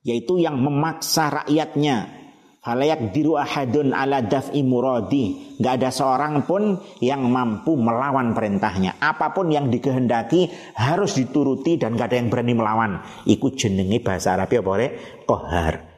yaitu 0.00 0.40
yang 0.40 0.56
memaksa 0.56 1.44
rakyatnya. 1.44 2.24
Falayak 2.64 3.14
diru 3.14 3.38
ahadun 3.38 3.94
ala 3.94 4.26
daf'i 4.26 4.66
muradi. 4.66 5.54
Nggak 5.60 5.74
ada 5.78 5.90
seorang 5.94 6.42
pun 6.50 6.74
yang 6.98 7.22
mampu 7.30 7.78
melawan 7.78 8.34
perintahnya. 8.34 8.98
Apa 8.98 9.30
pun 9.30 9.54
yang 9.54 9.70
dikehendaki 9.70 10.50
harus 10.74 11.14
dituruti 11.14 11.78
dan 11.78 11.94
gak 11.94 12.10
ada 12.10 12.18
yang 12.18 12.26
berani 12.26 12.58
melawan. 12.58 12.98
Ikut 13.22 13.54
jenenge 13.54 14.02
bahasa 14.02 14.34
Arab 14.34 14.50
apa 14.50 14.70
rek? 14.82 14.92
Kohar 15.30 15.96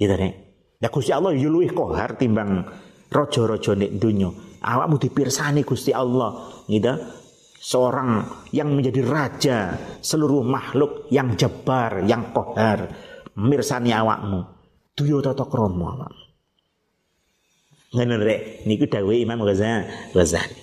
gitu 0.00 0.16
nih 0.16 0.32
Nah 0.80 0.88
Gusti 0.88 1.12
Allah 1.12 1.36
yuluih 1.36 1.76
kohar 1.76 2.16
timbang 2.16 2.64
rojo-rojo 3.12 3.76
nek 3.76 4.00
dunya 4.00 4.32
awakmu 4.60 4.96
dipirsani 5.00 5.64
Gusti 5.64 5.90
Allah. 5.92 6.64
Gitu. 6.68 6.92
Seorang 7.60 8.24
yang 8.56 8.72
menjadi 8.72 9.04
raja 9.04 9.58
seluruh 10.00 10.40
makhluk 10.40 11.12
yang 11.12 11.36
jebar 11.36 12.04
yang 12.08 12.32
kohar. 12.32 12.88
Mirsani 13.36 13.92
awakmu. 13.92 14.44
Duyo 14.96 15.20
tata 15.20 15.44
krama 15.44 16.08
ngene 17.90 18.16
rek. 18.22 18.40
Niku 18.70 18.86
dawuh 18.86 19.18
Imam 19.18 19.42
Ghazali 19.42 20.60